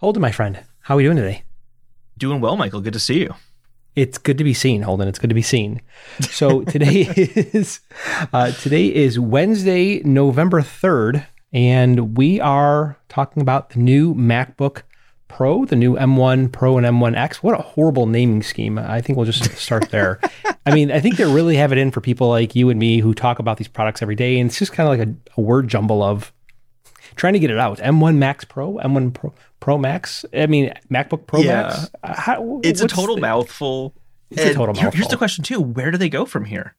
Holden, 0.00 0.22
my 0.22 0.32
friend, 0.32 0.58
how 0.80 0.94
are 0.94 0.96
we 0.96 1.02
doing 1.02 1.18
today? 1.18 1.42
Doing 2.16 2.40
well, 2.40 2.56
Michael. 2.56 2.80
Good 2.80 2.94
to 2.94 2.98
see 2.98 3.18
you. 3.18 3.34
It's 3.94 4.16
good 4.16 4.38
to 4.38 4.44
be 4.44 4.54
seen, 4.54 4.80
Holden. 4.80 5.08
It's 5.08 5.18
good 5.18 5.28
to 5.28 5.34
be 5.34 5.42
seen. 5.42 5.82
So 6.22 6.62
today 6.64 7.02
is 7.02 7.80
uh, 8.32 8.52
today 8.52 8.86
is 8.86 9.20
Wednesday, 9.20 10.00
November 10.02 10.62
third, 10.62 11.26
and 11.52 12.16
we 12.16 12.40
are 12.40 12.96
talking 13.10 13.42
about 13.42 13.70
the 13.70 13.78
new 13.78 14.14
MacBook 14.14 14.84
Pro, 15.28 15.66
the 15.66 15.76
new 15.76 15.96
M1 15.96 16.50
Pro 16.50 16.78
and 16.78 16.86
M1X. 16.86 17.36
What 17.36 17.60
a 17.60 17.62
horrible 17.62 18.06
naming 18.06 18.42
scheme. 18.42 18.78
I 18.78 19.02
think 19.02 19.18
we'll 19.18 19.26
just 19.26 19.54
start 19.58 19.90
there. 19.90 20.18
I 20.64 20.74
mean, 20.74 20.90
I 20.90 21.00
think 21.00 21.18
they 21.18 21.26
really 21.26 21.56
have 21.56 21.72
it 21.72 21.78
in 21.78 21.90
for 21.90 22.00
people 22.00 22.30
like 22.30 22.54
you 22.56 22.70
and 22.70 22.80
me 22.80 23.00
who 23.00 23.12
talk 23.12 23.38
about 23.38 23.58
these 23.58 23.68
products 23.68 24.00
every 24.00 24.16
day, 24.16 24.40
and 24.40 24.48
it's 24.48 24.58
just 24.58 24.72
kind 24.72 24.88
of 24.88 24.98
like 24.98 25.08
a, 25.08 25.38
a 25.38 25.42
word 25.42 25.68
jumble 25.68 26.02
of 26.02 26.32
trying 27.16 27.34
to 27.34 27.38
get 27.38 27.50
it 27.50 27.58
out. 27.58 27.76
M1 27.80 28.16
Max 28.16 28.46
Pro, 28.46 28.76
M1 28.76 29.12
Pro, 29.12 29.34
Pro 29.60 29.78
Max. 29.78 30.24
I 30.34 30.46
mean, 30.46 30.72
MacBook 30.90 31.26
Pro 31.26 31.40
Yeah. 31.40 31.62
Max. 31.68 31.90
Uh, 32.02 32.14
How, 32.20 32.60
It's 32.64 32.80
a 32.80 32.88
total 32.88 33.14
the- 33.16 33.20
mouthful. 33.20 33.94
It's 34.30 34.42
a 34.42 34.54
total 34.54 34.74
here- 34.74 34.90
Here's 34.92 35.08
the 35.08 35.16
question 35.16 35.44
too: 35.44 35.60
Where 35.60 35.90
do 35.90 35.98
they 35.98 36.08
go 36.08 36.24
from 36.24 36.44
here? 36.46 36.74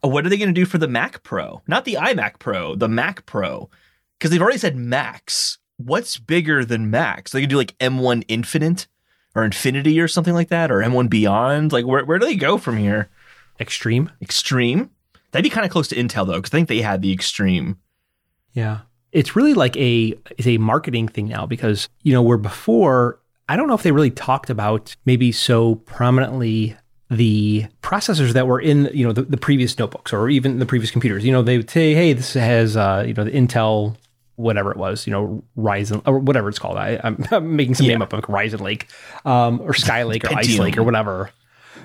What 0.00 0.26
are 0.26 0.28
they 0.28 0.36
going 0.38 0.48
to 0.52 0.60
do 0.60 0.64
for 0.66 0.78
the 0.78 0.88
Mac 0.88 1.22
Pro? 1.22 1.62
Not 1.68 1.84
the 1.84 1.94
iMac 1.94 2.38
Pro, 2.40 2.74
the 2.74 2.88
Mac 2.88 3.24
Pro, 3.24 3.70
because 4.18 4.30
they've 4.32 4.42
already 4.42 4.58
said 4.58 4.74
Max. 4.76 5.58
What's 5.76 6.18
bigger 6.18 6.64
than 6.64 6.90
Max? 6.90 7.30
They 7.30 7.40
can 7.42 7.50
do 7.50 7.56
like 7.58 7.76
M1 7.78 8.24
Infinite 8.26 8.86
or 9.34 9.44
Infinity 9.44 10.00
or 10.00 10.08
something 10.08 10.34
like 10.34 10.48
that, 10.48 10.70
or 10.72 10.80
M1 10.82 11.08
Beyond. 11.08 11.70
Like 11.72 11.86
where 11.86 12.04
where 12.04 12.18
do 12.18 12.26
they 12.26 12.34
go 12.36 12.56
from 12.58 12.78
here? 12.78 13.08
Extreme. 13.60 14.10
Extreme. 14.20 14.90
That'd 15.30 15.44
be 15.44 15.50
kind 15.50 15.64
of 15.66 15.70
close 15.70 15.88
to 15.88 15.94
Intel 15.96 16.26
though, 16.26 16.36
because 16.36 16.50
I 16.52 16.56
think 16.56 16.68
they 16.68 16.80
had 16.80 17.02
the 17.02 17.12
Extreme. 17.12 17.76
Yeah. 18.54 18.80
It's 19.16 19.34
really 19.34 19.54
like 19.54 19.76
a 19.76 20.14
a 20.44 20.58
marketing 20.58 21.08
thing 21.08 21.26
now 21.28 21.46
because, 21.46 21.88
you 22.02 22.12
know, 22.12 22.22
where 22.22 22.38
before 22.38 23.18
I 23.48 23.56
don't 23.56 23.68
know 23.68 23.74
if 23.74 23.82
they 23.82 23.92
really 23.92 24.10
talked 24.10 24.50
about 24.50 24.94
maybe 25.04 25.32
so 25.32 25.76
prominently 25.76 26.76
the 27.08 27.66
processors 27.82 28.32
that 28.32 28.46
were 28.48 28.60
in, 28.60 28.90
you 28.92 29.06
know, 29.06 29.12
the, 29.12 29.22
the 29.22 29.36
previous 29.36 29.78
notebooks 29.78 30.12
or 30.12 30.28
even 30.28 30.58
the 30.58 30.66
previous 30.66 30.90
computers. 30.90 31.24
You 31.24 31.30
know, 31.32 31.42
they 31.42 31.56
would 31.56 31.70
say, 31.70 31.94
hey, 31.94 32.12
this 32.12 32.34
has 32.34 32.76
uh, 32.76 33.04
you 33.06 33.14
know, 33.14 33.24
the 33.24 33.30
Intel 33.30 33.96
whatever 34.34 34.70
it 34.70 34.76
was, 34.76 35.06
you 35.06 35.12
know, 35.12 35.42
Ryzen 35.56 36.02
or 36.06 36.18
whatever 36.18 36.48
it's 36.50 36.58
called. 36.58 36.76
I, 36.76 37.00
I'm, 37.02 37.24
I'm 37.30 37.56
making 37.56 37.74
some 37.76 37.86
Yeah. 37.86 37.92
name 37.94 38.02
up 38.02 38.12
like 38.12 38.24
Ryzen 38.24 38.60
Lake, 38.60 38.86
um, 39.24 39.60
or 39.62 39.72
Skylake 39.72 40.24
or 40.30 40.36
Ice 40.36 40.58
Lake 40.58 40.76
or 40.76 40.82
whatever. 40.82 41.30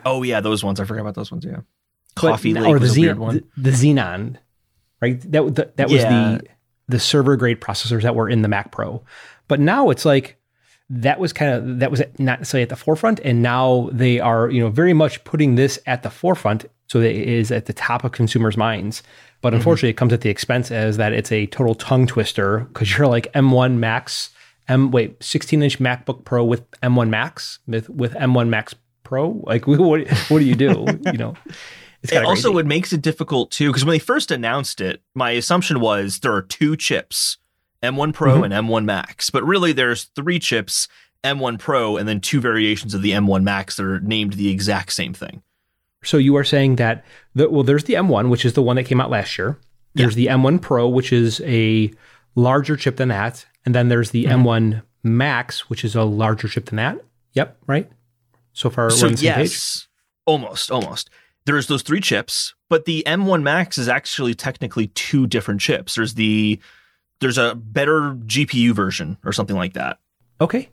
Oh 0.06 0.24
yeah, 0.24 0.42
those 0.42 0.62
ones. 0.64 0.80
I 0.80 0.84
forgot 0.86 1.02
about 1.02 1.16
those 1.16 1.32
ones. 1.32 1.46
Yeah. 1.46 1.62
But- 2.16 2.22
Coffee 2.32 2.54
Lake 2.54 2.66
or 2.66 2.78
the 2.78 2.82
was 2.84 2.98
a 2.98 3.02
weird 3.02 3.20
one. 3.20 3.44
The, 3.56 3.72
the 3.72 3.78
Xeon, 3.78 4.36
right? 5.02 5.22
That 5.32 5.56
that, 5.56 5.78
that 5.78 5.90
was 5.90 6.02
Yeah. 6.02 6.10
the 6.40 6.44
the 6.92 7.00
server 7.00 7.36
grade 7.36 7.60
processors 7.60 8.04
that 8.04 8.16
were 8.16 8.30
in 8.30 8.42
the 8.42 8.48
Mac 8.48 8.72
Pro. 8.72 9.02
But 9.48 9.60
now 9.60 9.90
it's 9.90 10.06
like 10.06 10.38
that 10.90 11.20
was 11.20 11.32
kind 11.32 11.52
of 11.52 11.80
that 11.80 11.90
was 11.90 12.02
not 12.20 12.40
necessarily 12.40 12.64
at 12.64 12.70
the 12.70 12.76
forefront, 12.76 13.20
and 13.22 13.42
now 13.42 13.90
they 13.92 14.20
are 14.20 14.50
you 14.50 14.62
know 14.62 14.70
very 14.70 14.94
much 14.94 15.24
putting 15.24 15.56
this 15.56 15.80
at 15.86 16.04
the 16.04 16.10
forefront, 16.10 16.66
so 16.88 17.00
that 17.00 17.12
it 17.12 17.28
is 17.28 17.52
at 17.52 17.66
the 17.66 17.74
top 17.74 18.04
of 18.04 18.12
consumers' 18.12 18.58
minds. 18.58 19.02
But 19.42 19.50
mm-hmm. 19.50 19.58
unfortunately, 19.58 19.90
it 19.90 19.98
comes 19.98 20.14
at 20.14 20.22
the 20.22 20.30
expense 20.30 20.70
as 20.70 20.98
that 20.98 21.14
it's 21.14 21.32
a 21.32 21.48
total 21.48 21.76
tongue 21.76 22.08
twister 22.08 22.60
because 22.60 22.96
you're 22.96 23.08
like 23.08 23.32
M1 23.34 23.78
Max, 23.78 24.30
M 24.68 24.92
wait 24.92 25.22
16 25.24 25.64
inch 25.64 25.80
MacBook 25.80 26.26
Pro 26.26 26.44
with 26.44 26.70
M1 26.82 27.10
Max 27.10 27.60
with 27.68 27.90
with 27.90 28.14
M1 28.14 28.50
Max 28.50 28.76
Pro. 29.04 29.42
Like 29.46 29.66
what 29.68 30.08
what 30.30 30.40
do 30.40 30.46
you 30.46 30.56
do? 30.56 30.86
you 31.06 31.18
know. 31.18 31.36
It's 32.04 32.12
It 32.12 32.24
also 32.24 32.50
crazy. 32.50 32.54
what 32.56 32.66
makes 32.66 32.94
it 32.94 33.02
difficult 33.02 33.52
too, 33.52 33.68
because 33.70 33.86
when 33.86 33.92
they 33.94 34.00
first 34.00 34.32
announced 34.32 34.82
it, 34.82 35.02
my 35.14 35.32
assumption 35.32 35.80
was 35.80 36.20
there 36.20 36.34
are 36.34 36.42
two 36.42 36.76
chips, 36.76 37.38
M1 37.84 38.12
Pro 38.14 38.40
Mhm. 38.42 38.46
and 38.46 38.54
M1 38.54 38.86
Max. 38.86 39.30
But 39.30 39.44
really 39.44 39.72
there's 39.72 40.06
three 40.16 40.40
chips, 40.40 40.88
M1 41.24 41.58
Pro, 41.60 41.98
and 41.98 42.08
then 42.08 42.20
two 42.20 42.40
variations 42.42 42.94
of 42.96 43.02
the 43.04 43.12
M1 43.14 43.44
Max 43.44 43.76
that 43.76 43.86
are 43.86 44.00
named 44.00 44.34
the 44.34 44.50
exact 44.50 44.94
same 44.94 45.14
thing. 45.14 45.44
So 46.04 46.18
you 46.18 46.36
are 46.38 46.44
saying 46.44 46.78
that 46.78 47.06
the, 47.36 47.48
well, 47.50 47.64
there's 47.64 47.84
the 47.84 47.94
M1, 47.96 48.30
which 48.30 48.46
is 48.46 48.54
the 48.54 48.64
one 48.64 48.76
that 48.78 48.86
came 48.86 49.00
out 49.00 49.12
last 49.12 49.38
year. 49.38 49.60
There's 49.94 50.16
the 50.16 50.28
M1 50.30 50.58
Pro, 50.60 50.88
which 50.88 51.14
is 51.14 51.42
a 51.46 51.92
larger 52.36 52.76
chip 52.76 52.96
than 52.96 53.10
that, 53.10 53.46
and 53.66 53.76
then 53.76 53.90
there's 53.90 54.10
the 54.12 54.24
Mhm. 54.26 54.32
M1 54.32 54.82
Max, 55.04 55.70
which 55.70 55.84
is 55.86 55.94
a 55.96 56.04
larger 56.04 56.48
chip 56.48 56.66
than 56.68 56.78
that. 56.78 56.98
Yep, 57.34 57.58
right. 57.68 57.92
So 58.54 58.70
far, 58.72 58.90
so 58.90 59.04
we're 59.04 59.08
on 59.10 59.12
the 59.14 59.18
same 59.18 59.34
page. 59.36 59.50
yes, 59.50 59.88
almost, 60.26 60.72
almost. 60.72 61.10
There's 61.46 61.68
those 61.68 61.82
three 61.82 62.02
chips, 62.02 62.54
but 62.70 62.86
the 62.86 63.04
M1 63.08 63.42
Max 63.42 63.78
is 63.78 63.88
actually 63.90 64.34
technically 64.36 64.88
two 64.88 65.26
different 65.28 65.60
chips. 65.62 65.96
There's 65.96 66.14
the 66.14 66.60
there's 67.20 67.38
a 67.38 67.56
better 67.56 68.14
GPU 68.26 68.74
version 68.74 69.18
or 69.26 69.32
something 69.34 69.56
like 69.56 69.74
that. 69.74 70.00
Okay. 70.40 70.70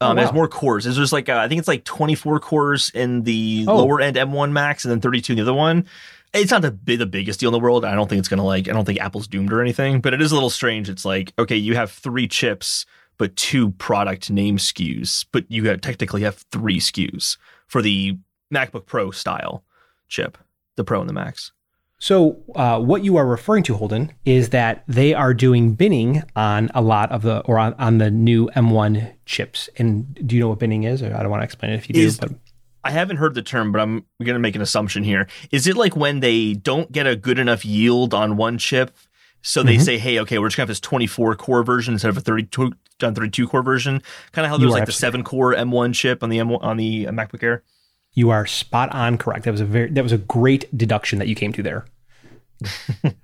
Oh, 0.00 0.10
Um, 0.10 0.18
It 0.18 0.22
has 0.22 0.32
more 0.32 0.48
cores. 0.48 0.84
There's 0.84 0.96
just 0.96 1.12
like 1.12 1.28
uh, 1.28 1.36
I 1.36 1.48
think 1.48 1.58
it's 1.58 1.68
like 1.68 1.84
24 1.84 2.40
cores 2.40 2.90
in 2.94 3.22
the 3.22 3.64
Oh. 3.68 3.76
lower 3.76 4.00
end 4.00 4.16
M1 4.16 4.52
Max, 4.52 4.84
and 4.84 4.90
then 4.92 5.00
32 5.00 5.32
in 5.32 5.36
the 5.36 5.42
other 5.42 5.54
one. 5.54 5.86
It's 6.34 6.50
not 6.50 6.62
the 6.62 6.70
the 6.96 7.04
biggest 7.06 7.40
deal 7.40 7.50
in 7.50 7.52
the 7.52 7.60
world. 7.60 7.84
I 7.84 7.94
don't 7.94 8.08
think 8.08 8.18
it's 8.18 8.28
gonna 8.28 8.44
like. 8.44 8.68
I 8.68 8.72
don't 8.72 8.86
think 8.86 8.98
Apple's 9.00 9.26
doomed 9.28 9.52
or 9.52 9.60
anything. 9.60 10.00
But 10.00 10.14
it 10.14 10.22
is 10.22 10.32
a 10.32 10.34
little 10.34 10.48
strange. 10.50 10.88
It's 10.88 11.04
like 11.04 11.32
okay, 11.38 11.56
you 11.56 11.74
have 11.74 11.90
three 11.92 12.26
chips, 12.26 12.86
but 13.18 13.36
two 13.36 13.72
product 13.72 14.30
name 14.30 14.56
SKUs, 14.56 15.26
but 15.32 15.44
you 15.50 15.64
have, 15.68 15.82
technically 15.82 16.22
have 16.22 16.36
three 16.50 16.80
SKUs 16.80 17.36
for 17.66 17.82
the 17.82 18.16
MacBook 18.52 18.86
Pro 18.86 19.10
style 19.10 19.62
chip, 20.12 20.38
the 20.76 20.84
Pro 20.84 21.00
and 21.00 21.08
the 21.08 21.14
Max. 21.14 21.52
So 21.98 22.38
uh, 22.56 22.80
what 22.80 23.04
you 23.04 23.16
are 23.16 23.26
referring 23.26 23.62
to, 23.64 23.74
Holden, 23.74 24.12
is 24.24 24.48
that 24.50 24.82
they 24.88 25.14
are 25.14 25.32
doing 25.32 25.74
binning 25.74 26.22
on 26.34 26.68
a 26.74 26.82
lot 26.82 27.12
of 27.12 27.22
the 27.22 27.40
or 27.42 27.58
on, 27.60 27.74
on 27.74 27.98
the 27.98 28.10
new 28.10 28.48
M1 28.56 29.12
chips. 29.24 29.68
And 29.76 30.12
do 30.26 30.34
you 30.34 30.40
know 30.40 30.48
what 30.48 30.58
binning 30.58 30.82
is? 30.82 31.00
Or 31.00 31.14
I 31.14 31.20
don't 31.22 31.30
want 31.30 31.42
to 31.42 31.44
explain 31.44 31.72
it 31.72 31.76
if 31.76 31.88
you 31.88 31.94
do, 31.94 32.00
but 32.20 32.32
I 32.82 32.90
haven't 32.90 33.18
heard 33.18 33.34
the 33.34 33.42
term, 33.42 33.70
but 33.70 33.80
I'm 33.80 34.04
going 34.20 34.34
to 34.34 34.40
make 34.40 34.56
an 34.56 34.62
assumption 34.62 35.04
here. 35.04 35.28
Is 35.52 35.68
it 35.68 35.76
like 35.76 35.94
when 35.94 36.18
they 36.18 36.54
don't 36.54 36.90
get 36.90 37.06
a 37.06 37.14
good 37.14 37.38
enough 37.38 37.64
yield 37.64 38.12
on 38.14 38.36
one 38.36 38.58
chip? 38.58 38.96
So 39.42 39.62
they 39.62 39.76
Mhm. 39.76 39.82
say, 39.82 39.98
hey, 39.98 40.18
okay, 40.20 40.38
we're 40.40 40.48
just 40.48 40.56
going 40.56 40.66
to 40.66 40.70
have 40.70 40.74
this 40.76 40.80
24 40.80 41.36
core 41.36 41.62
version 41.62 41.94
instead 41.94 42.08
of 42.10 42.16
a 42.16 42.20
32, 42.20 42.72
32 42.98 43.46
core 43.46 43.62
version. 43.62 44.02
Kind 44.32 44.44
of 44.44 44.50
how 44.50 44.56
there's 44.58 44.72
like 44.72 44.86
the 44.86 44.92
seven 44.92 45.22
core 45.22 45.54
M1 45.54 45.94
chip 45.94 46.22
on 46.24 46.30
the 46.30 46.38
M1, 46.38 46.58
on 46.62 46.76
the 46.76 47.06
MacBook 47.06 47.42
Air. 47.44 47.62
You 48.14 48.30
are 48.30 48.46
spot 48.46 48.92
on 48.94 49.16
correct. 49.18 49.44
That 49.44 49.52
was 49.52 49.60
a 49.60 49.64
very 49.64 49.90
that 49.90 50.02
was 50.02 50.12
a 50.12 50.18
great 50.18 50.76
deduction 50.76 51.18
that 51.18 51.28
you 51.28 51.34
came 51.34 51.52
to 51.54 51.62
there. 51.62 51.86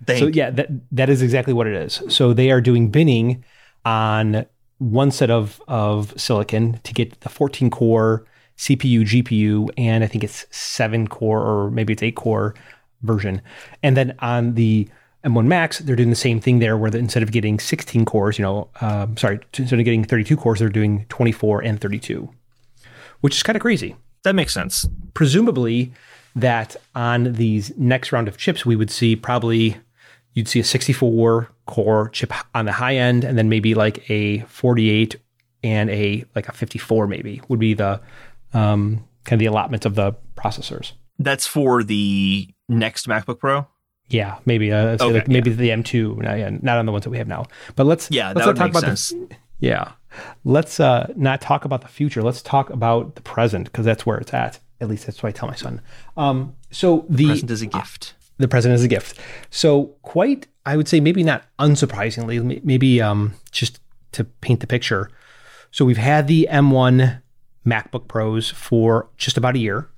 Thank 0.07 0.19
So 0.19 0.27
yeah, 0.27 0.51
that 0.51 0.69
that 0.93 1.09
is 1.09 1.23
exactly 1.23 1.53
what 1.53 1.67
it 1.67 1.75
is. 1.75 2.03
So 2.09 2.33
they 2.33 2.51
are 2.51 2.61
doing 2.61 2.91
binning 2.91 3.45
on 3.85 4.47
one 4.79 5.11
set 5.11 5.31
of 5.31 5.63
of 5.69 6.19
silicon 6.19 6.81
to 6.85 6.95
get 6.95 7.21
the 7.21 7.29
14 7.29 7.71
core 7.71 8.25
CPU, 8.57 9.03
GPU, 9.03 9.69
and 9.77 10.03
I 10.03 10.07
think 10.07 10.25
it's 10.25 10.47
seven 10.51 11.07
core 11.07 11.43
or 11.43 11.71
maybe 11.71 11.93
it's 11.93 12.03
eight 12.03 12.17
core 12.17 12.55
version. 13.03 13.41
And 13.83 13.97
then 13.97 14.17
on 14.19 14.55
the 14.55 14.89
M1 15.25 15.47
Max, 15.47 15.79
they're 15.79 15.97
doing 15.97 16.11
the 16.11 16.17
same 16.17 16.41
thing 16.41 16.59
there, 16.59 16.77
where 16.77 16.91
the, 16.91 16.99
instead 16.99 17.23
of 17.23 17.31
getting 17.31 17.61
16 17.61 18.05
cores, 18.05 18.39
you 18.39 18.43
know, 18.43 18.69
um, 18.81 19.17
sorry, 19.17 19.41
instead 19.57 19.79
of 19.79 19.85
getting 19.85 20.05
32 20.05 20.37
cores, 20.37 20.59
they're 20.59 20.69
doing 20.69 21.07
24 21.09 21.63
and 21.63 21.81
32, 21.81 22.29
which 23.21 23.37
is 23.37 23.43
kind 23.43 23.57
of 23.57 23.63
crazy 23.63 23.95
that 24.25 24.35
makes 24.35 24.53
sense. 24.55 24.87
presumably 25.15 25.93
that 26.37 26.77
on 26.95 27.33
these 27.33 27.73
next 27.77 28.13
round 28.13 28.29
of 28.29 28.37
chips 28.37 28.65
we 28.65 28.77
would 28.77 28.91
see 28.91 29.17
probably 29.17 29.77
you'd 30.35 30.47
see 30.49 30.61
a 30.61 30.65
64 30.65 31.49
core 31.67 32.09
chip 32.11 32.33
on 32.55 32.65
the 32.67 32.73
high 32.73 32.95
end 32.97 33.25
and 33.25 33.37
then 33.37 33.49
maybe 33.49 33.75
like 33.75 34.09
a 34.11 34.41
48 34.43 35.17
and 35.65 35.91
a 35.91 36.25
like 36.37 36.49
a 36.49 36.53
54 36.53 37.07
maybe 37.09 37.41
would 37.49 37.59
be 37.59 37.75
the 37.75 38.01
um, 38.55 39.05
kind 39.25 39.33
of 39.33 39.39
the 39.41 39.47
allotment 39.47 39.85
of 39.85 39.95
the 39.97 40.15
processors 40.37 40.93
That's 41.19 41.47
for 41.47 41.83
the 41.83 42.49
next 42.69 43.09
MacBook 43.09 43.39
Pro. 43.41 43.67
yeah 44.09 44.39
maybe 44.47 44.71
uh, 44.73 44.91
Okay, 45.01 45.11
like 45.13 45.29
maybe 45.29 45.51
the 45.51 45.71
m2 45.71 46.19
not, 46.23 46.39
yeah, 46.39 46.51
not 46.63 46.79
on 46.79 46.87
the 46.87 46.93
ones 46.93 47.05
that 47.05 47.11
we 47.11 47.19
have 47.19 47.29
now 47.29 47.47
but 47.75 47.85
let's 47.87 48.09
Yeah, 48.11 48.29
let's 48.29 48.39
not 48.41 48.47
would 48.49 48.57
talk 48.57 48.67
make 48.73 48.83
about 48.83 48.91
the- 48.91 48.97
sense. 48.97 49.15
Yeah. 49.59 49.93
Let's 50.45 50.81
uh, 50.81 51.13
not 51.17 51.41
talk 51.41 51.65
about 51.65 51.83
the 51.83 51.89
future. 51.89 52.23
Let's 52.23 52.43
talk 52.43 52.71
about 52.71 53.15
the 53.15 53.23
present 53.23 53.65
because 53.67 53.85
that's 53.85 54.07
where 54.07 54.19
it's 54.19 54.33
at. 54.33 54.59
At 54.81 54.89
least 54.89 55.07
that's 55.07 55.23
what 55.23 55.29
I 55.29 55.33
tell 55.33 55.49
my 55.49 55.55
son. 55.55 55.81
Um, 56.17 56.55
so 56.71 57.05
the 57.09 57.27
Present 57.27 57.51
is 57.51 57.63
a 57.63 57.67
gift. 57.67 58.15
the 58.39 58.49
present 58.49 58.75
is 58.75 58.85
a 58.85 58.89
gift. 58.89 59.19
So 59.51 59.95
quite, 60.03 60.47
I 60.65 60.77
would 60.77 60.89
say, 60.89 61.01
maybe 61.01 61.23
not 61.23 61.45
unsurprisingly, 61.59 62.63
maybe 62.65 63.03
um, 63.03 63.35
just 63.51 63.81
to 64.13 64.25
paint 64.25 64.61
the 64.61 64.67
picture. 64.67 65.11
So 65.71 65.85
we've 65.85 65.97
had 65.99 66.27
the 66.29 66.49
M1 66.51 67.21
MacBook 67.67 68.09
Pros 68.09 68.51
for 68.51 69.09
just 69.19 69.37
about 69.37 69.57
a 69.57 69.59
year, 69.59 69.89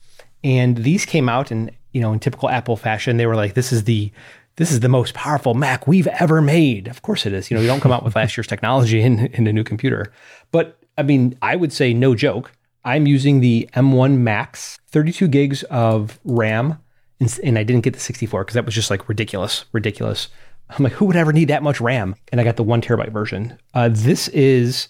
and 0.42 0.78
these 0.78 1.04
came 1.04 1.28
out 1.28 1.50
and 1.50 1.70
you 1.92 2.00
know 2.00 2.12
in 2.12 2.18
typical 2.18 2.48
Apple 2.48 2.76
fashion, 2.76 3.16
they 3.16 3.26
were 3.26 3.36
like, 3.36 3.54
"This 3.54 3.72
is 3.72 3.84
the 3.84 4.10
this 4.56 4.72
is 4.72 4.80
the 4.80 4.88
most 4.88 5.14
powerful 5.14 5.54
Mac 5.54 5.86
we've 5.86 6.06
ever 6.06 6.40
made." 6.40 6.88
Of 6.88 7.02
course 7.02 7.26
it 7.26 7.32
is. 7.32 7.50
You 7.50 7.56
know, 7.56 7.60
you 7.60 7.68
don't 7.68 7.80
come 7.80 7.92
out 7.92 8.04
with 8.04 8.16
last 8.16 8.36
year's 8.36 8.46
technology 8.46 9.00
in, 9.00 9.26
in 9.26 9.46
a 9.46 9.52
new 9.52 9.64
computer, 9.64 10.12
but 10.50 10.78
I 10.98 11.02
mean, 11.02 11.36
I 11.40 11.56
would 11.56 11.72
say 11.72 11.94
no 11.94 12.14
joke. 12.14 12.52
I'm 12.84 13.06
using 13.06 13.40
the 13.40 13.68
M1 13.74 14.18
Max, 14.18 14.78
32 14.88 15.28
gigs 15.28 15.62
of 15.64 16.18
RAM, 16.24 16.78
and, 17.20 17.40
and 17.44 17.58
I 17.58 17.62
didn't 17.62 17.84
get 17.84 17.94
the 17.94 18.00
64 18.00 18.44
because 18.44 18.54
that 18.54 18.64
was 18.64 18.74
just 18.74 18.90
like 18.90 19.08
ridiculous, 19.08 19.66
ridiculous. 19.72 20.28
I'm 20.70 20.84
like, 20.84 20.94
who 20.94 21.04
would 21.06 21.16
ever 21.16 21.32
need 21.32 21.48
that 21.48 21.62
much 21.62 21.80
RAM? 21.80 22.14
And 22.32 22.40
I 22.40 22.44
got 22.44 22.56
the 22.56 22.62
one 22.62 22.80
terabyte 22.80 23.12
version. 23.12 23.58
Uh, 23.74 23.90
this 23.90 24.28
is 24.28 24.88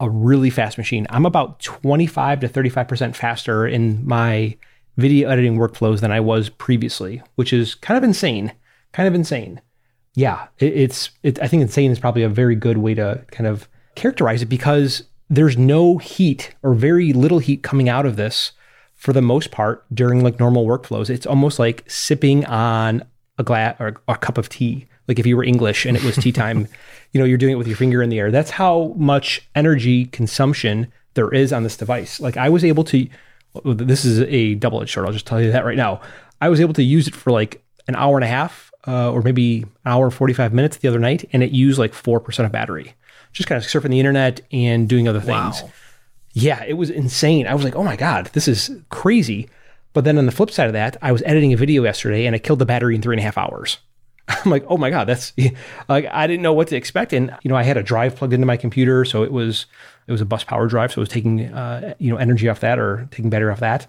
a 0.00 0.08
really 0.08 0.50
fast 0.50 0.78
machine. 0.78 1.06
I'm 1.10 1.26
about 1.26 1.60
25 1.60 2.40
to 2.40 2.48
35% 2.48 3.16
faster 3.16 3.66
in 3.66 4.06
my 4.06 4.56
video 4.96 5.28
editing 5.28 5.56
workflows 5.56 6.00
than 6.00 6.12
I 6.12 6.20
was 6.20 6.48
previously, 6.48 7.22
which 7.34 7.52
is 7.52 7.74
kind 7.74 7.98
of 7.98 8.04
insane. 8.04 8.52
Kind 8.92 9.08
of 9.08 9.14
insane. 9.14 9.60
Yeah, 10.14 10.48
it, 10.58 10.76
it's, 10.76 11.10
it, 11.22 11.40
I 11.40 11.48
think 11.48 11.62
insane 11.62 11.90
is 11.90 11.98
probably 11.98 12.22
a 12.22 12.28
very 12.28 12.56
good 12.56 12.78
way 12.78 12.94
to 12.94 13.24
kind 13.30 13.46
of 13.46 13.68
characterize 13.94 14.42
it 14.42 14.46
because 14.46 15.04
there's 15.30 15.56
no 15.56 15.98
heat 15.98 16.54
or 16.62 16.74
very 16.74 17.12
little 17.12 17.38
heat 17.38 17.62
coming 17.62 17.88
out 17.88 18.06
of 18.06 18.16
this 18.16 18.52
for 18.94 19.12
the 19.12 19.22
most 19.22 19.50
part 19.50 19.84
during 19.94 20.22
like 20.22 20.40
normal 20.40 20.66
workflows. 20.66 21.10
It's 21.10 21.26
almost 21.26 21.58
like 21.58 21.88
sipping 21.88 22.44
on 22.46 23.04
a 23.38 23.44
glass 23.44 23.76
or 23.78 23.96
a 24.08 24.16
cup 24.16 24.38
of 24.38 24.48
tea. 24.48 24.86
Like 25.06 25.18
if 25.18 25.26
you 25.26 25.36
were 25.36 25.44
English 25.44 25.86
and 25.86 25.96
it 25.96 26.02
was 26.02 26.16
tea 26.16 26.32
time, 26.32 26.66
you 27.12 27.20
know, 27.20 27.24
you're 27.24 27.38
doing 27.38 27.52
it 27.52 27.58
with 27.58 27.68
your 27.68 27.76
finger 27.76 28.02
in 28.02 28.10
the 28.10 28.18
air. 28.18 28.30
That's 28.30 28.50
how 28.50 28.94
much 28.96 29.48
energy 29.54 30.06
consumption 30.06 30.92
there 31.14 31.32
is 31.32 31.52
on 31.52 31.62
this 31.62 31.76
device. 31.76 32.20
Like 32.20 32.36
I 32.36 32.48
was 32.48 32.64
able 32.64 32.84
to 32.84 33.08
this 33.64 34.04
is 34.04 34.20
a 34.20 34.54
double-edged 34.54 34.92
sword. 34.92 35.06
I'll 35.06 35.12
just 35.12 35.26
tell 35.26 35.40
you 35.40 35.50
that 35.52 35.64
right 35.64 35.76
now. 35.76 36.00
I 36.40 36.48
was 36.48 36.60
able 36.60 36.74
to 36.74 36.82
use 36.82 37.08
it 37.08 37.14
for 37.14 37.30
like 37.30 37.62
an 37.88 37.96
hour 37.96 38.16
and 38.16 38.24
a 38.24 38.28
half, 38.28 38.67
uh, 38.88 39.12
or 39.12 39.22
maybe 39.22 39.62
an 39.62 39.70
hour 39.84 40.10
forty-five 40.10 40.52
minutes 40.52 40.78
the 40.78 40.88
other 40.88 40.98
night, 40.98 41.28
and 41.32 41.42
it 41.42 41.52
used 41.52 41.78
like 41.78 41.92
four 41.92 42.18
percent 42.18 42.46
of 42.46 42.52
battery. 42.52 42.94
Just 43.32 43.48
kind 43.48 43.62
of 43.62 43.68
surfing 43.68 43.90
the 43.90 44.00
internet 44.00 44.40
and 44.50 44.88
doing 44.88 45.06
other 45.06 45.20
things. 45.20 45.62
Wow. 45.62 45.70
Yeah, 46.32 46.64
it 46.64 46.74
was 46.74 46.90
insane. 46.90 47.46
I 47.46 47.54
was 47.54 47.64
like, 47.64 47.76
oh 47.76 47.84
my 47.84 47.96
god, 47.96 48.26
this 48.32 48.48
is 48.48 48.70
crazy. 48.90 49.48
But 49.92 50.04
then 50.04 50.18
on 50.18 50.26
the 50.26 50.32
flip 50.32 50.50
side 50.50 50.66
of 50.66 50.74
that, 50.74 50.96
I 51.02 51.12
was 51.12 51.22
editing 51.22 51.52
a 51.52 51.56
video 51.56 51.82
yesterday 51.82 52.26
and 52.26 52.34
I 52.34 52.38
killed 52.38 52.58
the 52.58 52.66
battery 52.66 52.94
in 52.94 53.02
three 53.02 53.14
and 53.14 53.20
a 53.20 53.24
half 53.24 53.38
hours. 53.38 53.78
I'm 54.28 54.50
like, 54.50 54.64
oh 54.68 54.76
my 54.76 54.90
god, 54.90 55.06
that's 55.06 55.32
like 55.88 56.06
I 56.10 56.26
didn't 56.26 56.42
know 56.42 56.52
what 56.52 56.68
to 56.68 56.76
expect, 56.76 57.12
and 57.12 57.34
you 57.42 57.48
know 57.48 57.56
I 57.56 57.62
had 57.62 57.76
a 57.76 57.82
drive 57.82 58.16
plugged 58.16 58.32
into 58.32 58.46
my 58.46 58.56
computer, 58.56 59.04
so 59.04 59.22
it 59.22 59.32
was 59.32 59.66
it 60.06 60.12
was 60.12 60.20
a 60.20 60.26
bus 60.26 60.44
power 60.44 60.66
drive, 60.66 60.92
so 60.92 60.98
it 60.98 61.02
was 61.02 61.08
taking 61.08 61.52
uh, 61.52 61.94
you 61.98 62.10
know 62.10 62.16
energy 62.16 62.48
off 62.48 62.60
that 62.60 62.78
or 62.78 63.08
taking 63.10 63.30
battery 63.30 63.50
off 63.50 63.60
that. 63.60 63.86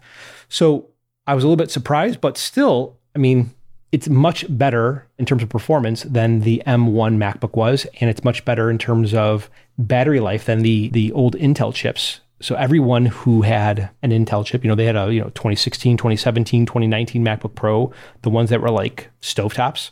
So 0.48 0.90
I 1.28 1.36
was 1.36 1.44
a 1.44 1.48
little 1.48 1.58
bit 1.58 1.72
surprised, 1.72 2.22
but 2.22 2.38
still, 2.38 2.98
I 3.16 3.20
mean, 3.20 3.52
it's 3.92 4.08
much 4.08 4.46
better 4.50 5.08
in 5.18 5.26
terms 5.26 5.42
of 5.42 5.50
performance 5.50 6.04
than 6.04 6.42
the 6.42 6.62
M1 6.68 7.18
MacBook 7.18 7.56
was, 7.56 7.88
and 8.00 8.10
it's 8.10 8.24
much 8.24 8.46
better 8.46 8.70
in 8.70 8.78
terms 8.78 9.14
of 9.14 9.50
battery 9.78 10.20
life 10.20 10.46
than 10.46 10.62
the 10.62 10.90
the 10.90 11.12
old 11.14 11.36
Intel 11.36 11.74
chips. 11.74 12.22
So 12.42 12.56
everyone 12.56 13.08
who 13.08 13.42
had 13.42 13.90
an 14.02 14.12
Intel 14.12 14.46
chip, 14.46 14.64
you 14.64 14.70
know, 14.70 14.76
they 14.76 14.86
had 14.86 14.96
a 14.96 15.12
you 15.14 15.20
know 15.20 15.30
2016, 15.30 15.98
2017, 15.98 16.66
2019 16.66 17.24
MacBook 17.24 17.56
Pro, 17.56 17.92
the 18.22 18.30
ones 18.30 18.50
that 18.50 18.62
were 18.62 18.72
like 18.72 19.10
stovetops 19.22 19.92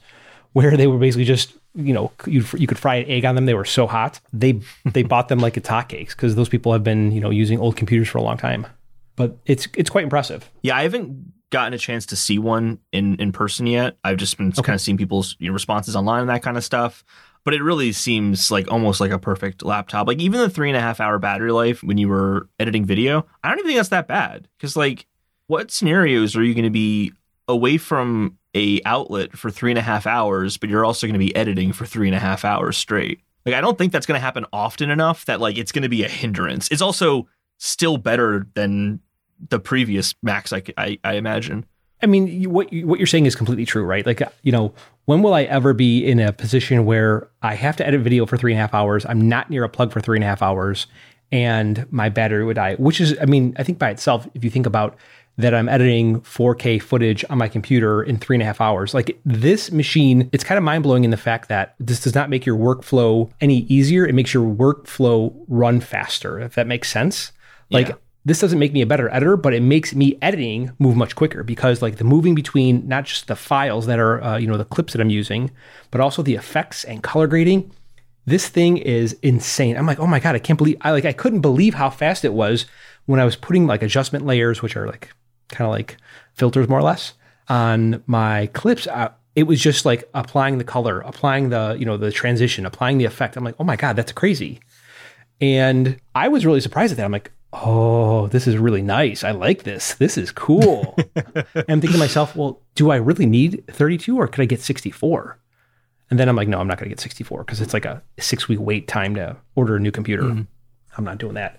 where 0.53 0.75
they 0.75 0.88
were 0.88 0.97
basically 0.97 1.25
just 1.25 1.53
you 1.75 1.93
know 1.93 2.11
you 2.25 2.43
you 2.55 2.67
could 2.67 2.79
fry 2.79 2.95
an 2.95 3.09
egg 3.09 3.25
on 3.25 3.35
them. 3.35 3.45
They 3.45 3.53
were 3.53 3.65
so 3.65 3.88
hot. 3.88 4.19
They 4.33 4.59
they 4.85 5.03
bought 5.03 5.27
them 5.27 5.39
like 5.39 5.57
it's 5.57 5.69
hotcakes 5.69 6.09
because 6.09 6.35
those 6.35 6.50
people 6.50 6.73
have 6.73 6.83
been 6.83 7.11
you 7.11 7.21
know 7.21 7.29
using 7.29 7.59
old 7.59 7.75
computers 7.77 8.09
for 8.09 8.17
a 8.17 8.23
long 8.23 8.38
time. 8.38 8.67
But 9.15 9.38
it's 9.45 9.67
it's 9.75 9.89
quite 9.89 10.03
impressive. 10.03 10.50
Yeah, 10.61 10.75
I 10.75 10.83
haven't 10.83 11.33
gotten 11.49 11.73
a 11.73 11.77
chance 11.77 12.05
to 12.07 12.15
see 12.15 12.39
one 12.39 12.79
in 12.91 13.15
in 13.15 13.31
person 13.31 13.67
yet. 13.67 13.97
I've 14.03 14.17
just 14.17 14.38
been 14.38 14.49
okay. 14.49 14.61
kind 14.61 14.75
of 14.75 14.81
seeing 14.81 14.97
people's 14.97 15.35
you 15.39 15.47
know, 15.47 15.53
responses 15.53 15.95
online 15.95 16.21
and 16.21 16.29
that 16.29 16.44
kind 16.44 16.57
of 16.57 16.63
stuff. 16.63 17.03
But 17.44 17.53
it 17.53 17.63
really 17.63 17.94
seems 17.94 18.51
like 18.51 18.69
almost 18.69 18.99
like 18.99 19.11
a 19.11 19.19
perfect 19.19 19.63
laptop. 19.63 20.07
Like 20.07 20.19
even 20.19 20.41
the 20.41 20.49
three 20.49 20.69
and 20.69 20.75
a 20.75 20.81
half 20.81 20.99
hour 20.99 21.17
battery 21.17 21.51
life 21.51 21.81
when 21.81 21.97
you 21.97 22.09
were 22.09 22.49
editing 22.59 22.83
video, 22.83 23.25
I 23.41 23.49
don't 23.49 23.59
even 23.59 23.69
think 23.69 23.77
that's 23.77 23.89
that 23.89 24.07
bad. 24.07 24.49
Because 24.57 24.75
like, 24.75 25.05
what 25.47 25.71
scenarios 25.71 26.35
are 26.35 26.44
you 26.44 26.53
going 26.53 26.65
to 26.65 26.69
be 26.69 27.13
away 27.47 27.77
from 27.77 28.38
a 28.53 28.81
outlet 28.85 29.38
for 29.38 29.50
three 29.50 29.71
and 29.71 29.77
a 29.77 29.83
half 29.83 30.05
hours, 30.05 30.57
but 30.57 30.69
you're 30.69 30.83
also 30.83 31.07
going 31.07 31.13
to 31.13 31.19
be 31.19 31.35
editing 31.35 31.71
for 31.71 31.85
three 31.85 32.07
and 32.07 32.15
a 32.15 32.19
half 32.19 32.43
hours 32.43 32.75
straight. 32.75 33.21
Like 33.45 33.55
I 33.55 33.61
don't 33.61 33.77
think 33.77 33.93
that's 33.93 34.05
going 34.05 34.19
to 34.19 34.23
happen 34.23 34.45
often 34.51 34.89
enough 34.89 35.25
that 35.25 35.39
like 35.39 35.57
it's 35.57 35.71
going 35.71 35.83
to 35.83 35.89
be 35.89 36.03
a 36.03 36.09
hindrance. 36.09 36.67
It's 36.69 36.81
also 36.81 37.29
still 37.59 37.97
better 37.97 38.47
than 38.55 39.00
the 39.50 39.60
previous 39.60 40.16
max. 40.24 40.54
I, 40.54 40.63
I, 40.78 41.00
I 41.04 41.13
imagine. 41.13 41.66
I 42.01 42.06
mean, 42.06 42.51
what 42.51 42.72
what 42.72 43.00
you're 43.00 43.07
saying 43.07 43.25
is 43.25 43.36
completely 43.36 43.66
true, 43.66 43.84
right? 43.84 44.06
Like, 44.06 44.22
uh, 44.22 44.30
you 44.44 44.51
know, 44.51 44.74
when 45.06 45.24
will 45.24 45.34
I 45.34 45.44
ever 45.44 45.74
be 45.74 46.06
in 46.06 46.19
a 46.19 46.31
position 46.31 46.86
where 46.86 47.28
I 47.42 47.56
have 47.56 47.75
to 47.78 47.88
edit 47.88 48.01
video 48.01 48.25
for 48.25 48.38
three 48.38 48.51
and 48.51 48.60
a 48.60 48.62
half 48.62 48.74
hours? 48.74 49.06
I'm 49.06 49.28
not 49.28 49.50
near 49.50 49.63
a 49.63 49.69
plug 49.69 49.92
for 49.92 50.00
three 50.00 50.18
and 50.18 50.24
a 50.24 50.28
half 50.28 50.42
hours, 50.42 50.86
and 51.31 51.92
my 51.92 52.10
battery 52.10 52.45
would 52.45 52.56
die. 52.56 52.75
Which 52.75 53.01
is, 53.01 53.18
I 53.19 53.25
mean, 53.25 53.56
I 53.57 53.63
think 53.63 53.80
by 53.80 53.89
itself, 53.89 54.28
if 54.36 54.44
you 54.44 54.51
think 54.51 54.68
about 54.68 54.95
that 55.38 55.54
I'm 55.54 55.69
editing 55.69 56.22
4K 56.22 56.81
footage 56.81 57.24
on 57.30 57.38
my 57.38 57.48
computer 57.48 58.01
in 58.01 58.18
three 58.18 58.36
and 58.36 58.42
a 58.42 58.45
half 58.45 58.60
hours. 58.60 58.94
Like 58.94 59.19
this 59.24 59.72
machine, 59.72 60.30
it's 60.31 60.44
kind 60.44 60.57
of 60.57 60.63
mind 60.63 60.84
blowing 60.84 61.04
in 61.04 61.12
the 61.12 61.18
fact 61.18 61.48
that 61.50 61.75
this 61.80 62.01
does 62.01 62.16
not 62.16 62.30
make 62.30 62.45
your 62.45 62.57
workflow 62.57 63.31
any 63.39 63.60
easier. 63.69 64.06
It 64.06 64.16
makes 64.16 64.34
your 64.34 64.44
workflow 64.44 65.34
run 65.48 65.80
faster, 65.80 66.39
if 66.39 66.56
that 66.56 66.66
makes 66.66 66.89
sense. 66.89 67.31
Like, 67.69 67.89
yeah. 67.89 67.95
This 68.27 68.41
doesn't 68.41 68.59
make 68.59 68.74
me 68.74 68.81
a 68.81 68.85
better 68.85 69.07
editor, 69.07 69.38
but 69.38 69.53
it 69.53 69.62
makes 69.62 69.95
me 69.95 70.18
editing 70.21 70.74
move 70.79 70.97
much 70.97 71.15
quicker 71.15 71.44
because, 71.44 71.81
like, 71.81 71.95
the 71.95 72.03
moving 72.03 72.35
between 72.35 72.85
not 72.85 73.06
just 73.06 73.27
the 73.27 73.38
files 73.38 73.85
that 73.85 74.00
are, 74.00 74.21
uh, 74.21 74.38
you 74.38 74.47
know, 74.47 74.57
the 74.57 74.65
clips 74.65 74.91
that 74.91 75.01
I'm 75.01 75.09
using, 75.09 75.50
but 75.91 76.01
also 76.01 76.21
the 76.21 76.35
effects 76.35 76.83
and 76.83 77.01
color 77.01 77.27
grading. 77.27 77.71
This 78.25 78.50
thing 78.50 78.79
is 78.79 79.13
insane. 79.24 79.77
I'm 79.77 79.85
like, 79.85 80.00
oh 80.00 80.07
my 80.07 80.19
god, 80.19 80.35
I 80.35 80.39
can't 80.39 80.57
believe 80.57 80.75
I 80.81 80.91
like 80.91 81.06
I 81.06 81.13
couldn't 81.13 81.39
believe 81.39 81.75
how 81.75 81.89
fast 81.89 82.25
it 82.25 82.33
was 82.33 82.65
when 83.06 83.21
I 83.21 83.24
was 83.24 83.38
putting 83.38 83.65
like 83.65 83.81
adjustment 83.81 84.25
layers, 84.25 84.62
which 84.62 84.75
are 84.75 84.88
like 84.88 85.13
kind 85.47 85.65
of 85.65 85.71
like 85.71 85.95
filters 86.33 86.68
more 86.68 86.79
or 86.79 86.83
less 86.83 87.13
on 87.47 88.03
my 88.07 88.47
clips. 88.47 88.88
Uh, 88.88 89.13
it 89.35 89.44
was 89.44 89.62
just 89.62 89.85
like 89.85 90.03
applying 90.13 90.57
the 90.57 90.65
color, 90.65 91.00
applying 91.00 91.47
the, 91.47 91.77
you 91.79 91.85
know, 91.85 91.95
the 91.95 92.12
transition, 92.12 92.65
applying 92.65 92.97
the 92.97 93.06
effect. 93.06 93.38
I'm 93.38 93.45
like, 93.45 93.56
oh 93.57 93.63
my 93.63 93.77
God, 93.77 93.95
that's 93.95 94.12
crazy. 94.12 94.59
And 95.39 95.97
I 96.13 96.27
was 96.27 96.45
really 96.45 96.59
surprised 96.59 96.91
at 96.91 96.97
that. 96.97 97.06
I'm 97.06 97.12
like, 97.13 97.31
oh, 97.53 98.27
this 98.27 98.47
is 98.47 98.57
really 98.57 98.81
nice. 98.81 99.23
I 99.23 99.31
like 99.31 99.63
this. 99.63 99.94
This 99.95 100.17
is 100.17 100.31
cool. 100.31 100.95
and 101.15 101.45
I'm 101.55 101.81
thinking 101.81 101.94
to 101.94 101.97
myself, 101.97 102.35
well, 102.35 102.61
do 102.75 102.91
I 102.91 102.97
really 102.97 103.25
need 103.25 103.63
32 103.69 104.17
or 104.17 104.27
could 104.27 104.41
I 104.41 104.45
get 104.45 104.61
64? 104.61 105.39
And 106.09 106.19
then 106.19 106.29
I'm 106.29 106.35
like, 106.35 106.47
no, 106.47 106.59
I'm 106.59 106.67
not 106.67 106.77
going 106.77 106.89
to 106.89 106.95
get 106.95 106.99
64 106.99 107.44
because 107.44 107.61
it's 107.61 107.73
like 107.73 107.85
a 107.85 108.01
six 108.19 108.47
week 108.47 108.59
wait 108.59 108.88
time 108.88 109.15
to 109.15 109.35
order 109.55 109.75
a 109.75 109.79
new 109.79 109.91
computer. 109.91 110.23
Mm-hmm. 110.23 110.41
I'm 110.97 111.03
not 111.03 111.17
doing 111.17 111.33
that. 111.33 111.57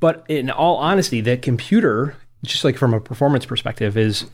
But 0.00 0.24
in 0.28 0.50
all 0.50 0.76
honesty, 0.76 1.20
the 1.20 1.36
computer 1.36 2.16
just 2.44 2.64
like 2.64 2.76
from 2.76 2.94
a 2.94 3.00
performance 3.00 3.46
perspective, 3.46 3.96
is 3.96 4.26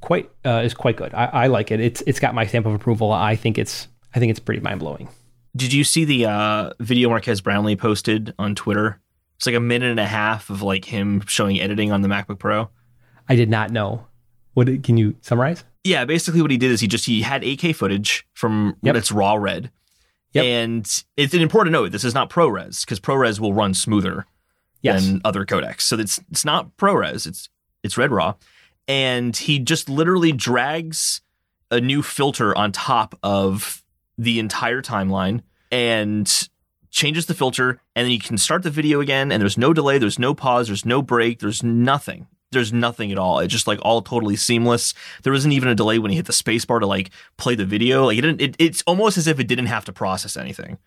quite 0.00 0.30
uh, 0.44 0.62
is 0.64 0.74
quite 0.74 0.96
good. 0.96 1.14
I, 1.14 1.24
I, 1.26 1.46
like 1.46 1.70
it. 1.70 1.80
It's 1.80 2.02
it's 2.06 2.20
got 2.20 2.34
my 2.34 2.46
stamp 2.46 2.66
of 2.66 2.74
approval. 2.74 3.12
I 3.12 3.36
think 3.36 3.58
it's 3.58 3.88
I 4.14 4.18
think 4.18 4.30
it's 4.30 4.40
pretty 4.40 4.60
mind 4.60 4.80
blowing. 4.80 5.08
Did 5.56 5.72
you 5.72 5.84
see 5.84 6.04
the 6.04 6.26
uh, 6.26 6.70
video 6.80 7.08
Marques 7.08 7.40
Brownlee 7.40 7.76
posted 7.76 8.34
on 8.38 8.54
Twitter? 8.54 9.00
It's 9.36 9.46
like 9.46 9.54
a 9.54 9.60
minute 9.60 9.90
and 9.90 10.00
a 10.00 10.06
half 10.06 10.50
of 10.50 10.62
like 10.62 10.84
him 10.84 11.22
showing 11.26 11.60
editing 11.60 11.92
on 11.92 12.02
the 12.02 12.08
MacBook 12.08 12.38
Pro. 12.38 12.70
I 13.28 13.36
did 13.36 13.50
not 13.50 13.70
know. 13.70 14.06
What 14.54 14.82
can 14.82 14.96
you 14.96 15.16
summarize? 15.20 15.64
Yeah, 15.82 16.04
basically 16.04 16.40
what 16.40 16.50
he 16.50 16.56
did 16.56 16.70
is 16.70 16.80
he 16.80 16.86
just 16.86 17.04
he 17.06 17.22
had 17.22 17.42
8K 17.42 17.74
footage 17.74 18.26
from 18.32 18.76
yep. 18.82 18.96
its 18.96 19.10
raw 19.10 19.34
red. 19.34 19.70
Yep. 20.32 20.44
And 20.44 21.04
it's 21.16 21.34
an 21.34 21.40
important 21.40 21.72
to 21.72 21.80
note 21.80 21.92
this 21.92 22.04
is 22.04 22.14
not 22.14 22.30
ProRes 22.30 22.84
because 22.84 23.00
ProRes 23.00 23.38
will 23.38 23.52
run 23.52 23.74
smoother 23.74 24.26
yes. 24.82 25.06
than 25.06 25.20
other 25.24 25.44
codecs. 25.44 25.82
So 25.82 25.98
it's 25.98 26.20
it's 26.30 26.44
not 26.44 26.76
ProRes. 26.76 27.26
It's 27.26 27.48
it's 27.82 27.96
red 27.96 28.10
raw, 28.10 28.34
and 28.88 29.36
he 29.36 29.58
just 29.58 29.88
literally 29.88 30.32
drags 30.32 31.20
a 31.70 31.80
new 31.80 32.02
filter 32.02 32.56
on 32.56 32.72
top 32.72 33.18
of 33.22 33.82
the 34.18 34.38
entire 34.38 34.82
timeline 34.82 35.42
and 35.70 36.48
changes 36.94 37.26
the 37.26 37.34
filter, 37.34 37.80
and 37.94 38.04
then 38.04 38.10
you 38.12 38.20
can 38.20 38.38
start 38.38 38.62
the 38.62 38.70
video 38.70 39.00
again, 39.00 39.32
and 39.32 39.40
there's 39.40 39.58
no 39.58 39.72
delay, 39.72 39.98
there's 39.98 40.18
no 40.18 40.34
pause, 40.34 40.68
there's 40.68 40.86
no 40.86 41.02
break, 41.02 41.40
there's 41.40 41.62
nothing. 41.62 42.26
There's 42.52 42.72
nothing 42.72 43.10
at 43.10 43.18
all. 43.18 43.40
It's 43.40 43.52
just 43.52 43.66
like 43.66 43.80
all 43.82 44.00
totally 44.00 44.36
seamless. 44.36 44.94
There 45.24 45.32
wasn't 45.32 45.54
even 45.54 45.68
a 45.68 45.74
delay 45.74 45.98
when 45.98 46.12
he 46.12 46.16
hit 46.16 46.26
the 46.26 46.32
spacebar 46.32 46.78
to 46.78 46.86
like 46.86 47.10
play 47.36 47.56
the 47.56 47.64
video. 47.64 48.04
Like 48.06 48.18
it, 48.18 48.20
didn't, 48.20 48.40
it, 48.40 48.56
it's 48.60 48.82
almost 48.86 49.18
as 49.18 49.26
if 49.26 49.40
it 49.40 49.48
didn't 49.48 49.66
have 49.66 49.84
to 49.86 49.92
process 49.92 50.36
anything. 50.36 50.78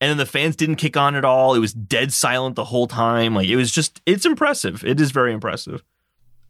And 0.00 0.10
then 0.10 0.16
the 0.16 0.26
fans 0.26 0.56
didn't 0.56 0.76
kick 0.76 0.96
on 0.96 1.14
at 1.14 1.24
all. 1.24 1.54
It 1.54 1.60
was 1.60 1.72
dead 1.72 2.12
silent 2.12 2.56
the 2.56 2.64
whole 2.64 2.88
time. 2.88 3.36
Like 3.36 3.48
it 3.48 3.54
was 3.56 3.70
just, 3.70 4.00
it's 4.04 4.26
impressive. 4.26 4.84
It 4.84 5.00
is 5.00 5.12
very 5.12 5.32
impressive. 5.32 5.84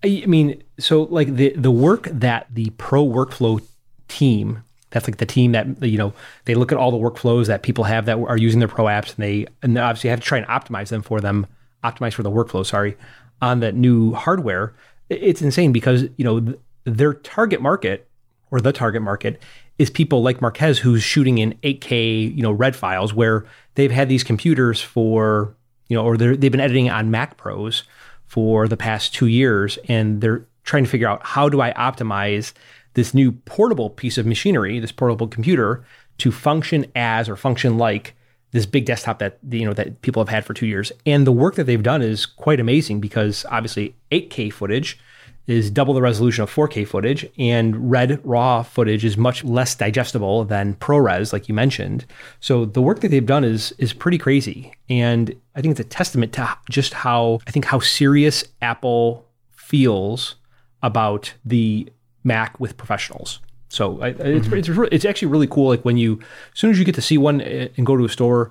I 0.02 0.24
mean, 0.26 0.62
so 0.78 1.02
like 1.02 1.36
the 1.36 1.52
the 1.54 1.70
work 1.70 2.08
that 2.10 2.46
the 2.50 2.70
pro 2.78 3.04
workflow 3.04 3.62
team, 4.08 4.62
that's 4.90 5.06
like 5.06 5.18
the 5.18 5.26
team 5.26 5.52
that 5.52 5.82
you 5.82 5.98
know 5.98 6.12
they 6.44 6.54
look 6.54 6.72
at 6.72 6.78
all 6.78 6.90
the 6.90 6.96
workflows 6.96 7.46
that 7.46 7.62
people 7.62 7.84
have 7.84 8.06
that 8.06 8.18
are 8.18 8.36
using 8.36 8.60
their 8.60 8.68
pro 8.68 8.84
apps, 8.86 9.14
and 9.14 9.24
they 9.24 9.46
and 9.62 9.76
they 9.76 9.80
obviously 9.80 10.10
have 10.10 10.20
to 10.20 10.26
try 10.26 10.38
and 10.38 10.46
optimize 10.46 10.88
them 10.88 11.02
for 11.02 11.20
them, 11.20 11.46
optimize 11.84 12.12
for 12.12 12.22
the 12.22 12.30
workflow. 12.30 12.64
Sorry, 12.64 12.96
on 13.40 13.60
that 13.60 13.74
new 13.74 14.12
hardware. 14.12 14.74
It's 15.08 15.42
insane 15.42 15.72
because 15.72 16.04
you 16.16 16.24
know 16.24 16.54
their 16.84 17.14
target 17.14 17.60
market 17.60 18.08
or 18.50 18.60
the 18.60 18.72
target 18.72 19.02
market 19.02 19.40
is 19.78 19.88
people 19.88 20.22
like 20.22 20.42
Marques 20.42 20.78
who's 20.78 21.02
shooting 21.02 21.38
in 21.38 21.54
8K, 21.62 22.36
you 22.36 22.42
know, 22.42 22.52
red 22.52 22.76
files 22.76 23.14
where 23.14 23.46
they've 23.76 23.90
had 23.90 24.10
these 24.10 24.22
computers 24.22 24.80
for, 24.82 25.54
you 25.88 25.96
know, 25.96 26.04
or 26.04 26.18
they've 26.18 26.52
been 26.52 26.60
editing 26.60 26.90
on 26.90 27.10
Mac 27.10 27.38
Pros 27.38 27.84
for 28.26 28.68
the 28.68 28.76
past 28.76 29.14
two 29.14 29.26
years, 29.26 29.78
and 29.88 30.20
they're 30.20 30.44
trying 30.64 30.84
to 30.84 30.90
figure 30.90 31.08
out 31.08 31.24
how 31.24 31.48
do 31.48 31.62
I 31.62 31.72
optimize 31.72 32.52
this 32.94 33.14
new 33.14 33.32
portable 33.32 33.90
piece 33.90 34.18
of 34.18 34.26
machinery, 34.26 34.80
this 34.80 34.92
portable 34.92 35.28
computer, 35.28 35.84
to 36.18 36.30
function 36.30 36.86
as 36.94 37.28
or 37.28 37.36
function 37.36 37.78
like 37.78 38.14
this 38.52 38.66
big 38.66 38.84
desktop 38.84 39.20
that 39.20 39.38
you 39.50 39.64
know 39.64 39.72
that 39.72 40.02
people 40.02 40.20
have 40.20 40.28
had 40.28 40.44
for 40.44 40.54
two 40.54 40.66
years. 40.66 40.92
And 41.06 41.26
the 41.26 41.32
work 41.32 41.54
that 41.54 41.64
they've 41.64 41.82
done 41.82 42.02
is 42.02 42.26
quite 42.26 42.60
amazing 42.60 43.00
because 43.00 43.46
obviously 43.50 43.94
8K 44.10 44.52
footage 44.52 44.98
is 45.46 45.70
double 45.70 45.94
the 45.94 46.02
resolution 46.02 46.42
of 46.44 46.54
4K 46.54 46.86
footage, 46.86 47.28
and 47.38 47.90
red 47.90 48.20
raw 48.24 48.62
footage 48.62 49.04
is 49.04 49.16
much 49.16 49.42
less 49.42 49.74
digestible 49.74 50.44
than 50.44 50.74
ProRes, 50.74 51.32
like 51.32 51.48
you 51.48 51.54
mentioned. 51.54 52.04
So 52.38 52.64
the 52.64 52.82
work 52.82 53.00
that 53.00 53.08
they've 53.08 53.24
done 53.24 53.44
is 53.44 53.72
is 53.78 53.92
pretty 53.92 54.18
crazy, 54.18 54.72
and 54.88 55.34
I 55.56 55.60
think 55.60 55.72
it's 55.72 55.80
a 55.80 55.84
testament 55.84 56.32
to 56.34 56.56
just 56.68 56.94
how 56.94 57.40
I 57.46 57.50
think 57.50 57.64
how 57.64 57.80
serious 57.80 58.44
Apple 58.62 59.26
feels 59.50 60.36
about 60.82 61.34
the 61.44 61.90
Mac 62.24 62.58
with 62.60 62.76
professionals. 62.76 63.40
So 63.70 64.00
I, 64.02 64.08
it's 64.08 64.48
mm-hmm. 64.48 64.82
it's 64.82 64.92
it's 64.92 65.04
actually 65.04 65.28
really 65.28 65.46
cool. 65.46 65.68
Like 65.68 65.84
when 65.84 65.96
you 65.96 66.18
as 66.52 66.58
soon 66.58 66.70
as 66.70 66.78
you 66.78 66.84
get 66.84 66.96
to 66.96 67.02
see 67.02 67.16
one 67.16 67.40
eh, 67.40 67.68
and 67.76 67.86
go 67.86 67.96
to 67.96 68.04
a 68.04 68.08
store, 68.08 68.50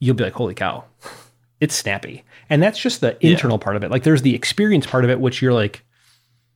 you'll 0.00 0.16
be 0.16 0.24
like, 0.24 0.32
"Holy 0.32 0.54
cow, 0.54 0.84
it's 1.60 1.76
snappy!" 1.76 2.24
And 2.50 2.60
that's 2.60 2.78
just 2.78 3.00
the 3.00 3.16
internal 3.24 3.56
yeah. 3.56 3.64
part 3.64 3.76
of 3.76 3.84
it. 3.84 3.90
Like 3.90 4.02
there's 4.02 4.22
the 4.22 4.34
experience 4.34 4.84
part 4.84 5.04
of 5.04 5.10
it, 5.10 5.20
which 5.20 5.40
you're 5.40 5.52
like, 5.52 5.84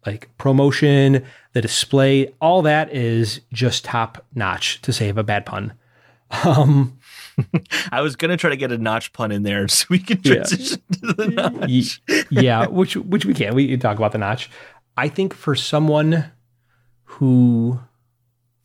like 0.05 0.29
ProMotion, 0.37 1.25
the 1.53 1.61
display, 1.61 2.35
all 2.41 2.63
that 2.63 2.93
is 2.93 3.41
just 3.53 3.85
top 3.85 4.25
notch. 4.35 4.83
To 4.83 4.93
save 4.93 5.17
a 5.17 5.23
bad 5.23 5.47
pun. 5.47 5.73
Um, 6.45 6.99
I 7.93 8.01
was 8.01 8.17
gonna 8.17 8.37
try 8.37 8.51
to 8.51 8.57
get 8.57 8.73
a 8.73 8.79
notch 8.79 9.13
pun 9.13 9.31
in 9.31 9.45
there 9.45 9.69
so 9.69 9.87
we 9.91 10.01
can 10.01 10.21
transition 10.23 10.83
yeah. 10.91 10.97
to 10.99 11.13
the 11.13 11.29
notch. 11.29 12.03
yeah, 12.31 12.67
which 12.67 12.97
which 12.97 13.25
we 13.25 13.33
can. 13.33 13.55
We 13.55 13.69
can 13.69 13.79
talk 13.79 13.97
about 13.97 14.11
the 14.11 14.19
notch. 14.19 14.51
I 14.97 15.09
think 15.09 15.35
for 15.35 15.55
someone 15.55 16.33
who 17.19 17.79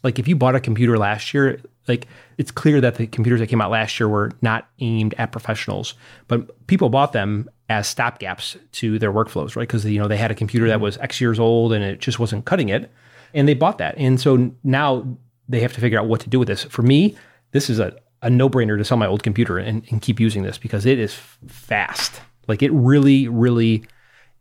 like 0.04 0.20
if 0.20 0.27
you 0.27 0.36
bought 0.36 0.56
a 0.56 0.60
computer 0.60 0.98
last 0.98 1.34
year, 1.34 1.60
like 1.88 2.08
it's 2.38 2.51
clear 2.51 2.80
that 2.82 2.96
the 2.96 3.08
computers 3.08 3.39
that 3.39 3.48
came 3.48 3.62
out 3.62 3.72
last 3.72 4.00
year 4.00 4.08
were 4.08 4.32
not 4.42 4.70
aimed 4.80 5.13
at 5.18 5.32
professionals, 5.32 5.96
but 6.27 6.68
people 6.68 6.89
bought 6.89 7.13
them 7.13 7.50
as 7.70 7.94
stopgaps 7.94 8.58
to 8.72 8.98
their 9.00 9.12
workflows, 9.12 9.56
right? 9.56 9.68
Because 9.68 9.86
you 9.86 10.00
know 10.00 10.08
they 10.08 10.18
had 10.18 10.32
a 10.32 10.36
computer 10.36 10.68
that 10.68 10.80
was 10.80 10.98
X 11.00 11.20
years 11.20 11.39
old 11.39 11.74
and 11.74 11.84
it 11.84 12.00
just 12.00 12.20
wasn't 12.20 12.46
cutting 12.46 12.70
it, 12.70 12.92
and 13.34 13.48
they 13.48 13.54
bought 13.54 13.80
that, 13.80 13.96
and 13.98 14.20
so 14.20 14.51
now 14.63 15.18
they 15.50 15.60
have 15.60 15.74
to 15.74 15.82
figure 15.82 16.00
out 16.00 16.08
what 16.08 16.22
to 16.22 16.30
do 16.30 16.39
with 16.39 16.48
this. 16.48 16.63
For 16.63 16.82
me, 16.82 17.16
this 17.51 17.70
is 17.70 17.80
a, 17.80 17.96
a 18.22 18.30
no 18.30 18.50
brainer 18.50 18.77
to 18.77 18.84
sell 18.84 18.98
my 18.98 19.08
old 19.08 19.24
computer 19.24 19.58
and, 19.58 19.84
and 19.89 20.01
keep 20.01 20.20
using 20.20 20.44
this 20.44 20.58
because 20.58 20.86
it 20.86 21.00
is 21.00 21.13
fast. 21.48 22.22
Like 22.48 22.62
it 22.62 22.72
really, 22.72 23.27
really 23.27 23.84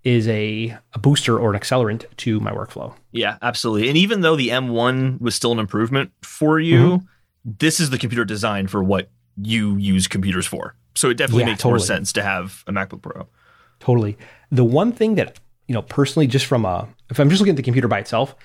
is 0.06 0.28
a, 0.28 0.78
a 0.92 1.00
booster 1.00 1.36
or 1.36 1.52
an 1.52 1.60
accelerant 1.60 2.04
to 2.16 2.38
my 2.38 2.52
workflow. 2.52 2.94
Yeah, 3.10 3.38
absolutely. 3.42 3.88
And 3.88 3.98
even 3.98 4.20
though 4.20 4.36
the 4.36 4.50
M1 4.50 5.20
was 5.20 5.34
still 5.34 5.50
an 5.50 5.58
improvement 5.58 6.12
for 6.22 6.60
you, 6.60 6.78
mm-hmm. 6.78 7.06
this 7.58 7.80
is 7.80 7.90
the 7.90 7.98
computer 7.98 8.24
design 8.24 8.68
for 8.68 8.84
what 8.84 9.10
you 9.36 9.76
use 9.78 10.06
computers 10.06 10.46
for. 10.46 10.76
So 10.94 11.10
it 11.10 11.16
definitely 11.16 11.42
yeah, 11.42 11.48
makes 11.48 11.62
totally. 11.62 11.80
more 11.80 11.86
sense 11.86 12.12
to 12.12 12.22
have 12.22 12.62
a 12.68 12.72
MacBook 12.72 13.02
Pro. 13.02 13.26
Totally. 13.80 14.16
The 14.52 14.62
one 14.62 14.92
thing 14.92 15.16
that, 15.16 15.40
you 15.66 15.74
know, 15.74 15.82
personally, 15.82 16.28
just 16.28 16.46
from 16.46 16.64
a, 16.64 16.88
if 17.10 17.18
I'm 17.18 17.28
just 17.28 17.40
looking 17.40 17.54
at 17.54 17.56
the 17.56 17.64
computer 17.64 17.88
by 17.88 17.98
itself, 17.98 18.36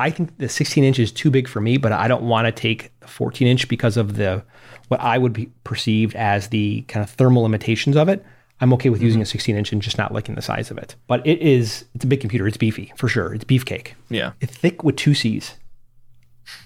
I 0.00 0.10
think 0.10 0.36
the 0.38 0.48
16 0.48 0.82
inch 0.82 0.98
is 0.98 1.12
too 1.12 1.30
big 1.30 1.46
for 1.46 1.60
me, 1.60 1.76
but 1.76 1.92
I 1.92 2.08
don't 2.08 2.24
want 2.24 2.46
to 2.46 2.52
take 2.52 2.90
the 2.98 3.06
14 3.06 3.46
inch 3.46 3.68
because 3.68 3.96
of 3.96 4.16
the, 4.16 4.42
what 4.88 4.98
I 4.98 5.16
would 5.16 5.32
be 5.32 5.52
perceived 5.62 6.16
as 6.16 6.48
the 6.48 6.82
kind 6.88 7.04
of 7.04 7.10
thermal 7.10 7.44
limitations 7.44 7.96
of 7.96 8.08
it. 8.08 8.24
I'm 8.64 8.72
okay 8.72 8.88
with 8.88 9.02
using 9.02 9.18
mm-hmm. 9.18 9.24
a 9.24 9.26
16 9.26 9.56
inch 9.56 9.72
and 9.72 9.82
just 9.82 9.98
not 9.98 10.14
liking 10.14 10.36
the 10.36 10.40
size 10.40 10.70
of 10.70 10.78
it. 10.78 10.96
But 11.06 11.26
it 11.26 11.38
is, 11.42 11.84
it's 11.94 12.02
a 12.02 12.08
big 12.08 12.22
computer. 12.22 12.48
It's 12.48 12.56
beefy 12.56 12.94
for 12.96 13.08
sure. 13.08 13.34
It's 13.34 13.44
beefcake. 13.44 13.92
Yeah. 14.08 14.32
It's 14.40 14.56
thick 14.56 14.82
with 14.82 14.96
two 14.96 15.12
C's. 15.12 15.56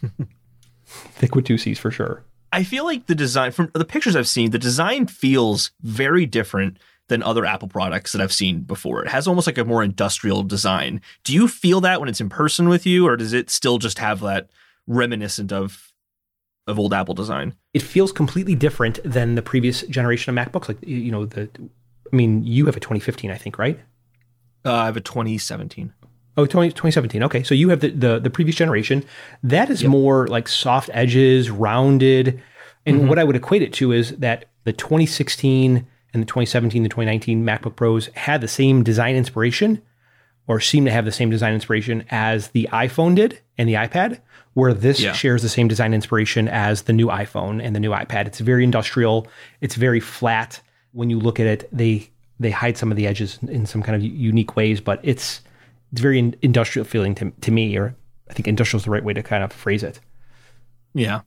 thick 0.86 1.34
with 1.34 1.44
two 1.44 1.58
C's 1.58 1.76
for 1.76 1.90
sure. 1.90 2.22
I 2.52 2.62
feel 2.62 2.84
like 2.84 3.06
the 3.06 3.16
design, 3.16 3.50
from 3.50 3.72
the 3.74 3.84
pictures 3.84 4.14
I've 4.14 4.28
seen, 4.28 4.52
the 4.52 4.60
design 4.60 5.08
feels 5.08 5.72
very 5.82 6.24
different 6.24 6.78
than 7.08 7.20
other 7.20 7.44
Apple 7.44 7.66
products 7.66 8.12
that 8.12 8.20
I've 8.20 8.32
seen 8.32 8.60
before. 8.60 9.02
It 9.02 9.08
has 9.08 9.26
almost 9.26 9.48
like 9.48 9.58
a 9.58 9.64
more 9.64 9.82
industrial 9.82 10.44
design. 10.44 11.00
Do 11.24 11.34
you 11.34 11.48
feel 11.48 11.80
that 11.80 11.98
when 11.98 12.08
it's 12.08 12.20
in 12.20 12.28
person 12.28 12.68
with 12.68 12.86
you, 12.86 13.08
or 13.08 13.16
does 13.16 13.32
it 13.32 13.50
still 13.50 13.78
just 13.78 13.98
have 13.98 14.20
that 14.20 14.50
reminiscent 14.86 15.52
of 15.52 15.92
of 16.68 16.78
old 16.78 16.94
Apple 16.94 17.14
design? 17.14 17.54
It 17.74 17.82
feels 17.82 18.12
completely 18.12 18.54
different 18.54 19.00
than 19.02 19.34
the 19.34 19.42
previous 19.42 19.82
generation 19.82 20.38
of 20.38 20.46
MacBooks. 20.46 20.68
Like 20.68 20.78
you 20.86 21.10
know 21.10 21.24
the 21.26 21.48
I 22.12 22.16
mean, 22.16 22.42
you 22.44 22.66
have 22.66 22.76
a 22.76 22.80
2015, 22.80 23.30
I 23.30 23.36
think, 23.36 23.58
right? 23.58 23.78
Uh, 24.64 24.74
I 24.74 24.84
have 24.86 24.96
a 24.96 25.00
2017. 25.00 25.92
Oh, 26.36 26.46
20, 26.46 26.68
2017. 26.70 27.22
Okay. 27.24 27.42
So 27.42 27.54
you 27.54 27.68
have 27.70 27.80
the, 27.80 27.90
the, 27.90 28.18
the 28.20 28.30
previous 28.30 28.54
generation. 28.56 29.04
That 29.42 29.70
is 29.70 29.82
yep. 29.82 29.90
more 29.90 30.28
like 30.28 30.46
soft 30.46 30.88
edges, 30.92 31.50
rounded. 31.50 32.40
And 32.86 32.98
mm-hmm. 32.98 33.08
what 33.08 33.18
I 33.18 33.24
would 33.24 33.36
equate 33.36 33.62
it 33.62 33.72
to 33.74 33.92
is 33.92 34.16
that 34.18 34.46
the 34.64 34.72
2016 34.72 35.86
and 36.14 36.22
the 36.22 36.26
2017, 36.26 36.82
the 36.82 36.88
2019 36.88 37.44
MacBook 37.44 37.76
Pros 37.76 38.06
had 38.14 38.40
the 38.40 38.48
same 38.48 38.82
design 38.82 39.16
inspiration 39.16 39.82
or 40.46 40.60
seem 40.60 40.84
to 40.84 40.90
have 40.90 41.04
the 41.04 41.12
same 41.12 41.28
design 41.28 41.54
inspiration 41.54 42.04
as 42.10 42.48
the 42.48 42.68
iPhone 42.72 43.14
did 43.14 43.40
and 43.58 43.68
the 43.68 43.74
iPad, 43.74 44.20
where 44.54 44.72
this 44.72 45.00
yeah. 45.00 45.12
shares 45.12 45.42
the 45.42 45.48
same 45.48 45.68
design 45.68 45.92
inspiration 45.92 46.48
as 46.48 46.82
the 46.82 46.92
new 46.92 47.08
iPhone 47.08 47.62
and 47.62 47.76
the 47.76 47.80
new 47.80 47.90
iPad. 47.90 48.26
It's 48.26 48.38
very 48.38 48.64
industrial. 48.64 49.26
It's 49.60 49.74
very 49.74 50.00
flat 50.00 50.62
when 50.98 51.10
you 51.10 51.20
look 51.20 51.38
at 51.38 51.46
it, 51.46 51.68
they 51.70 52.10
they 52.40 52.50
hide 52.50 52.76
some 52.76 52.90
of 52.90 52.96
the 52.96 53.06
edges 53.06 53.38
in 53.46 53.66
some 53.66 53.84
kind 53.84 53.94
of 53.94 54.02
unique 54.02 54.56
ways, 54.56 54.80
but 54.80 54.98
it's 55.04 55.42
it's 55.92 56.00
very 56.00 56.18
industrial 56.42 56.84
feeling 56.84 57.14
to 57.14 57.30
to 57.40 57.52
me, 57.52 57.76
or 57.78 57.94
I 58.28 58.32
think 58.32 58.48
industrial 58.48 58.80
is 58.80 58.84
the 58.84 58.90
right 58.90 59.04
way 59.04 59.12
to 59.12 59.22
kind 59.22 59.44
of 59.44 59.52
phrase 59.52 59.84
it. 59.84 60.00
Yeah, 60.94 61.20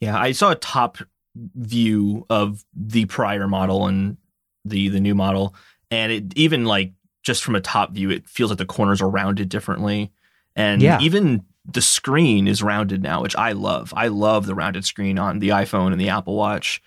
yeah. 0.00 0.18
I 0.18 0.32
saw 0.32 0.50
a 0.50 0.56
top 0.56 0.98
view 1.36 2.26
of 2.30 2.64
the 2.74 3.04
prior 3.04 3.46
model 3.46 3.86
and 3.86 4.16
the 4.64 4.88
the 4.88 4.98
new 4.98 5.14
model, 5.14 5.54
and 5.92 6.10
it 6.10 6.36
even 6.36 6.64
like 6.64 6.92
just 7.22 7.44
from 7.44 7.54
a 7.54 7.60
top 7.60 7.92
view, 7.92 8.10
it 8.10 8.28
feels 8.28 8.50
like 8.50 8.58
the 8.58 8.66
corners 8.66 9.00
are 9.00 9.08
rounded 9.08 9.48
differently, 9.48 10.10
and 10.56 10.82
yeah. 10.82 10.98
even 11.00 11.44
the 11.64 11.80
screen 11.80 12.48
is 12.48 12.60
rounded 12.60 13.04
now, 13.04 13.22
which 13.22 13.36
I 13.36 13.52
love. 13.52 13.94
I 13.96 14.08
love 14.08 14.46
the 14.46 14.54
rounded 14.56 14.84
screen 14.84 15.16
on 15.16 15.38
the 15.38 15.50
iPhone 15.50 15.92
and 15.92 16.00
the 16.00 16.08
Apple 16.08 16.34
Watch. 16.34 16.82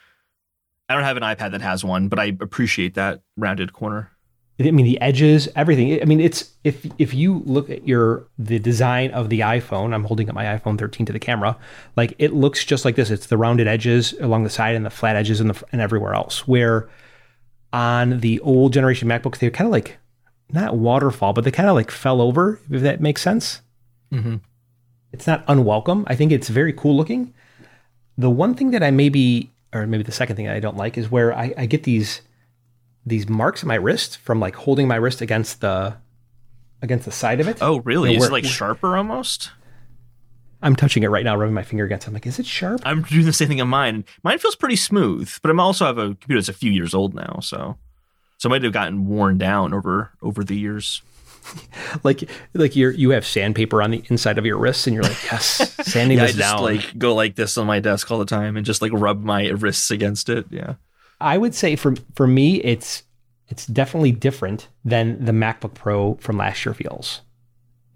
I 0.89 0.93
don't 0.93 1.03
have 1.03 1.17
an 1.17 1.23
iPad 1.23 1.51
that 1.51 1.61
has 1.61 1.83
one, 1.83 2.07
but 2.07 2.19
I 2.19 2.25
appreciate 2.39 2.93
that 2.95 3.21
rounded 3.37 3.73
corner. 3.73 4.11
I 4.59 4.71
mean 4.71 4.85
the 4.85 5.01
edges, 5.01 5.49
everything. 5.55 6.01
I 6.01 6.05
mean 6.05 6.21
it's 6.21 6.53
if 6.63 6.85
if 6.97 7.13
you 7.13 7.43
look 7.45 7.69
at 7.69 7.85
your 7.85 8.25
the 8.37 8.57
design 8.57 9.11
of 9.11 9.29
the 9.29 9.41
iPhone, 9.41 9.93
I'm 9.93 10.05
holding 10.05 10.29
up 10.29 10.35
my 10.35 10.45
iPhone 10.45 10.77
13 10.77 11.05
to 11.07 11.13
the 11.13 11.19
camera, 11.19 11.57
like 11.97 12.13
it 12.19 12.33
looks 12.33 12.63
just 12.63 12.85
like 12.85 12.95
this. 12.95 13.09
It's 13.09 13.27
the 13.27 13.37
rounded 13.37 13.67
edges 13.67 14.13
along 14.21 14.45
the 14.45 14.49
side 14.49 14.75
and 14.75 14.85
the 14.85 14.89
flat 14.89 15.17
edges 15.17 15.41
and 15.41 15.49
the 15.49 15.63
and 15.73 15.81
everywhere 15.81 16.13
else. 16.13 16.47
Where 16.47 16.87
on 17.73 18.21
the 18.21 18.39
old 18.39 18.71
generation 18.71 19.09
MacBooks, 19.09 19.39
they 19.39 19.49
kind 19.49 19.67
of 19.67 19.73
like 19.73 19.97
not 20.51 20.77
waterfall, 20.77 21.33
but 21.33 21.43
they 21.43 21.51
kind 21.51 21.67
of 21.67 21.75
like 21.75 21.91
fell 21.91 22.21
over. 22.21 22.59
If 22.71 22.81
that 22.81 23.01
makes 23.01 23.21
sense. 23.21 23.61
Mm-hmm. 24.13 24.37
It's 25.11 25.27
not 25.27 25.43
unwelcome. 25.49 26.05
I 26.07 26.15
think 26.15 26.31
it's 26.31 26.47
very 26.47 26.71
cool 26.71 26.95
looking. 26.95 27.33
The 28.17 28.29
one 28.29 28.53
thing 28.55 28.71
that 28.71 28.83
I 28.83 28.91
maybe 28.91 29.51
or 29.75 29.85
maybe 29.85 30.03
the 30.03 30.11
second 30.11 30.37
thing 30.37 30.47
I 30.47 30.59
don't 30.59 30.77
like 30.77 30.97
is 30.97 31.11
where 31.11 31.35
I, 31.35 31.53
I 31.57 31.65
get 31.65 31.83
these 31.83 32.21
these 33.05 33.29
marks 33.29 33.63
on 33.63 33.67
my 33.67 33.75
wrist 33.75 34.17
from 34.17 34.39
like 34.39 34.55
holding 34.55 34.87
my 34.87 34.95
wrist 34.95 35.21
against 35.21 35.61
the 35.61 35.97
against 36.81 37.05
the 37.05 37.11
side 37.11 37.39
of 37.39 37.47
it. 37.47 37.57
Oh, 37.61 37.79
really? 37.81 38.13
You 38.13 38.17
know, 38.17 38.23
is 38.23 38.29
it 38.29 38.33
like 38.33 38.45
sharper 38.45 38.97
almost? 38.97 39.51
I'm 40.61 40.75
touching 40.75 41.03
it 41.03 41.09
right 41.09 41.23
now, 41.23 41.35
rubbing 41.35 41.53
my 41.53 41.61
finger 41.61 41.85
against 41.85 42.07
it. 42.07 42.09
I'm 42.09 42.13
like, 42.13 42.25
is 42.25 42.39
it 42.39 42.45
sharp? 42.45 42.81
I'm 42.85 43.03
doing 43.03 43.25
the 43.25 43.33
same 43.33 43.49
thing 43.49 43.61
on 43.61 43.67
mine. 43.67 44.05
Mine 44.23 44.39
feels 44.39 44.55
pretty 44.55 44.77
smooth, 44.77 45.31
but 45.41 45.51
I'm 45.51 45.59
also 45.59 45.85
have 45.85 45.97
a 45.97 46.07
computer 46.15 46.39
that's 46.39 46.49
a 46.49 46.53
few 46.53 46.71
years 46.71 46.95
old 46.95 47.13
now, 47.13 47.39
so 47.41 47.77
so 48.37 48.47
it 48.47 48.49
might 48.49 48.63
have 48.63 48.73
gotten 48.73 49.07
worn 49.07 49.37
down 49.37 49.73
over 49.73 50.11
over 50.21 50.43
the 50.43 50.55
years. 50.55 51.01
like 52.03 52.29
like 52.53 52.75
you 52.75 52.89
you 52.89 53.11
have 53.11 53.25
sandpaper 53.25 53.81
on 53.81 53.91
the 53.91 54.03
inside 54.09 54.37
of 54.37 54.45
your 54.45 54.57
wrists, 54.57 54.87
and 54.87 54.93
you're 54.93 55.03
like, 55.03 55.23
yes, 55.31 55.73
sanding 55.87 56.17
yeah, 56.17 56.25
this 56.25 56.35
I 56.35 56.37
just 56.37 56.51
down. 56.51 56.63
Like 56.63 56.97
go 56.97 57.13
like 57.13 57.35
this 57.35 57.57
on 57.57 57.67
my 57.67 57.79
desk 57.79 58.09
all 58.11 58.19
the 58.19 58.25
time, 58.25 58.57
and 58.57 58.65
just 58.65 58.81
like 58.81 58.91
rub 58.93 59.23
my 59.23 59.49
wrists 59.49 59.91
against 59.91 60.29
it. 60.29 60.45
Yeah, 60.49 60.75
I 61.19 61.37
would 61.37 61.55
say 61.55 61.75
for 61.75 61.95
for 62.15 62.27
me, 62.27 62.61
it's 62.61 63.03
it's 63.47 63.65
definitely 63.67 64.11
different 64.11 64.69
than 64.83 65.23
the 65.23 65.31
MacBook 65.31 65.73
Pro 65.73 66.15
from 66.15 66.37
last 66.37 66.65
year 66.65 66.73
feels. 66.73 67.21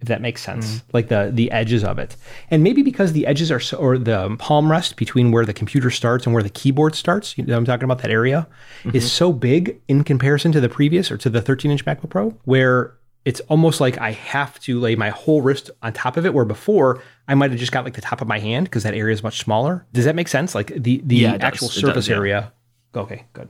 If 0.02 0.08
that 0.08 0.22
makes 0.22 0.42
sense, 0.42 0.78
mm 0.78 0.84
like 0.94 1.10
the 1.10 1.30
the 1.34 1.52
edges 1.52 1.84
of 1.84 2.00
it, 2.00 2.16
and 2.50 2.64
maybe 2.64 2.84
because 2.84 3.12
the 3.12 3.28
edges 3.28 3.52
are 3.52 3.60
so, 3.60 3.78
or 3.78 3.98
the 3.98 4.34
palm 4.40 4.72
rest 4.72 4.96
between 4.96 5.32
where 5.32 5.46
the 5.46 5.54
computer 5.54 5.92
starts 5.92 6.26
and 6.26 6.34
where 6.34 6.42
the 6.42 6.50
keyboard 6.50 6.96
starts. 6.96 7.38
You 7.38 7.44
know, 7.44 7.58
I'm 7.58 7.66
talking 7.66 7.84
about 7.84 8.00
that 8.00 8.12
area 8.12 8.48
mm-hmm. 8.84 8.96
is 8.96 9.12
so 9.12 9.34
big 9.34 9.82
in 9.90 10.06
comparison 10.06 10.54
to 10.54 10.62
the 10.62 10.70
previous 10.70 11.12
or 11.12 11.18
to 11.18 11.30
the 11.30 11.42
13 11.42 11.70
inch 11.72 11.84
MacBook 11.84 12.10
Pro, 12.10 12.30
where 12.46 12.94
it's 13.26 13.40
almost 13.42 13.82
like 13.82 13.98
I 13.98 14.12
have 14.12 14.60
to 14.62 14.80
lay 14.80 14.96
my 14.96 15.10
whole 15.10 15.42
wrist 15.42 15.70
on 15.82 15.94
top 15.94 16.18
of 16.18 16.26
it. 16.26 16.34
Where 16.34 16.46
before 16.46 17.02
I 17.28 17.36
might 17.36 17.52
have 17.52 17.60
just 17.60 17.72
got 17.72 17.84
like 17.84 17.94
the 17.94 18.02
top 18.02 18.22
of 18.22 18.28
my 18.28 18.40
hand 18.40 18.66
because 18.66 18.84
that 18.84 18.94
area 18.94 19.14
is 19.14 19.24
much 19.24 19.40
smaller. 19.40 19.86
Does 19.94 20.06
that 20.06 20.16
make 20.16 20.28
sense? 20.28 20.56
Like 20.56 20.68
the 20.76 21.02
the 21.04 21.18
yeah, 21.18 21.38
actual 21.40 21.68
does. 21.68 21.78
surface 21.78 21.96
does, 22.06 22.10
yeah. 22.10 22.16
area. 22.16 22.54
Okay, 22.96 23.26
good. 23.34 23.50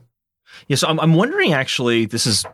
Yeah, 0.68 0.76
so 0.76 0.88
I'm 0.88 1.00
I'm 1.00 1.14
wondering 1.14 1.54
actually. 1.54 2.06
This 2.06 2.26
is 2.26 2.46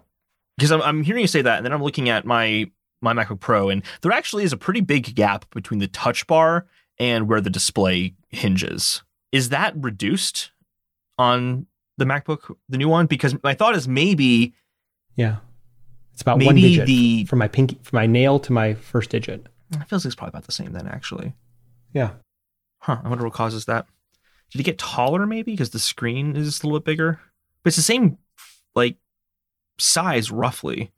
because 0.58 0.72
I'm 0.72 0.82
I'm 0.82 1.04
hearing 1.04 1.22
you 1.22 1.28
say 1.28 1.42
that, 1.42 1.58
and 1.58 1.66
then 1.66 1.74
I'm 1.74 1.84
looking 1.84 2.10
at 2.10 2.26
my 2.26 2.70
my 3.02 3.14
MacBook 3.14 3.40
Pro, 3.40 3.70
and 3.70 3.84
there 4.02 4.12
actually 4.12 4.44
is 4.44 4.54
a 4.54 4.58
pretty 4.58 4.82
big 4.82 5.16
gap 5.16 5.50
between 5.52 5.80
the 5.80 5.88
touch 5.88 6.28
bar 6.28 6.66
and 6.98 7.28
where 7.28 7.42
the 7.42 7.50
display 7.50 8.16
hinges. 8.30 9.04
Is 9.32 9.50
that 9.50 9.74
reduced 9.78 10.52
on 11.18 11.68
the 11.98 12.06
MacBook, 12.06 12.56
the 12.70 12.78
new 12.78 12.90
one, 12.90 13.06
because 13.06 13.36
my 13.44 13.54
thought 13.54 13.76
is 13.76 13.88
maybe 13.88 14.54
Yeah. 15.16 15.38
It's 16.16 16.22
about 16.22 16.38
Maybe 16.38 16.46
one 16.48 16.56
digit 16.56 16.88
the- 16.88 17.26
from 17.26 17.40
my 17.40 17.50
pinky 17.50 17.78
from 17.84 17.98
my 17.98 18.08
nail 18.08 18.40
to 18.40 18.54
my 18.54 18.74
first 18.74 19.10
digit. 19.10 19.48
it 19.74 19.90
feels 19.90 20.06
like 20.06 20.10
it's 20.10 20.16
probably 20.16 20.30
about 20.30 20.46
the 20.46 20.54
same 20.54 20.72
then 20.72 20.88
actually. 20.88 21.34
Yeah. 21.94 22.12
Huh. 22.80 23.02
I 23.04 23.10
wonder 23.10 23.26
what 23.26 23.34
causes 23.34 23.66
that. 23.66 23.86
Did 24.52 24.62
it 24.62 24.64
get 24.64 24.78
taller 24.78 25.26
maybe 25.28 25.52
because 25.52 25.72
the 25.72 25.80
screen 25.80 26.38
is 26.38 26.64
a 26.64 26.66
little 26.66 26.80
bit 26.80 26.86
bigger? 26.86 27.20
But 27.64 27.70
it's 27.70 27.76
the 27.76 27.82
same 27.84 28.18
like 28.76 28.96
size 29.78 30.32
roughly. 30.32 30.94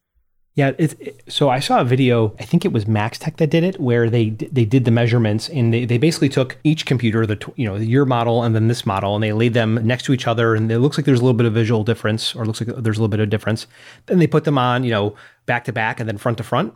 Yeah, 0.57 0.71
it, 0.79 1.23
so 1.27 1.49
I 1.51 1.59
saw 1.59 1.81
a 1.81 1.85
video. 1.85 2.33
I 2.39 2.43
think 2.43 2.65
it 2.65 2.73
was 2.73 2.87
Max 2.87 3.19
Tech 3.19 3.37
that 3.37 3.51
did 3.51 3.63
it, 3.63 3.79
where 3.79 4.09
they 4.09 4.31
they 4.31 4.65
did 4.65 4.85
the 4.85 4.91
measurements 4.91 5.49
and 5.49 5.71
they, 5.71 5.85
they 5.85 5.99
basically 5.99 6.29
took 6.29 6.57
each 6.63 6.87
computer, 6.87 7.27
the 7.27 7.37
you 7.57 7.67
know 7.67 7.75
your 7.75 8.05
model 8.05 8.41
and 8.41 8.55
then 8.55 8.67
this 8.67 8.83
model, 8.83 9.13
and 9.13 9.23
they 9.23 9.33
laid 9.33 9.53
them 9.53 9.75
next 9.85 10.05
to 10.05 10.13
each 10.13 10.25
other, 10.25 10.55
and 10.55 10.71
it 10.71 10.79
looks 10.79 10.97
like 10.97 11.05
there's 11.05 11.19
a 11.19 11.21
little 11.21 11.37
bit 11.37 11.45
of 11.45 11.53
visual 11.53 11.83
difference, 11.83 12.35
or 12.35 12.43
looks 12.43 12.59
like 12.59 12.75
there's 12.75 12.97
a 12.97 13.01
little 13.01 13.07
bit 13.07 13.19
of 13.19 13.29
difference. 13.29 13.67
Then 14.07 14.17
they 14.17 14.25
put 14.25 14.45
them 14.45 14.57
on, 14.57 14.83
you 14.83 14.89
know, 14.89 15.15
back 15.45 15.63
to 15.65 15.71
back 15.71 15.99
and 15.99 16.09
then 16.09 16.17
front 16.17 16.39
to 16.39 16.43
front, 16.43 16.73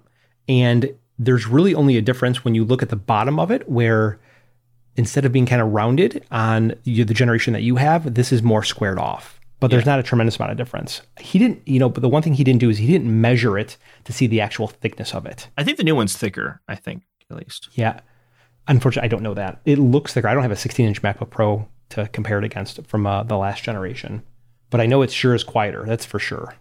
and 0.48 0.94
there's 1.18 1.48
really 1.48 1.74
only 1.74 1.98
a 1.98 2.04
difference 2.04 2.46
when 2.46 2.54
you 2.54 2.64
look 2.64 2.84
at 2.84 2.90
the 2.90 2.96
bottom 2.96 3.40
of 3.40 3.50
it, 3.50 3.68
where 3.68 4.20
instead 4.96 5.26
of 5.26 5.32
being 5.32 5.48
kind 5.48 5.60
of 5.62 5.72
rounded 5.72 6.24
on 6.30 6.76
the 6.84 7.06
generation 7.06 7.52
that 7.54 7.64
you 7.64 7.78
have, 7.78 8.14
this 8.14 8.32
is 8.32 8.44
more 8.44 8.64
squared 8.64 9.00
off. 9.00 9.41
But 9.62 9.70
there's 9.70 9.86
not 9.86 10.00
a 10.00 10.04
tremendous 10.04 10.38
amount 10.38 10.52
of 10.52 10.58
difference. 10.58 11.04
He 11.20 11.38
didn't, 11.38 11.62
you 11.68 11.80
know, 11.80 11.88
but 11.88 12.02
the 12.02 12.10
one 12.10 12.24
thing 12.24 12.34
he 12.34 12.44
didn't 12.44 12.60
do 12.60 12.72
is 12.72 12.80
he 12.80 12.88
didn't 12.88 13.22
measure 13.22 13.60
it 13.60 13.78
to 14.06 14.12
see 14.12 14.26
the 14.26 14.42
actual 14.42 14.68
thickness 14.68 15.14
of 15.14 15.28
it. 15.28 15.50
I 15.56 15.64
think 15.64 15.78
the 15.78 15.84
new 15.84 15.96
one's 15.96 16.18
thicker, 16.18 16.62
I 16.68 16.74
think, 16.74 17.04
at 17.30 17.38
least. 17.38 17.70
Yeah. 17.74 18.00
Unfortunately, 18.68 19.06
I 19.06 19.10
don't 19.10 19.22
know 19.22 19.36
that. 19.36 19.62
It 19.66 19.78
looks 19.78 20.14
thicker. 20.14 20.28
I 20.28 20.34
don't 20.34 20.42
have 20.42 20.52
a 20.52 20.56
16 20.56 20.88
inch 20.88 21.04
MacBook 21.04 21.30
Pro 21.30 21.68
to 21.90 22.08
compare 22.08 22.40
it 22.40 22.44
against 22.44 22.84
from 22.88 23.06
uh, 23.06 23.22
the 23.22 23.38
last 23.38 23.64
generation, 23.64 24.24
but 24.72 24.82
I 24.82 24.88
know 24.88 25.04
it 25.04 25.12
sure 25.12 25.36
is 25.36 25.44
quieter. 25.44 25.86
That's 25.86 26.06
for 26.06 26.18
sure. 26.18 26.56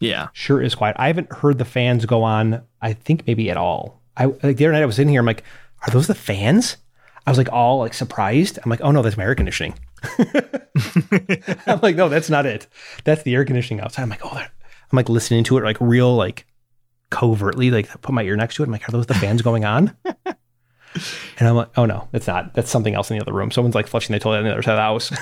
Yeah. 0.00 0.28
Sure 0.32 0.60
is 0.60 0.74
quiet. 0.74 0.96
I 0.98 1.06
haven't 1.06 1.32
heard 1.32 1.58
the 1.58 1.64
fans 1.64 2.04
go 2.04 2.24
on, 2.24 2.62
I 2.82 2.94
think 2.94 3.26
maybe 3.28 3.48
at 3.48 3.56
all. 3.56 4.02
I 4.16 4.24
like 4.24 4.56
the 4.56 4.66
other 4.66 4.72
night 4.72 4.82
I 4.82 4.86
was 4.86 4.96
sitting 4.96 5.10
here, 5.10 5.20
I'm 5.20 5.26
like, 5.26 5.44
are 5.86 5.90
those 5.90 6.08
the 6.08 6.14
fans? 6.16 6.78
I 7.26 7.30
was 7.30 7.38
like 7.38 7.52
all 7.52 7.78
like 7.78 7.94
surprised. 7.94 8.58
I'm 8.64 8.70
like, 8.70 8.80
oh 8.82 8.90
no, 8.90 9.02
that's 9.02 9.16
my 9.16 9.24
air 9.24 9.34
conditioning. 9.34 9.74
I'm 11.66 11.80
like, 11.82 11.96
no, 11.96 12.08
that's 12.08 12.30
not 12.30 12.46
it. 12.46 12.66
That's 13.04 13.22
the 13.22 13.34
air 13.34 13.44
conditioning 13.44 13.82
outside. 13.82 14.02
I'm 14.02 14.08
like, 14.10 14.24
oh. 14.24 14.36
I'm 14.92 14.96
like 14.96 15.08
listening 15.08 15.44
to 15.44 15.58
it 15.58 15.62
like 15.64 15.76
real 15.80 16.16
like 16.16 16.46
covertly, 17.10 17.70
like 17.70 17.88
put 18.02 18.12
my 18.12 18.22
ear 18.22 18.36
next 18.36 18.56
to 18.56 18.62
it. 18.62 18.66
I'm 18.66 18.72
like, 18.72 18.88
are 18.88 18.92
those 18.92 19.06
the 19.06 19.14
fans 19.14 19.42
going 19.42 19.64
on? 19.64 19.96
and 21.38 21.48
I'm 21.48 21.54
like, 21.54 21.70
oh 21.76 21.86
no, 21.86 22.08
that's 22.10 22.26
not. 22.26 22.54
That's 22.54 22.70
something 22.70 22.94
else 22.94 23.10
in 23.10 23.16
the 23.18 23.22
other 23.22 23.32
room. 23.32 23.50
Someone's 23.50 23.74
like 23.76 23.86
flushing 23.86 24.14
the 24.14 24.18
toilet 24.18 24.38
on 24.38 24.44
the 24.44 24.52
other 24.52 24.62
side 24.62 24.72
of 24.72 24.76
the 24.78 24.82
house. 24.82 25.12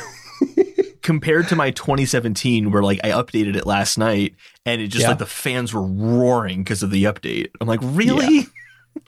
Compared 1.03 1.49
to 1.49 1.57
my 1.57 1.71
2017, 1.71 2.71
where 2.71 2.83
like 2.83 3.01
I 3.05 3.11
updated 3.11 3.57
it 3.57 3.67
last 3.67 3.99
night 3.99 4.35
and 4.65 4.81
it 4.81 4.89
just 4.89 5.03
Yeah. 5.03 5.11
like 5.11 5.19
the 5.19 5.27
fans 5.27 5.73
were 5.75 5.83
roaring 5.83 6.63
because 6.63 6.83
of 6.83 6.91
the 6.91 7.05
update. 7.05 7.51
I'm 7.61 7.69
like, 7.69 7.81
really? 7.83 8.47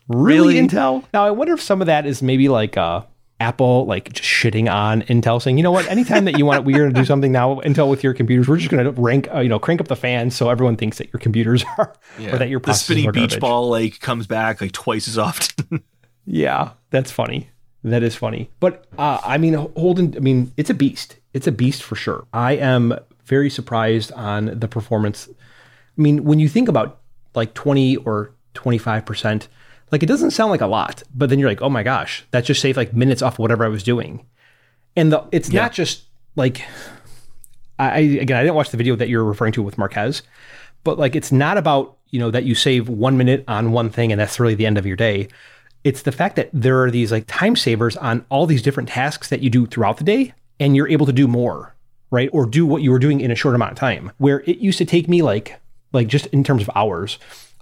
Really, 0.09 0.55
Really? 0.55 0.69
Intel? 0.69 1.05
Now 1.13 1.25
I 1.25 1.31
wonder 1.31 1.55
if 1.55 1.61
some 1.63 1.81
of 1.81 1.87
that 1.87 2.07
is 2.07 2.23
maybe 2.23 2.49
like 2.49 2.77
uh 2.77 3.03
Apple 3.39 3.87
like 3.87 4.13
just 4.13 4.29
shitting 4.29 4.71
on 4.71 5.01
Intel, 5.03 5.41
saying, 5.41 5.57
you 5.57 5.63
know 5.63 5.71
what? 5.71 5.87
Anytime 5.89 6.27
that 6.27 6.37
you 6.39 6.45
want, 6.45 6.65
we're 6.67 6.77
going 6.77 6.93
to 6.93 7.01
do 7.01 7.07
something 7.07 7.33
now, 7.33 7.55
Intel 7.61 7.89
with 7.89 8.05
your 8.05 8.13
computers, 8.13 8.47
we're 8.47 8.59
just 8.59 8.69
going 8.69 8.85
to 8.85 8.91
rank, 9.01 9.29
uh, 9.35 9.41
you 9.41 9.49
know, 9.49 9.59
crank 9.59 9.81
up 9.81 9.89
the 9.89 9.97
fans 9.97 10.37
so 10.37 10.51
everyone 10.51 10.77
thinks 10.77 10.99
that 10.99 11.11
your 11.11 11.21
computers 11.21 11.65
are, 11.79 11.95
or 12.21 12.37
that 12.37 12.51
your 12.51 12.61
the 12.61 12.75
spinning 12.75 13.09
are 13.09 13.13
beach 13.13 13.31
garbage. 13.31 13.41
ball 13.41 13.71
like 13.71 13.99
comes 14.01 14.27
back 14.27 14.61
like 14.61 14.73
twice 14.73 15.09
as 15.09 15.17
often. 15.17 15.83
Yeah, 16.27 16.73
that's 16.91 17.11
funny. 17.11 17.49
That 17.83 18.03
is 18.03 18.15
funny. 18.15 18.51
But 18.61 18.85
uh, 18.99 19.19
I 19.25 19.39
mean, 19.39 19.55
Holden, 19.55 20.15
I 20.17 20.21
mean, 20.21 20.53
it's 20.59 20.69
a 20.71 20.75
beast. 20.75 21.17
It's 21.33 21.47
a 21.47 21.53
beast 21.53 21.83
for 21.83 21.97
sure. 21.97 22.27
I 22.33 22.53
am 22.53 22.95
very 23.25 23.49
surprised 23.49 24.13
on 24.13 24.59
the 24.61 24.69
performance. 24.69 25.29
I 25.31 26.01
mean, 26.01 26.25
when 26.25 26.39
you 26.39 26.49
think 26.49 26.69
about 26.69 27.01
like 27.35 27.55
20 27.55 27.97
or 27.97 28.33
25%, 28.55 29.49
like 29.93 30.03
it 30.03 30.07
doesn't 30.07 30.31
sound 30.33 30.51
like 30.51 30.61
a 30.61 30.67
lot, 30.67 31.03
but 31.15 31.31
then 31.31 31.39
you're 31.39 31.49
like, 31.49 31.63
oh 31.63 31.69
my 31.71 31.83
gosh, 31.83 32.25
that 32.31 32.45
just 32.45 32.61
saved 32.61 32.77
like 32.77 32.93
minutes 32.95 33.23
off 33.23 33.39
whatever 33.39 33.65
I 33.65 33.69
was 33.69 33.83
doing. 33.83 34.25
And 34.97 35.13
the, 35.13 35.25
it's 35.33 35.51
Yeah. 35.51 35.63
not 35.63 35.73
just 35.73 36.05
like, 36.37 36.63
I, 37.79 37.99
again, 38.01 38.37
I 38.37 38.43
didn't 38.43 38.55
watch 38.57 38.71
the 38.71 38.77
video 38.77 38.95
that 38.97 39.09
you're 39.09 39.25
referring 39.25 39.53
to 39.55 39.63
with 39.63 39.79
Marques, 39.79 40.23
but 40.85 40.99
like 40.99 41.17
it's 41.17 41.33
not 41.33 41.57
about, 41.57 41.97
you 42.11 42.19
know, 42.19 42.31
that 42.31 42.45
you 42.45 42.55
save 42.55 42.89
one 42.89 43.17
minute 43.17 43.45
on 43.49 43.73
one 43.73 43.91
thing 43.91 44.13
and 44.13 44.21
that's 44.21 44.39
really 44.39 44.55
the 44.55 44.67
end 44.67 44.79
of 44.79 44.87
your 44.87 44.97
day. 44.97 45.29
It's 45.83 46.03
the 46.03 46.13
fact 46.13 46.37
that 46.37 46.51
there 46.53 46.83
are 46.83 46.91
these 46.91 47.11
like 47.11 47.25
time 47.27 47.57
savers 47.57 47.97
on 47.97 48.25
all 48.29 48.47
these 48.47 48.63
different 48.63 48.89
tasks 48.91 49.29
that 49.29 49.41
you 49.41 49.49
do 49.49 49.67
throughout 49.67 49.97
the 49.97 50.05
day 50.05 50.35
and 50.59 50.77
you're 50.77 50.89
able 50.89 51.07
to 51.07 51.13
do 51.13 51.27
more, 51.27 51.75
right? 52.11 52.29
Or 52.33 52.45
do 52.45 52.67
what 52.67 52.83
you 52.83 52.91
were 52.91 52.99
doing 52.99 53.21
in 53.21 53.31
a 53.31 53.35
short 53.35 53.55
amount 53.55 53.73
of 53.73 53.79
time. 53.79 54.13
Where 54.19 54.41
it 54.41 54.59
used 54.59 54.79
to 54.79 54.85
take 54.85 55.09
me 55.09 55.23
like 55.23 55.59
like 55.93 56.07
just 56.07 56.27
in 56.27 56.45
terms 56.45 56.63
of 56.63 56.71
hours, 56.77 57.19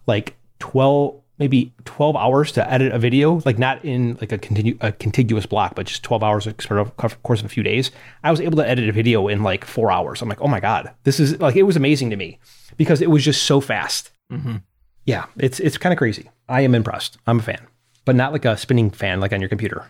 like 0.07 0.35
12 0.59 1.21
maybe 1.39 1.73
12 1.85 2.17
hours 2.17 2.53
to 2.53 2.71
edit 2.71 2.93
a 2.93 2.99
video, 2.99 3.41
like 3.45 3.59
not 3.59 3.85
in 3.85 4.17
like 4.21 4.33
a 4.33 4.39
continu- 4.39 4.77
a 4.81 4.93
contiguous 4.93 5.47
block, 5.47 5.75
but 5.75 5.87
just 5.87 6.03
12 6.03 6.23
hours 6.23 6.45
sort 6.45 6.81
of 6.81 6.97
course 7.23 7.41
of 7.41 7.47
a 7.47 7.49
few 7.49 7.63
days. 7.63 7.91
I 8.25 8.31
was 8.31 8.41
able 8.41 8.57
to 8.59 8.69
edit 8.69 8.89
a 8.89 8.93
video 8.93 9.29
in 9.29 9.43
like 9.43 9.65
4 9.65 9.91
hours. 9.93 10.23
I'm 10.23 10.29
like, 10.29 10.41
"Oh 10.41 10.49
my 10.49 10.61
god. 10.61 10.93
This 11.05 11.21
is 11.21 11.39
like 11.41 11.57
it 11.57 11.63
was 11.65 11.77
amazing 11.77 12.11
to 12.11 12.17
me 12.17 12.39
because 12.77 13.01
it 13.01 13.11
was 13.11 13.25
just 13.25 13.45
so 13.45 13.61
fast." 13.61 14.11
Mm-hmm. 14.33 14.57
Yeah, 15.05 15.27
it's 15.37 15.61
it's 15.61 15.79
kind 15.79 15.93
of 15.93 15.99
crazy. 15.99 16.31
I 16.49 16.63
am 16.63 16.75
impressed. 16.75 17.19
I'm 17.27 17.39
a 17.39 17.43
fan, 17.43 17.67
but 18.05 18.17
not 18.17 18.33
like 18.33 18.45
a 18.45 18.57
spinning 18.57 18.91
fan 18.91 19.21
like 19.21 19.33
on 19.33 19.41
your 19.41 19.49
computer. 19.49 19.87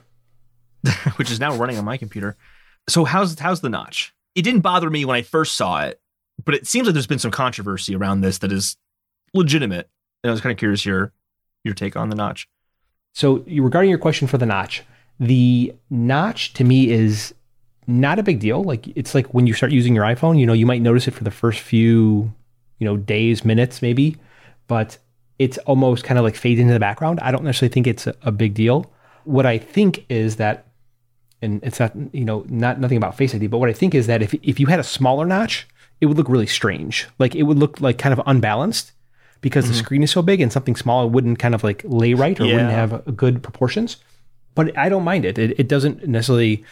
which 1.16 1.30
is 1.30 1.40
now 1.40 1.54
running 1.56 1.78
on 1.78 1.84
my 1.84 1.96
computer. 1.96 2.36
So 2.88 3.04
how's 3.04 3.38
how's 3.38 3.60
the 3.60 3.68
notch? 3.68 4.14
It 4.34 4.42
didn't 4.42 4.60
bother 4.60 4.90
me 4.90 5.04
when 5.04 5.16
I 5.16 5.22
first 5.22 5.56
saw 5.56 5.82
it, 5.82 6.00
but 6.44 6.54
it 6.54 6.66
seems 6.66 6.86
like 6.86 6.94
there's 6.94 7.06
been 7.06 7.18
some 7.18 7.30
controversy 7.30 7.94
around 7.94 8.20
this 8.20 8.38
that 8.38 8.52
is 8.52 8.76
legitimate. 9.34 9.88
And 10.22 10.30
I 10.30 10.32
was 10.32 10.40
kind 10.40 10.52
of 10.52 10.58
curious 10.58 10.84
your 10.84 11.12
your 11.68 11.74
take 11.74 11.96
on 11.96 12.08
the 12.10 12.16
notch. 12.16 12.48
So, 13.14 13.44
regarding 13.46 13.90
your 13.90 13.98
question 13.98 14.28
for 14.28 14.38
the 14.38 14.46
notch, 14.46 14.82
the 15.20 15.74
notch 15.90 16.52
to 16.54 16.64
me 16.64 16.90
is 16.90 17.34
not 17.86 18.18
a 18.18 18.22
big 18.22 18.38
deal. 18.38 18.62
Like 18.62 18.86
it's 18.96 19.14
like 19.14 19.32
when 19.34 19.46
you 19.46 19.54
start 19.54 19.72
using 19.72 19.94
your 19.94 20.04
iPhone, 20.04 20.38
you 20.38 20.46
know, 20.46 20.52
you 20.52 20.66
might 20.66 20.82
notice 20.82 21.08
it 21.08 21.12
for 21.12 21.24
the 21.24 21.30
first 21.30 21.60
few, 21.60 22.32
you 22.78 22.84
know, 22.84 22.96
days, 22.96 23.44
minutes, 23.44 23.82
maybe, 23.82 24.16
but 24.68 24.98
it's 25.38 25.58
almost 25.58 26.04
kind 26.04 26.18
of 26.18 26.24
like 26.24 26.36
fade 26.36 26.58
into 26.58 26.72
the 26.72 26.80
background. 26.80 27.18
I 27.20 27.30
don't 27.32 27.44
necessarily 27.44 27.72
think 27.72 27.86
it's 27.86 28.06
a, 28.06 28.14
a 28.22 28.30
big 28.30 28.54
deal. 28.54 28.92
What 29.24 29.46
I 29.46 29.58
think 29.58 30.04
is 30.08 30.36
that, 30.36 30.66
and 31.40 31.62
it's 31.62 31.80
not, 31.80 31.92
you 32.12 32.24
know, 32.24 32.44
not 32.48 32.78
nothing 32.80 32.96
about 32.96 33.16
Face 33.16 33.34
ID, 33.34 33.46
but 33.46 33.58
what 33.58 33.70
I 33.70 33.72
think 33.72 33.94
is 33.94 34.06
that 34.06 34.22
if 34.22 34.34
if 34.34 34.60
you 34.60 34.66
had 34.66 34.80
a 34.80 34.84
smaller 34.84 35.24
notch, 35.24 35.66
it 36.00 36.06
would 36.06 36.16
look 36.16 36.28
really 36.28 36.46
strange. 36.46 37.08
Like 37.18 37.34
it 37.34 37.44
would 37.44 37.58
look 37.58 37.80
like 37.80 37.98
kind 37.98 38.12
of 38.12 38.20
unbalanced 38.26 38.92
because 39.40 39.66
the 39.66 39.72
mm-hmm. 39.72 39.84
screen 39.84 40.02
is 40.02 40.10
so 40.10 40.22
big 40.22 40.40
and 40.40 40.52
something 40.52 40.76
small 40.76 41.08
wouldn't 41.08 41.38
kind 41.38 41.54
of 41.54 41.62
like 41.62 41.82
lay 41.84 42.14
right 42.14 42.38
or 42.38 42.44
wouldn't 42.44 42.70
Yeah. 42.70 42.70
have 42.70 42.92
uh, 42.92 42.98
good 43.14 43.42
proportions. 43.42 43.96
But 44.54 44.76
I 44.76 44.88
don't 44.88 45.04
mind 45.04 45.24
it. 45.24 45.38
It, 45.38 45.58
it 45.60 45.68
doesn't 45.68 46.06
necessarily 46.06 46.64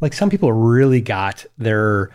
like 0.00 0.12
some 0.12 0.30
people 0.30 0.52
really 0.52 1.00
got 1.00 1.44
their 1.58 2.10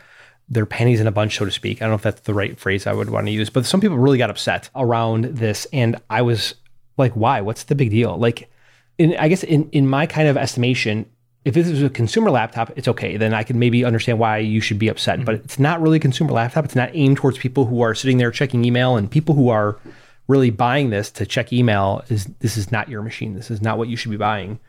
their 0.47 0.65
panties 0.65 0.99
in 0.99 1.07
a 1.07 1.11
bunch, 1.11 1.37
so 1.37 1.45
to 1.45 1.51
speak. 1.51 1.81
I 1.81 1.85
don't 1.85 1.91
know 1.91 1.95
if 1.95 2.03
that's 2.03 2.21
the 2.21 2.33
right 2.33 2.57
phrase 2.57 2.85
I 2.85 2.93
would 2.93 3.09
want 3.09 3.25
to 3.27 3.31
use, 3.31 3.49
but 3.49 3.65
some 3.65 3.81
people 3.81 3.97
really 3.97 4.19
got 4.19 4.29
upset 4.29 4.69
around 4.75 5.25
this, 5.25 5.65
and 5.73 5.99
I 6.09 6.21
was 6.21 6.53
like, 6.97 7.13
"Why? 7.13 7.41
What's 7.41 7.63
the 7.63 7.75
big 7.75 7.89
deal?" 7.89 8.17
Like, 8.17 8.49
in 8.97 9.15
I 9.17 9.27
guess 9.27 9.43
in 9.43 9.69
in 9.71 9.87
my 9.87 10.05
kind 10.05 10.27
of 10.27 10.37
estimation, 10.37 11.07
if 11.45 11.53
this 11.53 11.67
is 11.67 11.83
a 11.83 11.89
consumer 11.89 12.31
laptop, 12.31 12.71
it's 12.75 12.87
okay. 12.87 13.17
Then 13.17 13.33
I 13.33 13.43
can 13.43 13.59
maybe 13.59 13.85
understand 13.85 14.17
why 14.17 14.39
you 14.39 14.59
should 14.59 14.79
be 14.79 14.87
upset. 14.87 15.17
Mm-hmm. 15.17 15.25
But 15.25 15.35
it's 15.35 15.59
not 15.59 15.79
really 15.79 15.97
a 15.97 16.01
consumer 16.01 16.31
laptop. 16.31 16.65
It's 16.65 16.75
not 16.75 16.89
aimed 16.93 17.17
towards 17.17 17.37
people 17.37 17.65
who 17.65 17.81
are 17.81 17.93
sitting 17.93 18.17
there 18.17 18.31
checking 18.31 18.65
email 18.65 18.97
and 18.97 19.09
people 19.09 19.35
who 19.35 19.49
are 19.49 19.79
really 20.27 20.49
buying 20.49 20.89
this 20.89 21.11
to 21.11 21.25
check 21.25 21.53
email. 21.53 22.03
Is 22.09 22.25
this 22.39 22.57
is 22.57 22.71
not 22.71 22.89
your 22.89 23.03
machine? 23.03 23.35
This 23.35 23.51
is 23.51 23.61
not 23.61 23.77
what 23.77 23.87
you 23.87 23.95
should 23.95 24.09
be 24.09 24.17
buying. 24.17 24.59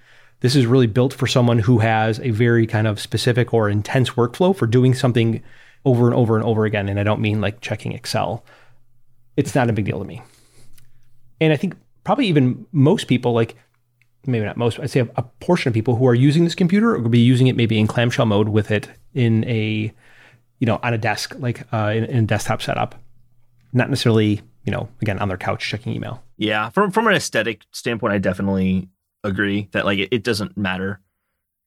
This 0.40 0.54
is 0.54 0.66
really 0.66 0.86
built 0.86 1.14
for 1.14 1.26
someone 1.26 1.60
who 1.60 1.78
has 1.78 2.20
a 2.20 2.28
very 2.28 2.66
kind 2.66 2.86
of 2.86 3.00
specific 3.00 3.54
or 3.54 3.70
intense 3.70 4.10
workflow 4.10 4.54
for 4.54 4.66
doing 4.66 4.92
something 4.92 5.42
over 5.86 6.04
and 6.04 6.14
over 6.14 6.36
and 6.36 6.44
over 6.44 6.66
again. 6.66 6.90
And 6.90 7.00
I 7.00 7.04
don't 7.04 7.22
mean 7.22 7.40
like 7.40 7.62
checking 7.62 7.92
Excel. 7.92 8.44
It's 9.38 9.54
not 9.54 9.70
a 9.70 9.72
big 9.72 9.86
deal 9.86 9.98
to 9.98 10.04
me. 10.04 10.20
And 11.40 11.54
I 11.54 11.56
think 11.56 11.74
probably 12.04 12.26
even 12.26 12.66
most 12.70 13.06
people, 13.06 13.32
like 13.32 13.56
maybe 14.26 14.44
not 14.44 14.56
most, 14.56 14.78
I'd 14.80 14.90
say 14.90 15.00
a, 15.00 15.08
a 15.16 15.22
portion 15.22 15.68
of 15.68 15.74
people 15.74 15.96
who 15.96 16.06
are 16.06 16.14
using 16.14 16.44
this 16.44 16.54
computer 16.54 16.94
or 16.94 17.02
to 17.02 17.08
be 17.08 17.18
using 17.18 17.46
it 17.46 17.56
maybe 17.56 17.78
in 17.78 17.86
clamshell 17.86 18.26
mode 18.26 18.48
with 18.48 18.70
it 18.70 18.88
in 19.14 19.44
a, 19.44 19.92
you 20.58 20.66
know, 20.66 20.78
on 20.82 20.94
a 20.94 20.98
desk, 20.98 21.34
like 21.38 21.66
uh, 21.72 21.92
in, 21.94 22.04
in 22.04 22.24
a 22.24 22.26
desktop 22.26 22.62
setup, 22.62 22.94
not 23.72 23.90
necessarily, 23.90 24.40
you 24.64 24.72
know, 24.72 24.88
again, 25.02 25.18
on 25.18 25.28
their 25.28 25.36
couch 25.36 25.68
checking 25.68 25.92
email. 25.94 26.22
Yeah, 26.36 26.70
from 26.70 26.90
from 26.90 27.06
an 27.06 27.14
aesthetic 27.14 27.62
standpoint, 27.72 28.12
I 28.12 28.18
definitely 28.18 28.88
agree 29.24 29.68
that 29.72 29.84
like 29.84 29.98
it, 29.98 30.08
it 30.12 30.22
doesn't 30.22 30.56
matter. 30.56 31.00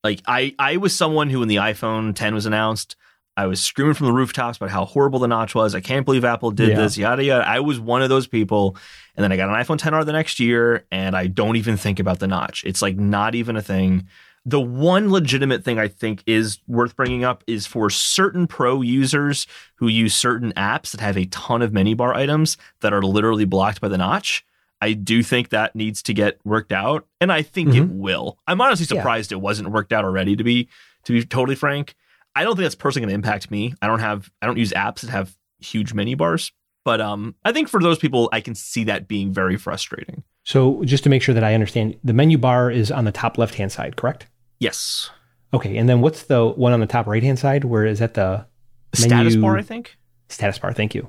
Like 0.04 0.22
I 0.26 0.54
I 0.58 0.76
was 0.76 0.94
someone 0.94 1.30
who 1.30 1.40
when 1.40 1.48
the 1.48 1.56
iPhone 1.56 2.14
10 2.14 2.34
was 2.34 2.46
announced, 2.46 2.96
I 3.40 3.46
was 3.46 3.62
screaming 3.62 3.94
from 3.94 4.06
the 4.06 4.12
rooftops 4.12 4.58
about 4.58 4.68
how 4.68 4.84
horrible 4.84 5.18
the 5.18 5.26
notch 5.26 5.54
was. 5.54 5.74
I 5.74 5.80
can't 5.80 6.04
believe 6.04 6.26
Apple 6.26 6.50
did 6.50 6.70
Yeah. 6.70 6.76
this, 6.76 6.98
yada 6.98 7.24
yada. 7.24 7.48
I 7.48 7.60
was 7.60 7.80
one 7.80 8.02
of 8.02 8.10
those 8.10 8.26
people, 8.26 8.76
and 9.16 9.24
then 9.24 9.32
I 9.32 9.36
got 9.36 9.48
an 9.48 9.54
iPhone 9.54 9.78
10R 9.78 10.04
the 10.04 10.12
next 10.12 10.40
year, 10.40 10.84
and 10.92 11.16
I 11.16 11.26
don't 11.26 11.56
even 11.56 11.78
think 11.78 11.98
about 11.98 12.18
the 12.18 12.26
notch. 12.26 12.62
It's 12.66 12.82
like 12.82 12.98
not 12.98 13.34
even 13.34 13.56
a 13.56 13.62
thing. 13.62 14.06
The 14.44 14.60
one 14.60 15.10
legitimate 15.10 15.64
thing 15.64 15.78
I 15.78 15.88
think 15.88 16.22
is 16.26 16.58
worth 16.68 16.96
bringing 16.96 17.24
up 17.24 17.42
is 17.46 17.66
for 17.66 17.88
certain 17.88 18.46
pro 18.46 18.82
users 18.82 19.46
who 19.76 19.88
use 19.88 20.14
certain 20.14 20.52
apps 20.52 20.90
that 20.90 21.00
have 21.00 21.16
a 21.16 21.26
ton 21.26 21.62
of 21.62 21.72
menu 21.72 21.96
bar 21.96 22.14
items 22.14 22.58
that 22.80 22.92
are 22.92 23.02
literally 23.02 23.46
blocked 23.46 23.80
by 23.80 23.88
the 23.88 23.98
notch. 23.98 24.44
I 24.82 24.92
do 24.92 25.22
think 25.22 25.48
that 25.48 25.74
needs 25.74 26.02
to 26.04 26.14
get 26.14 26.38
worked 26.44 26.72
out, 26.72 27.06
and 27.20 27.32
I 27.32 27.40
think 27.40 27.70
mm-hmm. 27.70 27.82
it 27.82 27.88
will. 27.90 28.38
I'm 28.46 28.60
honestly 28.60 28.86
surprised 28.86 29.30
yeah. 29.30 29.38
it 29.38 29.40
wasn't 29.40 29.70
worked 29.70 29.92
out 29.94 30.04
already. 30.04 30.36
To 30.36 30.44
be 30.44 30.68
to 31.04 31.12
be 31.12 31.24
totally 31.24 31.56
frank, 31.56 31.94
I 32.40 32.44
don't 32.44 32.56
think 32.56 32.64
that's 32.64 32.74
personally 32.74 33.02
going 33.02 33.10
to 33.10 33.28
impact 33.28 33.50
me. 33.50 33.74
I 33.82 33.86
don't 33.86 33.98
have 33.98 34.30
I 34.40 34.46
don't 34.46 34.56
use 34.56 34.72
apps 34.72 35.02
that 35.02 35.10
have 35.10 35.36
huge 35.58 35.92
menu 35.92 36.16
bars, 36.16 36.52
but 36.86 36.98
um, 36.98 37.34
I 37.44 37.52
think 37.52 37.68
for 37.68 37.80
those 37.80 37.98
people, 37.98 38.30
I 38.32 38.40
can 38.40 38.54
see 38.54 38.84
that 38.84 39.08
being 39.08 39.30
very 39.30 39.58
frustrating. 39.58 40.22
So 40.44 40.82
just 40.84 41.04
to 41.04 41.10
make 41.10 41.20
sure 41.20 41.34
that 41.34 41.44
I 41.44 41.52
understand, 41.52 41.98
the 42.02 42.14
menu 42.14 42.38
bar 42.38 42.70
is 42.70 42.90
on 42.90 43.04
the 43.04 43.12
top 43.12 43.36
left 43.36 43.56
hand 43.56 43.72
side, 43.72 43.96
correct? 43.96 44.26
Yes. 44.58 45.10
Okay, 45.52 45.76
and 45.76 45.86
then 45.86 46.00
what's 46.00 46.22
the 46.22 46.46
one 46.46 46.72
on 46.72 46.80
the 46.80 46.86
top 46.86 47.06
right 47.06 47.22
hand 47.22 47.38
side? 47.38 47.64
Where 47.64 47.84
is 47.84 47.98
that 47.98 48.14
the 48.14 48.46
status 48.94 49.36
bar? 49.36 49.58
I 49.58 49.62
think 49.62 49.98
status 50.30 50.58
bar. 50.58 50.72
Thank 50.72 50.94
you. 50.94 51.08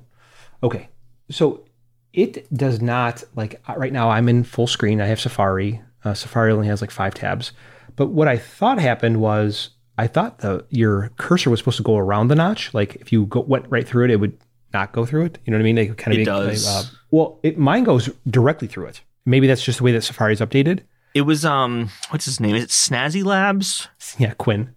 Okay, 0.63 0.89
so 1.29 1.63
it 2.11 2.53
does 2.53 2.81
not 2.81 3.23
like 3.37 3.61
uh, 3.69 3.75
right 3.77 3.93
now. 3.93 4.09
I'm 4.09 4.27
in 4.27 4.43
full 4.43 4.67
screen. 4.67 4.99
I 4.99 5.05
have 5.05 5.21
Safari. 5.21 5.81
Uh, 6.03 6.13
Safari 6.13 6.51
only 6.51 6.67
has 6.67 6.81
like 6.81 6.91
five 6.91 7.13
tabs. 7.13 7.53
But 7.95 8.07
what 8.07 8.27
I 8.27 8.37
thought 8.37 8.79
happened 8.79 9.21
was 9.21 9.69
I 10.01 10.07
thought 10.07 10.39
the 10.39 10.65
your 10.71 11.11
cursor 11.17 11.51
was 11.51 11.59
supposed 11.59 11.77
to 11.77 11.83
go 11.83 11.95
around 11.95 12.29
the 12.29 12.35
notch. 12.35 12.73
Like 12.73 12.95
if 12.95 13.11
you 13.11 13.27
go, 13.27 13.41
went 13.41 13.67
right 13.69 13.87
through 13.87 14.05
it, 14.05 14.09
it 14.09 14.15
would 14.15 14.35
not 14.73 14.93
go 14.93 15.05
through 15.05 15.25
it. 15.25 15.37
You 15.45 15.51
know 15.51 15.57
what 15.57 15.61
I 15.61 15.63
mean? 15.63 15.75
They 15.75 15.87
kind 15.89 16.13
of 16.13 16.13
it 16.13 16.21
be, 16.21 16.25
does. 16.25 16.67
Uh, 16.67 16.83
well, 17.11 17.39
it, 17.43 17.59
mine 17.59 17.83
goes 17.83 18.09
directly 18.27 18.67
through 18.67 18.87
it. 18.87 19.01
Maybe 19.27 19.45
that's 19.45 19.63
just 19.63 19.77
the 19.77 19.83
way 19.83 19.91
that 19.91 20.01
Safari 20.01 20.33
is 20.33 20.39
updated. 20.39 20.79
It 21.13 21.21
was 21.21 21.45
um, 21.45 21.91
what's 22.09 22.25
his 22.25 22.39
name? 22.39 22.55
Is 22.55 22.63
it 22.63 22.69
Snazzy 22.71 23.23
Labs? 23.23 23.89
Yeah, 24.17 24.33
Quinn. 24.33 24.73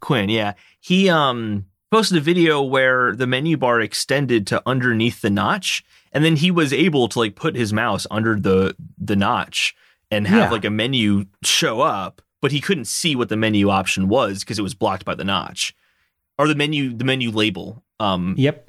Quinn, 0.00 0.28
yeah. 0.28 0.52
He 0.78 1.10
um 1.10 1.66
posted 1.90 2.18
a 2.18 2.20
video 2.20 2.62
where 2.62 3.16
the 3.16 3.26
menu 3.26 3.56
bar 3.56 3.80
extended 3.80 4.46
to 4.46 4.62
underneath 4.64 5.22
the 5.22 5.30
notch, 5.30 5.84
and 6.12 6.24
then 6.24 6.36
he 6.36 6.52
was 6.52 6.72
able 6.72 7.08
to 7.08 7.18
like 7.18 7.34
put 7.34 7.56
his 7.56 7.72
mouse 7.72 8.06
under 8.12 8.38
the 8.38 8.76
the 8.96 9.16
notch 9.16 9.74
and 10.08 10.28
have 10.28 10.38
yeah. 10.38 10.50
like 10.50 10.64
a 10.64 10.70
menu 10.70 11.24
show 11.42 11.80
up, 11.80 12.22
but 12.42 12.52
he 12.52 12.60
couldn't 12.60 12.84
see 12.84 13.16
what 13.16 13.30
the 13.30 13.36
menu 13.36 13.70
option 13.70 14.08
was 14.08 14.40
because 14.40 14.58
it 14.58 14.62
was 14.62 14.74
blocked 14.74 15.06
by 15.06 15.14
the 15.14 15.24
notch 15.24 15.74
or 16.36 16.46
the 16.48 16.54
menu 16.54 16.92
the 16.92 17.04
menu 17.04 17.30
label. 17.30 17.82
Um, 17.98 18.34
yep. 18.36 18.68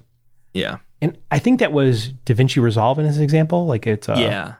Yeah. 0.54 0.78
And 1.02 1.18
I 1.32 1.40
think 1.40 1.60
that 1.60 1.74
was 1.74 2.14
DaVinci 2.26 2.62
Resolve 2.62 3.00
in 3.00 3.06
his 3.06 3.20
example. 3.20 3.66
Like 3.66 3.86
it's 3.86 4.08
uh, 4.08 4.16
yeah. 4.18 4.54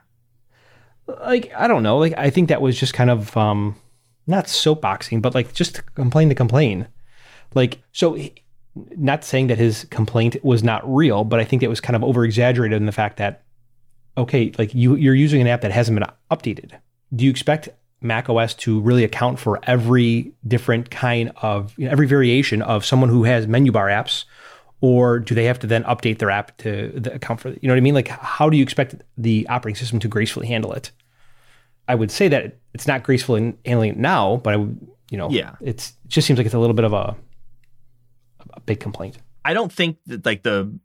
Like 1.06 1.52
I 1.56 1.68
don't 1.68 1.82
know. 1.82 1.96
Like 1.96 2.12
I 2.18 2.28
think 2.28 2.50
that 2.50 2.60
was 2.60 2.78
just 2.78 2.92
kind 2.92 3.08
of 3.08 3.34
um, 3.36 3.76
not 4.26 4.46
soapboxing, 4.46 5.22
but 5.22 5.34
like 5.34 5.54
just 5.54 5.86
complain 5.94 6.28
to 6.28 6.34
complain. 6.34 6.88
Like 7.54 7.80
so, 7.92 8.18
not 8.74 9.24
saying 9.24 9.46
that 9.46 9.58
his 9.58 9.86
complaint 9.90 10.36
was 10.42 10.64
not 10.64 10.82
real, 10.92 11.22
but 11.22 11.38
I 11.38 11.44
think 11.44 11.62
it 11.62 11.68
was 11.68 11.80
kind 11.80 11.94
of 11.94 12.02
over 12.02 12.24
exaggerated 12.24 12.76
in 12.76 12.86
the 12.86 12.92
fact 12.92 13.18
that 13.18 13.44
okay, 14.18 14.52
like 14.58 14.74
you 14.74 14.96
you're 14.96 15.14
using 15.14 15.40
an 15.40 15.46
app 15.46 15.60
that 15.60 15.70
hasn't 15.70 15.98
been 15.98 16.08
updated. 16.32 16.72
Do 17.14 17.24
you 17.24 17.30
expect 17.30 17.68
Mac 18.04 18.28
OS 18.28 18.54
to 18.54 18.80
really 18.80 19.02
account 19.02 19.38
for 19.38 19.58
every 19.64 20.32
different 20.46 20.90
kind 20.90 21.32
of 21.36 21.76
you 21.78 21.86
know, 21.86 21.90
every 21.90 22.06
variation 22.06 22.62
of 22.62 22.84
someone 22.84 23.08
who 23.08 23.24
has 23.24 23.46
menu 23.46 23.72
bar 23.72 23.86
apps 23.86 24.24
or 24.80 25.18
do 25.18 25.34
they 25.34 25.44
have 25.44 25.58
to 25.60 25.66
then 25.66 25.82
update 25.84 26.18
their 26.18 26.30
app 26.30 26.56
to 26.58 26.92
the 26.94 27.14
account 27.14 27.40
for 27.40 27.48
you 27.48 27.58
know 27.62 27.72
what 27.72 27.78
I 27.78 27.80
mean? 27.80 27.94
Like 27.94 28.08
how 28.08 28.50
do 28.50 28.56
you 28.56 28.62
expect 28.62 28.96
the 29.16 29.46
operating 29.48 29.76
system 29.76 29.98
to 30.00 30.08
gracefully 30.08 30.46
handle 30.46 30.72
it? 30.72 30.90
I 31.88 31.94
would 31.94 32.10
say 32.10 32.28
that 32.28 32.58
it's 32.72 32.86
not 32.86 33.02
gracefully 33.02 33.54
handling 33.64 33.90
it 33.90 33.96
now, 33.96 34.36
but 34.36 34.54
I 34.54 34.56
would 34.56 34.88
you 35.10 35.18
know 35.18 35.30
yeah 35.30 35.56
it's 35.60 35.90
it 36.04 36.08
just 36.08 36.26
seems 36.26 36.38
like 36.38 36.46
it's 36.46 36.54
a 36.54 36.58
little 36.58 36.74
bit 36.74 36.84
of 36.84 36.92
a 36.92 37.16
a 38.50 38.60
big 38.60 38.80
complaint. 38.80 39.18
I 39.44 39.54
don't 39.54 39.72
think 39.72 39.98
that 40.06 40.24
like 40.24 40.42
the 40.42 40.78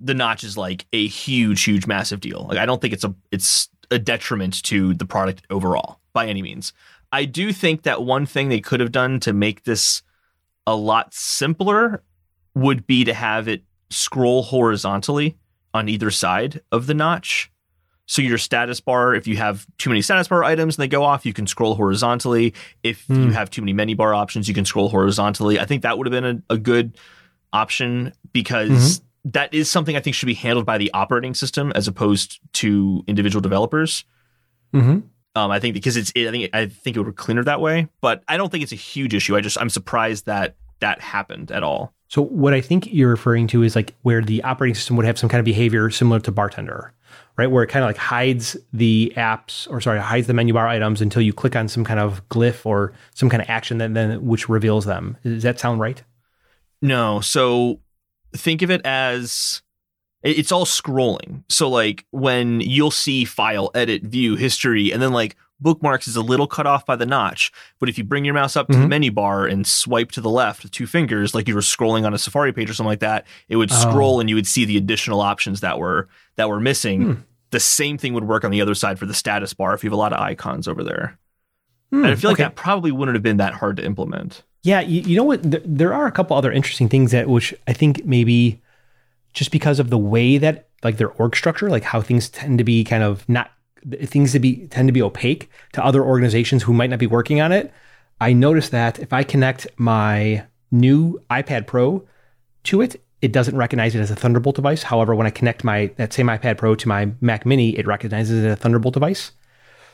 the 0.00 0.14
notch 0.14 0.44
is 0.44 0.56
like 0.56 0.86
a 0.92 1.06
huge 1.06 1.62
huge 1.62 1.86
massive 1.86 2.20
deal. 2.20 2.46
Like 2.48 2.58
I 2.58 2.66
don't 2.66 2.80
think 2.80 2.94
it's 2.94 3.04
a 3.04 3.14
it's 3.30 3.68
a 3.90 3.98
detriment 3.98 4.62
to 4.62 4.94
the 4.94 5.04
product 5.04 5.42
overall 5.50 5.99
by 6.12 6.26
any 6.26 6.42
means. 6.42 6.72
I 7.12 7.24
do 7.24 7.52
think 7.52 7.82
that 7.82 8.02
one 8.02 8.26
thing 8.26 8.48
they 8.48 8.60
could 8.60 8.80
have 8.80 8.92
done 8.92 9.20
to 9.20 9.32
make 9.32 9.64
this 9.64 10.02
a 10.66 10.76
lot 10.76 11.12
simpler 11.12 12.02
would 12.54 12.86
be 12.86 13.04
to 13.04 13.14
have 13.14 13.48
it 13.48 13.62
scroll 13.90 14.42
horizontally 14.42 15.36
on 15.74 15.88
either 15.88 16.10
side 16.10 16.60
of 16.70 16.86
the 16.86 16.94
notch. 16.94 17.50
So 18.06 18.22
your 18.22 18.38
status 18.38 18.80
bar, 18.80 19.14
if 19.14 19.28
you 19.28 19.36
have 19.36 19.66
too 19.78 19.88
many 19.88 20.02
status 20.02 20.26
bar 20.26 20.42
items 20.42 20.76
and 20.76 20.82
they 20.82 20.88
go 20.88 21.04
off, 21.04 21.24
you 21.24 21.32
can 21.32 21.46
scroll 21.46 21.76
horizontally. 21.76 22.54
If 22.82 23.06
mm. 23.06 23.16
you 23.16 23.24
hmm. 23.26 23.30
have 23.30 23.50
too 23.50 23.62
many 23.62 23.72
menu 23.72 23.94
bar 23.94 24.14
options, 24.14 24.48
you 24.48 24.54
can 24.54 24.64
scroll 24.64 24.88
horizontally. 24.88 25.60
I 25.60 25.64
think 25.64 25.82
that 25.82 25.96
would 25.96 26.08
have 26.08 26.22
been 26.22 26.42
a, 26.48 26.54
a 26.54 26.58
good 26.58 26.98
option 27.52 28.12
because 28.32 28.70
mm-hmm. 28.98 29.30
that 29.30 29.54
is 29.54 29.70
something 29.70 29.96
I 29.96 30.00
think 30.00 30.16
should 30.16 30.26
be 30.26 30.34
handled 30.34 30.66
by 30.66 30.76
the 30.76 30.90
operating 30.92 31.34
system 31.34 31.70
as 31.76 31.86
opposed 31.86 32.40
to 32.54 33.04
individual 33.06 33.40
developers. 33.40 34.04
Mm-hmm. 34.74 35.06
Um, 35.36 35.50
I 35.50 35.60
think 35.60 35.74
because 35.74 35.96
it's, 35.96 36.10
it, 36.14 36.28
I 36.28 36.30
think 36.30 36.50
I 36.54 36.66
think 36.66 36.96
it 36.96 37.00
would 37.00 37.06
be 37.06 37.12
cleaner 37.12 37.44
that 37.44 37.60
way, 37.60 37.88
but 38.00 38.24
I 38.26 38.36
don't 38.36 38.50
think 38.50 38.62
it's 38.62 38.72
a 38.72 38.76
huge 38.76 39.14
issue. 39.14 39.36
I 39.36 39.40
just 39.40 39.60
I'm 39.60 39.70
surprised 39.70 40.26
that 40.26 40.56
that 40.80 41.00
happened 41.00 41.52
at 41.52 41.62
all. 41.62 41.94
So 42.08 42.22
what 42.22 42.52
I 42.52 42.60
think 42.60 42.92
you're 42.92 43.10
referring 43.10 43.46
to 43.48 43.62
is 43.62 43.76
like 43.76 43.94
where 44.02 44.20
the 44.20 44.42
operating 44.42 44.74
system 44.74 44.96
would 44.96 45.06
have 45.06 45.18
some 45.18 45.28
kind 45.28 45.38
of 45.38 45.44
behavior 45.44 45.88
similar 45.90 46.18
to 46.20 46.32
Bartender, 46.32 46.92
right? 47.36 47.46
Where 47.48 47.62
it 47.62 47.68
kind 47.68 47.84
of 47.84 47.88
like 47.88 47.96
hides 47.96 48.56
the 48.72 49.12
apps 49.16 49.70
or 49.70 49.80
sorry, 49.80 50.00
hides 50.00 50.26
the 50.26 50.34
menu 50.34 50.52
bar 50.52 50.66
items 50.66 51.00
until 51.00 51.22
you 51.22 51.32
click 51.32 51.54
on 51.54 51.68
some 51.68 51.84
kind 51.84 52.00
of 52.00 52.28
glyph 52.28 52.66
or 52.66 52.92
some 53.14 53.30
kind 53.30 53.40
of 53.40 53.48
action 53.48 53.78
that 53.78 53.94
then 53.94 54.26
which 54.26 54.48
reveals 54.48 54.86
them. 54.86 55.16
Does 55.22 55.44
that 55.44 55.60
sound 55.60 55.78
right? 55.78 56.02
No. 56.82 57.20
So 57.20 57.78
think 58.32 58.62
of 58.62 58.70
it 58.70 58.84
as 58.84 59.62
it's 60.22 60.52
all 60.52 60.64
scrolling. 60.64 61.44
So 61.48 61.68
like 61.68 62.06
when 62.10 62.60
you'll 62.60 62.90
see 62.90 63.24
file, 63.24 63.70
edit, 63.74 64.02
view, 64.02 64.36
history, 64.36 64.92
and 64.92 65.00
then 65.00 65.12
like 65.12 65.36
bookmarks 65.60 66.08
is 66.08 66.16
a 66.16 66.22
little 66.22 66.46
cut 66.46 66.66
off 66.66 66.86
by 66.86 66.96
the 66.96 67.06
notch. 67.06 67.52
But 67.78 67.88
if 67.88 67.98
you 67.98 68.04
bring 68.04 68.24
your 68.24 68.34
mouse 68.34 68.56
up 68.56 68.66
to 68.68 68.72
mm-hmm. 68.72 68.82
the 68.82 68.88
menu 68.88 69.12
bar 69.12 69.46
and 69.46 69.66
swipe 69.66 70.12
to 70.12 70.20
the 70.20 70.30
left 70.30 70.62
with 70.62 70.72
two 70.72 70.86
fingers, 70.86 71.34
like 71.34 71.48
you 71.48 71.54
were 71.54 71.60
scrolling 71.60 72.04
on 72.04 72.14
a 72.14 72.18
Safari 72.18 72.52
page 72.52 72.70
or 72.70 72.74
something 72.74 72.88
like 72.88 73.00
that, 73.00 73.26
it 73.48 73.56
would 73.56 73.70
scroll 73.70 74.16
oh. 74.16 74.20
and 74.20 74.28
you 74.28 74.34
would 74.34 74.46
see 74.46 74.64
the 74.64 74.76
additional 74.76 75.20
options 75.20 75.60
that 75.60 75.78
were 75.78 76.08
that 76.36 76.48
were 76.48 76.60
missing. 76.60 77.02
Hmm. 77.02 77.20
The 77.50 77.60
same 77.60 77.98
thing 77.98 78.14
would 78.14 78.28
work 78.28 78.44
on 78.44 78.50
the 78.50 78.60
other 78.60 78.74
side 78.74 78.98
for 78.98 79.06
the 79.06 79.14
status 79.14 79.54
bar 79.54 79.74
if 79.74 79.82
you 79.82 79.90
have 79.90 79.94
a 79.94 80.00
lot 80.00 80.12
of 80.12 80.20
icons 80.20 80.68
over 80.68 80.84
there. 80.84 81.18
Hmm. 81.90 82.04
And 82.04 82.12
I 82.12 82.14
feel 82.14 82.30
like 82.30 82.36
okay. 82.36 82.44
that 82.44 82.54
probably 82.54 82.92
wouldn't 82.92 83.16
have 83.16 83.22
been 83.22 83.38
that 83.38 83.54
hard 83.54 83.76
to 83.78 83.84
implement. 83.84 84.42
Yeah, 84.62 84.80
you, 84.80 85.00
you 85.00 85.16
know 85.16 85.24
what? 85.24 85.40
there 85.42 85.94
are 85.94 86.06
a 86.06 86.12
couple 86.12 86.36
other 86.36 86.52
interesting 86.52 86.88
things 86.88 87.12
that 87.12 87.28
which 87.28 87.54
I 87.66 87.72
think 87.72 88.04
maybe 88.04 88.60
just 89.32 89.50
because 89.50 89.78
of 89.78 89.90
the 89.90 89.98
way 89.98 90.38
that 90.38 90.68
like 90.82 90.96
their 90.96 91.10
org 91.12 91.36
structure, 91.36 91.70
like 91.70 91.84
how 91.84 92.00
things 92.00 92.28
tend 92.28 92.58
to 92.58 92.64
be 92.64 92.84
kind 92.84 93.02
of 93.02 93.28
not 93.28 93.50
things 94.04 94.32
to 94.32 94.38
be 94.38 94.66
tend 94.68 94.88
to 94.88 94.92
be 94.92 95.02
opaque 95.02 95.50
to 95.72 95.84
other 95.84 96.02
organizations 96.02 96.62
who 96.62 96.72
might 96.72 96.90
not 96.90 96.98
be 96.98 97.06
working 97.06 97.40
on 97.40 97.52
it. 97.52 97.72
I 98.20 98.32
noticed 98.32 98.70
that 98.72 98.98
if 98.98 99.12
I 99.12 99.22
connect 99.22 99.66
my 99.76 100.44
new 100.70 101.20
iPad 101.30 101.66
Pro 101.66 102.06
to 102.64 102.82
it, 102.82 103.02
it 103.22 103.32
doesn't 103.32 103.56
recognize 103.56 103.94
it 103.94 104.00
as 104.00 104.10
a 104.10 104.16
Thunderbolt 104.16 104.56
device. 104.56 104.82
However, 104.82 105.14
when 105.14 105.26
I 105.26 105.30
connect 105.30 105.64
my 105.64 105.90
that 105.96 106.12
same 106.12 106.26
iPad 106.26 106.58
Pro 106.58 106.74
to 106.74 106.88
my 106.88 107.12
Mac 107.20 107.46
Mini, 107.46 107.78
it 107.78 107.86
recognizes 107.86 108.42
it 108.42 108.46
as 108.46 108.52
a 108.54 108.56
Thunderbolt 108.56 108.94
device. 108.94 109.32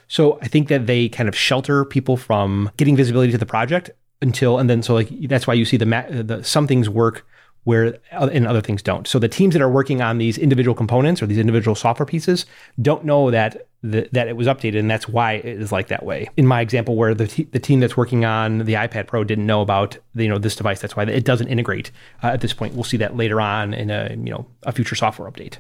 So 0.09 0.39
I 0.41 0.49
think 0.49 0.69
that 0.69 0.87
they 0.87 1.09
kind 1.09 1.29
of 1.29 1.37
shelter 1.37 1.85
people 1.85 2.17
from 2.17 2.71
getting 2.77 2.97
visibility 2.97 3.33
to 3.33 3.39
the 3.39 3.47
project 3.47 3.91
until 4.23 4.59
and 4.59 4.71
then 4.71 4.83
so 4.83 4.95
like 4.95 5.11
that's 5.29 5.47
why 5.47 5.53
you 5.53 5.65
see 5.65 5.77
the, 5.77 5.85
the 5.85 6.43
some 6.43 6.67
things 6.67 6.89
work 6.89 7.27
where 7.67 7.99
and 8.13 8.47
other 8.47 8.61
things 8.61 8.81
don't. 8.81 9.09
So 9.09 9.19
the 9.19 9.27
teams 9.29 9.53
that 9.55 9.61
are 9.61 9.69
working 9.69 10.01
on 10.01 10.19
these 10.19 10.39
individual 10.39 10.73
components 10.73 11.21
or 11.21 11.27
these 11.27 11.37
individual 11.37 11.75
software 11.75 12.07
pieces 12.07 12.47
don't 12.81 13.05
know 13.05 13.33
that 13.33 13.67
the, 13.83 14.09
that 14.13 14.29
it 14.29 14.37
was 14.37 14.47
updated, 14.47 14.79
and 14.79 14.89
that's 14.89 15.09
why 15.09 15.33
it 15.33 15.45
is 15.45 15.73
like 15.73 15.89
that 15.89 16.05
way. 16.05 16.29
In 16.37 16.47
my 16.47 16.61
example, 16.61 16.95
where 16.95 17.13
the 17.13 17.27
t- 17.27 17.49
the 17.51 17.59
team 17.59 17.81
that's 17.81 17.97
working 17.97 18.25
on 18.25 18.59
the 18.59 18.75
iPad 18.75 19.09
Pro 19.09 19.25
didn't 19.25 19.47
know 19.47 19.63
about 19.63 19.99
the, 20.15 20.23
you 20.23 20.29
know 20.29 20.39
this 20.39 20.55
device, 20.55 20.81
that's 20.81 20.95
why 20.95 21.03
it 21.03 21.25
doesn't 21.25 21.49
integrate 21.49 21.91
uh, 22.23 22.29
at 22.29 22.41
this 22.41 22.53
point. 22.53 22.75
We'll 22.75 22.85
see 22.85 22.99
that 22.99 23.17
later 23.17 23.41
on 23.41 23.75
in 23.75 23.91
a 23.91 24.11
you 24.11 24.31
know 24.31 24.47
a 24.63 24.71
future 24.71 24.95
software 24.95 25.29
update. 25.29 25.57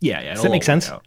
Yeah, 0.00 0.22
yeah. 0.22 0.32
Does 0.32 0.44
that 0.44 0.50
make 0.50 0.64
sense? 0.64 0.88
Yeah, 0.88 1.00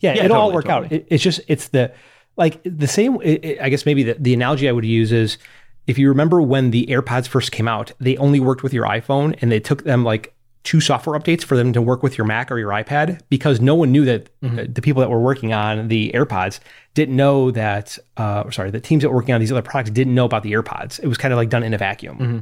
yeah, 0.00 0.10
it'll 0.10 0.22
totally, 0.22 0.40
all 0.40 0.52
work 0.52 0.64
totally. 0.64 0.86
out. 0.86 0.92
It, 0.92 1.06
it's 1.08 1.22
just 1.22 1.40
it's 1.46 1.68
the 1.68 1.92
like 2.36 2.60
the 2.64 2.88
same. 2.88 3.18
It, 3.22 3.60
I 3.60 3.68
guess 3.68 3.86
maybe 3.86 4.02
the, 4.02 4.14
the 4.14 4.34
analogy 4.34 4.68
I 4.68 4.72
would 4.72 4.84
use 4.84 5.12
is 5.12 5.38
if 5.86 5.98
you 5.98 6.08
remember 6.08 6.40
when 6.40 6.70
the 6.70 6.86
AirPods 6.86 7.28
first 7.28 7.52
came 7.52 7.68
out, 7.68 7.92
they 8.00 8.16
only 8.16 8.40
worked 8.40 8.62
with 8.62 8.72
your 8.72 8.86
iPhone 8.86 9.36
and 9.40 9.52
they 9.52 9.60
took 9.60 9.84
them 9.84 10.04
like 10.04 10.34
two 10.64 10.80
software 10.80 11.18
updates 11.18 11.44
for 11.44 11.56
them 11.56 11.74
to 11.74 11.82
work 11.82 12.02
with 12.02 12.16
your 12.16 12.26
Mac 12.26 12.50
or 12.50 12.58
your 12.58 12.70
iPad 12.70 13.20
because 13.28 13.60
no 13.60 13.74
one 13.74 13.92
knew 13.92 14.04
that 14.06 14.30
mm-hmm. 14.40 14.72
the 14.72 14.80
people 14.80 15.00
that 15.00 15.10
were 15.10 15.20
working 15.20 15.52
on 15.52 15.88
the 15.88 16.10
AirPods 16.14 16.58
didn't 16.94 17.14
know 17.14 17.50
that, 17.50 17.98
uh, 18.16 18.50
sorry, 18.50 18.70
the 18.70 18.80
teams 18.80 19.02
that 19.02 19.10
were 19.10 19.16
working 19.16 19.34
on 19.34 19.40
these 19.40 19.52
other 19.52 19.62
products 19.62 19.90
didn't 19.90 20.14
know 20.14 20.24
about 20.24 20.42
the 20.42 20.52
AirPods. 20.52 20.98
It 21.00 21.06
was 21.06 21.18
kind 21.18 21.32
of 21.32 21.36
like 21.36 21.50
done 21.50 21.62
in 21.62 21.74
a 21.74 21.78
vacuum. 21.78 22.18
Mm-hmm. 22.18 22.38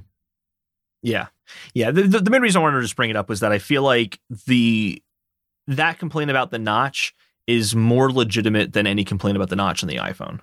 Yeah. 1.02 1.26
Yeah. 1.74 1.90
The, 1.90 2.02
the, 2.02 2.20
the 2.20 2.31
main 2.31 2.42
reason 2.42 2.61
I 2.61 2.62
wanted 2.62 2.76
to 2.76 2.83
just 2.83 2.94
bring 2.94 3.11
it 3.11 3.16
up 3.16 3.28
was 3.28 3.40
that 3.40 3.50
I 3.50 3.59
feel 3.59 3.83
like 3.83 4.20
the, 4.46 5.02
that 5.66 5.98
complaint 5.98 6.31
about 6.31 6.52
the 6.52 6.61
notch 6.61 7.14
is 7.48 7.74
more 7.74 8.12
legitimate 8.12 8.72
than 8.72 8.87
any 8.87 9.05
complaint 9.05 9.37
about 9.37 9.48
the 9.48 9.57
notch 9.57 9.83
on 9.83 9.88
the 9.88 9.96
iPhone. 9.96 10.38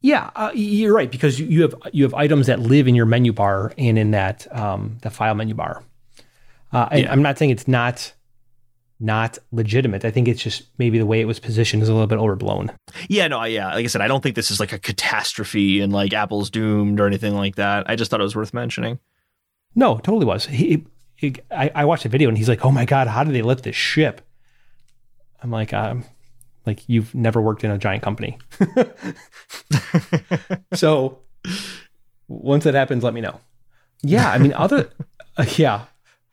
Yeah, 0.00 0.30
uh, 0.36 0.52
you're 0.54 0.94
right 0.94 1.10
because 1.10 1.40
you, 1.40 1.62
have 1.62 1.74
you 1.92 2.04
have 2.04 2.14
items 2.14 2.46
that 2.46 2.60
live 2.60 2.86
in 2.86 2.94
your 2.94 3.06
menu 3.06 3.32
bar 3.32 3.72
and 3.76 3.98
in 3.98 4.12
that 4.12 4.46
um, 4.56 4.98
the 5.02 5.10
file 5.10 5.34
menu 5.34 5.54
bar. 5.54 5.82
Uh, 6.72 6.88
Yeah. 6.92 7.10
I'm 7.12 7.22
not 7.22 7.38
saying 7.38 7.50
it's 7.50 7.66
not 7.66 8.12
not 9.00 9.38
legitimate. 9.52 10.04
I 10.04 10.10
think 10.10 10.26
it's 10.26 10.42
just 10.42 10.64
maybe 10.76 10.98
the 10.98 11.06
way 11.06 11.20
it 11.20 11.24
was 11.26 11.38
positioned 11.38 11.82
is 11.84 11.88
a 11.88 11.92
little 11.92 12.08
bit 12.08 12.18
overblown. 12.18 12.72
Yeah, 13.08 13.28
no, 13.28 13.38
I, 13.38 13.46
yeah. 13.48 13.72
Like 13.72 13.84
I 13.84 13.86
said, 13.88 14.00
I 14.00 14.08
don't 14.08 14.22
think 14.22 14.34
this 14.34 14.50
is 14.50 14.58
like 14.58 14.72
a 14.72 14.78
catastrophe 14.78 15.80
and 15.80 15.92
like 15.92 16.12
Apple's 16.12 16.50
doomed 16.50 16.98
or 16.98 17.06
anything 17.06 17.36
like 17.36 17.54
that. 17.56 17.88
I 17.88 17.94
just 17.94 18.10
thought 18.10 18.18
it 18.20 18.24
was 18.24 18.34
worth 18.34 18.52
mentioning. 18.52 18.98
No, 19.76 19.98
totally 19.98 20.26
was. 20.26 20.46
He, 20.46 20.84
he 21.14 21.36
I, 21.50 21.70
I 21.76 21.84
watched 21.84 22.04
a 22.06 22.08
video 22.08 22.28
and 22.28 22.36
he's 22.36 22.48
like, 22.48 22.64
"Oh 22.64 22.72
my 22.72 22.84
god, 22.84 23.06
how 23.06 23.22
did 23.22 23.34
they 23.34 23.42
lift 23.42 23.62
this 23.64 23.76
ship?" 23.76 24.20
I'm 25.42 25.50
like, 25.52 25.72
um, 25.72 26.04
like 26.68 26.88
you've 26.88 27.14
never 27.14 27.40
worked 27.40 27.64
in 27.64 27.70
a 27.70 27.78
giant 27.78 28.02
company. 28.02 28.38
so 30.74 31.18
once 32.28 32.64
that 32.64 32.74
happens, 32.74 33.02
let 33.02 33.14
me 33.14 33.20
know. 33.20 33.40
Yeah, 34.02 34.30
I 34.30 34.38
mean, 34.38 34.52
other, 34.52 34.90
uh, 35.36 35.46
yeah, 35.56 35.86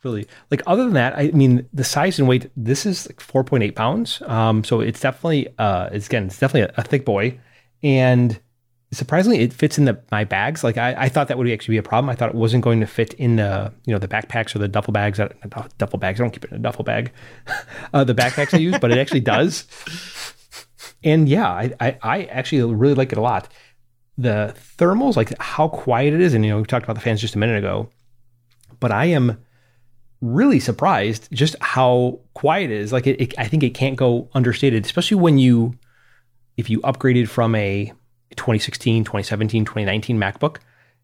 really. 0.04 0.28
Like 0.52 0.62
other 0.67 0.84
than 0.84 0.93
that, 0.93 1.17
I 1.17 1.32
mean, 1.32 1.67
the 1.74 1.84
size 1.84 2.19
and 2.19 2.28
weight. 2.28 2.52
This 2.56 2.86
is 2.86 3.08
like 3.08 3.17
4.8 3.17 3.76
pounds. 3.76 4.21
Um, 4.28 4.63
so 4.63 4.82
it's 4.82 5.00
definitely, 5.00 5.48
uh, 5.58 5.89
it's 5.91 6.08
again, 6.08 6.26
it's 6.26 6.39
definitely 6.39 6.74
a, 6.76 6.82
a 6.82 6.84
thick 6.84 7.06
boy, 7.06 7.39
and 7.82 8.39
surprisingly, 8.91 9.39
it 9.39 9.54
fits 9.54 9.78
in 9.78 9.86
the 9.86 10.02
my 10.12 10.24
bags. 10.24 10.63
Like 10.63 10.78
I, 10.78 10.95
I 10.98 11.10
thought 11.10 11.28
that 11.28 11.38
would 11.38 11.50
actually 11.50 11.74
be 11.74 11.78
a 11.78 11.84
problem. 11.84 12.10
I 12.10 12.15
thought 12.15 12.30
it 12.30 12.36
wasn't 12.36 12.63
going 12.63 12.80
to 12.80 12.88
fit 12.88 13.13
in 13.15 13.38
the 13.38 13.74
you 13.86 13.93
know 13.93 14.00
the 14.00 14.08
backpacks 14.08 14.56
or 14.56 14.60
the 14.60 14.67
duffel 14.67 14.93
bags. 14.93 15.19
Not 15.19 15.34
duffel 15.78 16.00
bags. 16.00 16.19
I 16.19 16.24
don't 16.24 16.32
keep 16.32 16.45
it 16.45 16.52
in 16.52 16.58
a 16.58 16.62
duffel 16.62 16.84
bag. 16.84 17.12
uh, 17.93 18.04
the 18.04 18.15
backpacks 18.15 18.54
I 18.54 18.58
use, 18.58 18.78
but 18.80 18.91
it 18.91 18.98
actually 18.98 19.21
does. 19.21 19.65
And 21.04 21.30
yeah, 21.30 21.50
I, 21.50 21.74
I 21.80 21.98
I 22.02 22.24
actually 22.26 22.74
really 22.74 22.95
like 22.95 23.12
it 23.12 23.17
a 23.17 23.21
lot. 23.21 23.52
The 24.17 24.56
thermals, 24.78 25.15
like 25.15 25.38
how 25.39 25.67
quiet 25.67 26.13
it 26.13 26.21
is, 26.21 26.34
and 26.34 26.45
you 26.45 26.52
know 26.52 26.58
we 26.58 26.65
talked 26.65 26.86
about 26.86 26.95
the 26.95 27.02
fans 27.02 27.21
just 27.21 27.36
a 27.36 27.38
minute 27.38 27.58
ago, 27.58 27.89
but 28.80 28.91
I 28.91 29.06
am 29.06 29.38
really 30.21 30.60
surprised 30.60 31.28
just 31.32 31.56
how 31.62 32.19
quiet 32.34 32.71
it 32.71 32.80
is. 32.80 32.93
Like 32.93 33.08
it, 33.08 33.21
it 33.21 33.34
I 33.38 33.48
think 33.48 33.63
it 33.63 33.71
can't 33.71 33.95
go 33.95 34.30
understated, 34.34 34.86
especially 34.86 35.17
when 35.17 35.38
you 35.38 35.78
if 36.58 36.69
you 36.69 36.80
upgraded 36.82 37.28
from 37.28 37.56
a 37.56 37.91
2016, 38.36 39.04
2017, 39.04 39.65
2019 39.65 40.17
MacBook, 40.17 40.58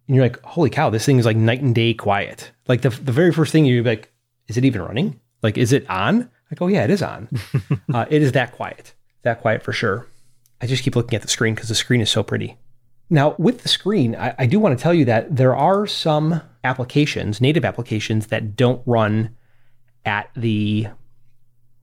and 0.08 0.16
you're 0.16 0.26
like, 0.26 0.42
holy 0.44 0.70
cow, 0.70 0.90
this 0.90 1.06
thing 1.06 1.20
is 1.20 1.26
like 1.26 1.38
night 1.38 1.62
and 1.62 1.76
day 1.76 1.94
quiet. 1.94 2.52
Like 2.68 2.82
the 2.82 2.90
the 2.90 3.12
very 3.12 3.32
first 3.32 3.52
thing 3.52 3.66
you're 3.66 3.84
like, 3.84 4.12
is 4.48 4.58
it 4.58 4.66
even 4.66 4.82
running? 4.82 5.20
Like, 5.42 5.58
is 5.58 5.74
it 5.74 5.90
on? 5.90 6.30
Like, 6.52 6.62
oh 6.62 6.68
yeah, 6.68 6.84
it 6.84 6.90
is 6.90 7.02
on. 7.02 7.30
uh, 7.94 8.06
it 8.10 8.22
is 8.22 8.34
that 8.34 8.52
quiet, 8.52 8.94
that 9.24 9.42
quiet 9.42 9.64
for 9.64 9.74
sure. 9.74 10.08
I 10.62 10.68
just 10.68 10.84
keep 10.84 10.96
looking 10.96 11.16
at 11.16 11.22
the 11.22 11.28
screen 11.28 11.56
because 11.56 11.70
the 11.70 11.76
screen 11.76 12.02
is 12.02 12.10
so 12.10 12.24
pretty. 12.24 12.58
Now, 13.10 13.36
with 13.38 13.64
the 13.64 13.70
screen, 13.70 14.16
I, 14.16 14.36
I 14.40 14.46
do 14.46 14.60
want 14.60 14.78
to 14.78 14.82
tell 14.82 14.94
you 14.94 15.06
that 15.06 15.36
there 15.36 15.56
are 15.56 15.86
some 15.88 16.42
applications, 16.64 17.42
native 17.42 17.66
applications, 17.66 18.28
that 18.28 18.56
don't 18.56 18.82
run 18.86 19.36
at 20.06 20.30
the 20.36 20.88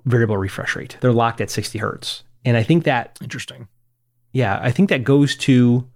variable 0.05 0.39
refresh 0.39 0.75
rate. 0.75 0.97
They're 1.01 1.13
locked 1.13 1.41
at 1.41 1.51
60 1.51 1.79
hertz. 1.79 2.23
And 2.45 2.57
I 2.57 2.63
think 2.63 2.85
that 2.85 3.19
Interesting. 3.23 3.69
Yeah, 4.33 4.59
I 4.62 4.71
think 4.71 4.88
that 4.91 5.05
goes 5.05 5.37
to 5.38 5.88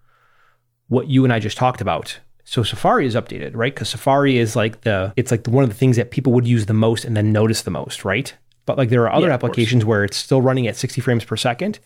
what 0.88 1.08
you 1.08 1.24
and 1.24 1.32
I 1.32 1.38
just 1.38 1.56
talked 1.56 1.80
about. 1.80 2.18
So 2.44 2.62
Safari 2.62 3.06
is 3.06 3.14
updated, 3.14 3.52
right? 3.54 3.74
Because 3.74 3.88
Safari 3.88 4.36
is 4.38 4.56
like 4.56 4.82
the 4.82 5.12
it's 5.16 5.30
like 5.30 5.44
the, 5.44 5.50
one 5.50 5.64
of 5.64 5.70
the 5.70 5.76
things 5.76 5.96
that 5.96 6.10
people 6.10 6.32
would 6.32 6.46
use 6.46 6.66
the 6.66 6.74
most 6.74 7.04
and 7.04 7.16
then 7.16 7.32
notice 7.32 7.62
the 7.62 7.70
most, 7.70 8.04
right? 8.04 8.34
But 8.66 8.76
like 8.78 8.90
there 8.90 9.02
are 9.04 9.12
other 9.12 9.28
Yeah, 9.28 9.34
applications 9.34 9.84
where 9.84 10.04
it's 10.04 10.16
still 10.16 10.42
running 10.42 10.66
at 10.66 10.76
60 10.76 11.00
frames 11.00 11.24
per 11.24 11.36
second. 11.36 11.78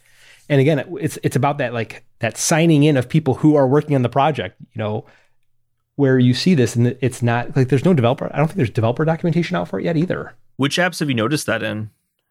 And 0.48 0.60
again, 0.60 0.84
it's 1.00 1.18
it's 1.22 1.36
about 1.36 1.58
that 1.58 1.72
like 1.72 2.04
that 2.20 2.36
signing 2.36 2.84
in 2.84 2.96
of 2.96 3.08
people 3.08 3.34
who 3.34 3.54
are 3.56 3.66
working 3.66 3.94
on 3.94 4.02
the 4.02 4.08
project, 4.08 4.56
you 4.72 4.78
know, 4.78 5.04
where 5.96 6.18
you 6.18 6.34
see 6.34 6.54
this 6.54 6.76
and 6.76 6.96
it's 7.00 7.22
not 7.22 7.56
like 7.56 7.68
there's 7.68 7.84
no 7.84 7.94
developer. 7.94 8.30
I 8.32 8.38
don't 8.38 8.46
think 8.48 8.56
there's 8.56 8.70
developer 8.70 9.04
documentation 9.04 9.56
out 9.56 9.68
for 9.68 9.78
it 9.78 9.84
yet 9.84 9.96
either. 9.96 10.34
Which 10.56 10.78
apps 10.78 11.00
have 11.00 11.08
you 11.08 11.14
noticed 11.14 11.46
that 11.46 11.62
in? 11.62 11.90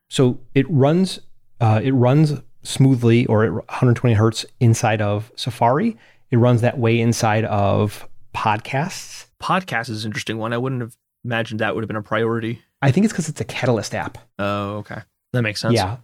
So 0.09 0.39
it 0.53 0.65
runs 0.69 1.19
uh, 1.61 1.79
it 1.83 1.91
runs 1.91 2.33
smoothly 2.65 3.25
or 3.27 3.45
at 3.45 3.53
120 3.53 4.15
hertz 4.15 4.45
inside 4.59 5.01
of 5.01 5.31
Safari. 5.35 5.97
It 6.31 6.37
runs 6.37 6.61
that 6.61 6.77
way 6.77 6.99
inside 6.99 7.45
of 7.45 8.07
podcasts. 8.33 9.27
Podcast 9.41 9.89
is 9.89 10.03
an 10.03 10.09
interesting 10.09 10.37
one. 10.37 10.53
I 10.53 10.57
wouldn't 10.57 10.81
have 10.81 10.97
imagined 11.23 11.61
that 11.61 11.75
would 11.75 11.83
have 11.83 11.87
been 11.87 11.95
a 11.95 12.01
priority. 12.01 12.61
I 12.81 12.91
think 12.91 13.05
it's 13.05 13.13
because 13.13 13.29
it's 13.29 13.41
a 13.41 13.45
Catalyst 13.45 13.95
app. 13.95 14.17
Oh, 14.39 14.77
okay. 14.77 15.01
That 15.33 15.41
makes 15.41 15.61
sense. 15.61 15.75
Yeah, 15.75 15.97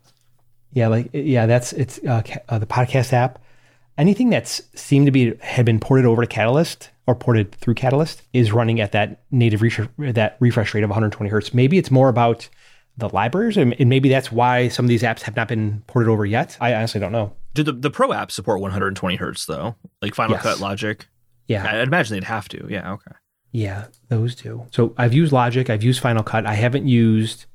yeah, 0.74 0.88
like 0.88 1.10
yeah, 1.14 1.46
that's 1.46 1.74
it's 1.74 2.00
uh, 2.00 2.22
uh, 2.50 2.60
the 2.60 2.66
podcast 2.66 3.14
app. 3.14 3.40
Anything 3.98 4.30
that's 4.30 4.62
seemed 4.74 5.06
to 5.06 5.12
be 5.12 5.36
had 5.42 5.66
been 5.66 5.80
ported 5.80 6.06
over 6.06 6.22
to 6.22 6.28
Catalyst 6.28 6.90
or 7.08 7.16
ported 7.16 7.54
through 7.56 7.76
Catalyst 7.76 8.24
is 8.34 8.52
running 8.52 8.80
at 8.80 8.94
that 8.94 9.24
native 9.32 9.62
refresh 9.62 9.90
that 9.98 10.38
refresh 10.40 10.74
rate 10.74 10.84
of 10.84 10.90
120 10.90 11.30
hertz. 11.30 11.54
Maybe 11.54 11.78
it's 11.78 11.92
more 11.92 12.10
about 12.10 12.50
the 12.98 13.10
libraries, 13.10 13.58
and 13.58 13.74
and 13.80 13.90
maybe 13.90 14.10
that's 14.10 14.32
why 14.32 14.68
some 14.68 14.86
of 14.86 14.90
these 14.90 15.02
apps 15.04 15.22
have 15.22 15.36
not 15.36 15.48
been 15.48 15.84
ported 15.88 16.10
over 16.10 16.26
yet. 16.26 16.58
I 16.62 16.74
honestly 16.74 17.00
don't 17.00 17.12
know. 17.12 17.34
Do 17.54 17.64
the, 17.64 17.72
the 17.74 17.90
Pro 17.90 18.10
apps 18.10 18.32
support 18.32 18.62
120 18.62 19.16
hertz 19.18 19.46
though? 19.46 19.76
Like 20.02 20.16
Final 20.16 20.34
Yes. 20.36 20.44
Cut, 20.44 20.60
Logic? 20.60 21.06
Yeah, 21.48 21.66
I'd 21.82 21.88
imagine 21.88 22.16
they'd 22.16 22.24
have 22.26 22.48
to. 22.50 22.66
Yeah. 22.70 22.94
Okay. 22.94 23.12
Yeah, 23.52 23.88
those 24.08 24.36
do. 24.36 24.66
So 24.72 24.94
I've 24.98 25.14
used 25.14 25.34
Logic, 25.34 25.70
I've 25.70 25.84
used 25.84 26.00
Final 26.00 26.24
Cut. 26.24 26.46
I 26.46 26.54
haven't 26.54 26.88
used 26.88 27.46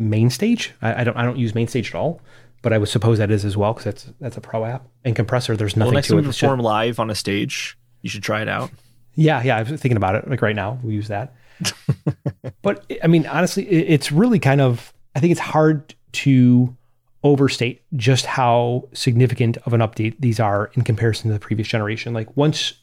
MainStage. 0.00 0.72
I, 0.82 1.00
I 1.00 1.04
don't. 1.04 1.16
I 1.16 1.22
don't 1.24 1.38
use 1.38 1.52
MainStage 1.52 1.88
at 1.88 1.94
all. 1.94 2.20
But 2.62 2.72
I 2.72 2.78
would 2.78 2.88
suppose 2.88 3.18
that 3.18 3.30
is 3.30 3.44
as 3.44 3.56
well 3.56 3.72
because 3.74 3.84
that's 3.84 4.12
that's 4.20 4.36
a 4.36 4.40
pro 4.40 4.64
app. 4.64 4.86
And 5.04 5.14
compressor, 5.14 5.56
there's 5.56 5.76
Well, 5.76 5.86
nothing 5.86 5.94
next 5.94 6.06
to 6.08 6.12
time 6.14 6.18
it. 6.18 6.22
you 6.22 6.28
It's 6.30 6.38
just- 6.38 6.48
perform 6.48 6.60
live 6.60 6.98
on 6.98 7.10
a 7.10 7.14
stage, 7.14 7.78
you 8.02 8.10
should 8.10 8.22
try 8.24 8.42
it 8.42 8.48
out. 8.48 8.70
yeah, 9.14 9.42
yeah. 9.42 9.56
I 9.56 9.62
was 9.62 9.80
thinking 9.80 9.96
about 9.96 10.16
it. 10.16 10.28
Like 10.28 10.42
right 10.42 10.56
now, 10.56 10.78
we 10.82 10.94
use 10.94 11.08
that. 11.08 11.34
but 12.62 12.90
I 13.02 13.06
mean, 13.06 13.26
honestly, 13.26 13.66
it's 13.68 14.12
really 14.12 14.38
kind 14.38 14.60
of. 14.60 14.92
I 15.14 15.20
think 15.20 15.30
it's 15.30 15.40
hard 15.40 15.94
to 16.12 16.76
overstate 17.24 17.82
just 17.96 18.26
how 18.26 18.88
significant 18.92 19.56
of 19.58 19.72
an 19.72 19.80
update 19.80 20.14
these 20.20 20.38
are 20.38 20.70
in 20.74 20.82
comparison 20.82 21.28
to 21.28 21.34
the 21.34 21.40
previous 21.40 21.66
generation. 21.66 22.14
Like 22.14 22.36
once, 22.36 22.74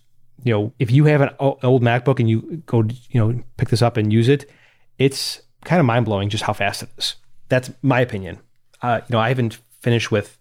you 0.43 0.53
know, 0.53 0.73
if 0.79 0.91
you 0.91 1.05
have 1.05 1.21
an 1.21 1.29
old 1.39 1.81
MacBook 1.81 2.19
and 2.19 2.29
you 2.29 2.61
go, 2.65 2.83
you 3.09 3.19
know, 3.19 3.41
pick 3.57 3.69
this 3.69 3.81
up 3.81 3.95
and 3.97 4.11
use 4.11 4.27
it, 4.27 4.49
it's 4.97 5.41
kind 5.63 5.79
of 5.79 5.85
mind 5.85 6.05
blowing 6.05 6.29
just 6.29 6.43
how 6.43 6.53
fast 6.53 6.83
it 6.83 6.89
is. 6.97 7.15
That's 7.49 7.71
my 7.81 8.01
opinion. 8.01 8.39
Uh, 8.81 9.01
you 9.07 9.13
know, 9.13 9.19
I 9.19 9.29
haven't 9.29 9.59
finished 9.79 10.11
with, 10.11 10.37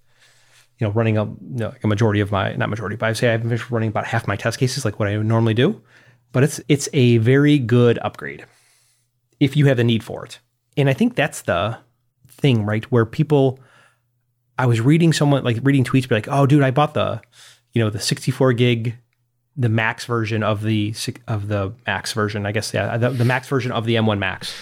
you 0.78 0.86
know, 0.86 0.92
running 0.92 1.16
a, 1.16 1.24
you 1.24 1.38
know, 1.40 1.74
a 1.82 1.86
majority 1.86 2.20
of 2.20 2.32
my, 2.32 2.54
not 2.54 2.70
majority, 2.70 2.96
but 2.96 3.08
I 3.08 3.12
say 3.12 3.32
I've 3.32 3.42
finished 3.42 3.70
running 3.70 3.90
about 3.90 4.06
half 4.06 4.26
my 4.26 4.36
test 4.36 4.58
cases, 4.58 4.84
like 4.84 4.98
what 4.98 5.08
I 5.08 5.16
normally 5.16 5.54
do. 5.54 5.80
But 6.32 6.44
it's 6.44 6.60
it's 6.68 6.88
a 6.92 7.18
very 7.18 7.58
good 7.58 7.98
upgrade 7.98 8.44
if 9.38 9.56
you 9.56 9.66
have 9.66 9.76
the 9.76 9.84
need 9.84 10.02
for 10.02 10.24
it. 10.24 10.38
And 10.76 10.88
I 10.88 10.94
think 10.94 11.14
that's 11.14 11.42
the 11.42 11.78
thing, 12.28 12.64
right? 12.64 12.84
Where 12.90 13.04
people, 13.04 13.60
I 14.58 14.66
was 14.66 14.80
reading 14.80 15.12
someone 15.12 15.44
like 15.44 15.58
reading 15.62 15.84
tweets, 15.84 16.08
be 16.08 16.14
like, 16.14 16.28
"Oh, 16.28 16.46
dude, 16.46 16.62
I 16.62 16.70
bought 16.70 16.94
the, 16.94 17.20
you 17.72 17.82
know, 17.82 17.90
the 17.90 18.00
64 18.00 18.52
gig, 18.54 18.96
the 19.56 19.68
max 19.68 20.06
version 20.06 20.42
of 20.42 20.62
the 20.62 20.94
of 21.28 21.48
the 21.48 21.74
max 21.86 22.12
version. 22.12 22.46
I 22.46 22.52
guess 22.52 22.72
yeah, 22.72 22.96
the, 22.96 23.10
the 23.10 23.24
max 23.24 23.48
version 23.48 23.72
of 23.72 23.84
the 23.84 23.96
M1 23.96 24.18
Max." 24.18 24.54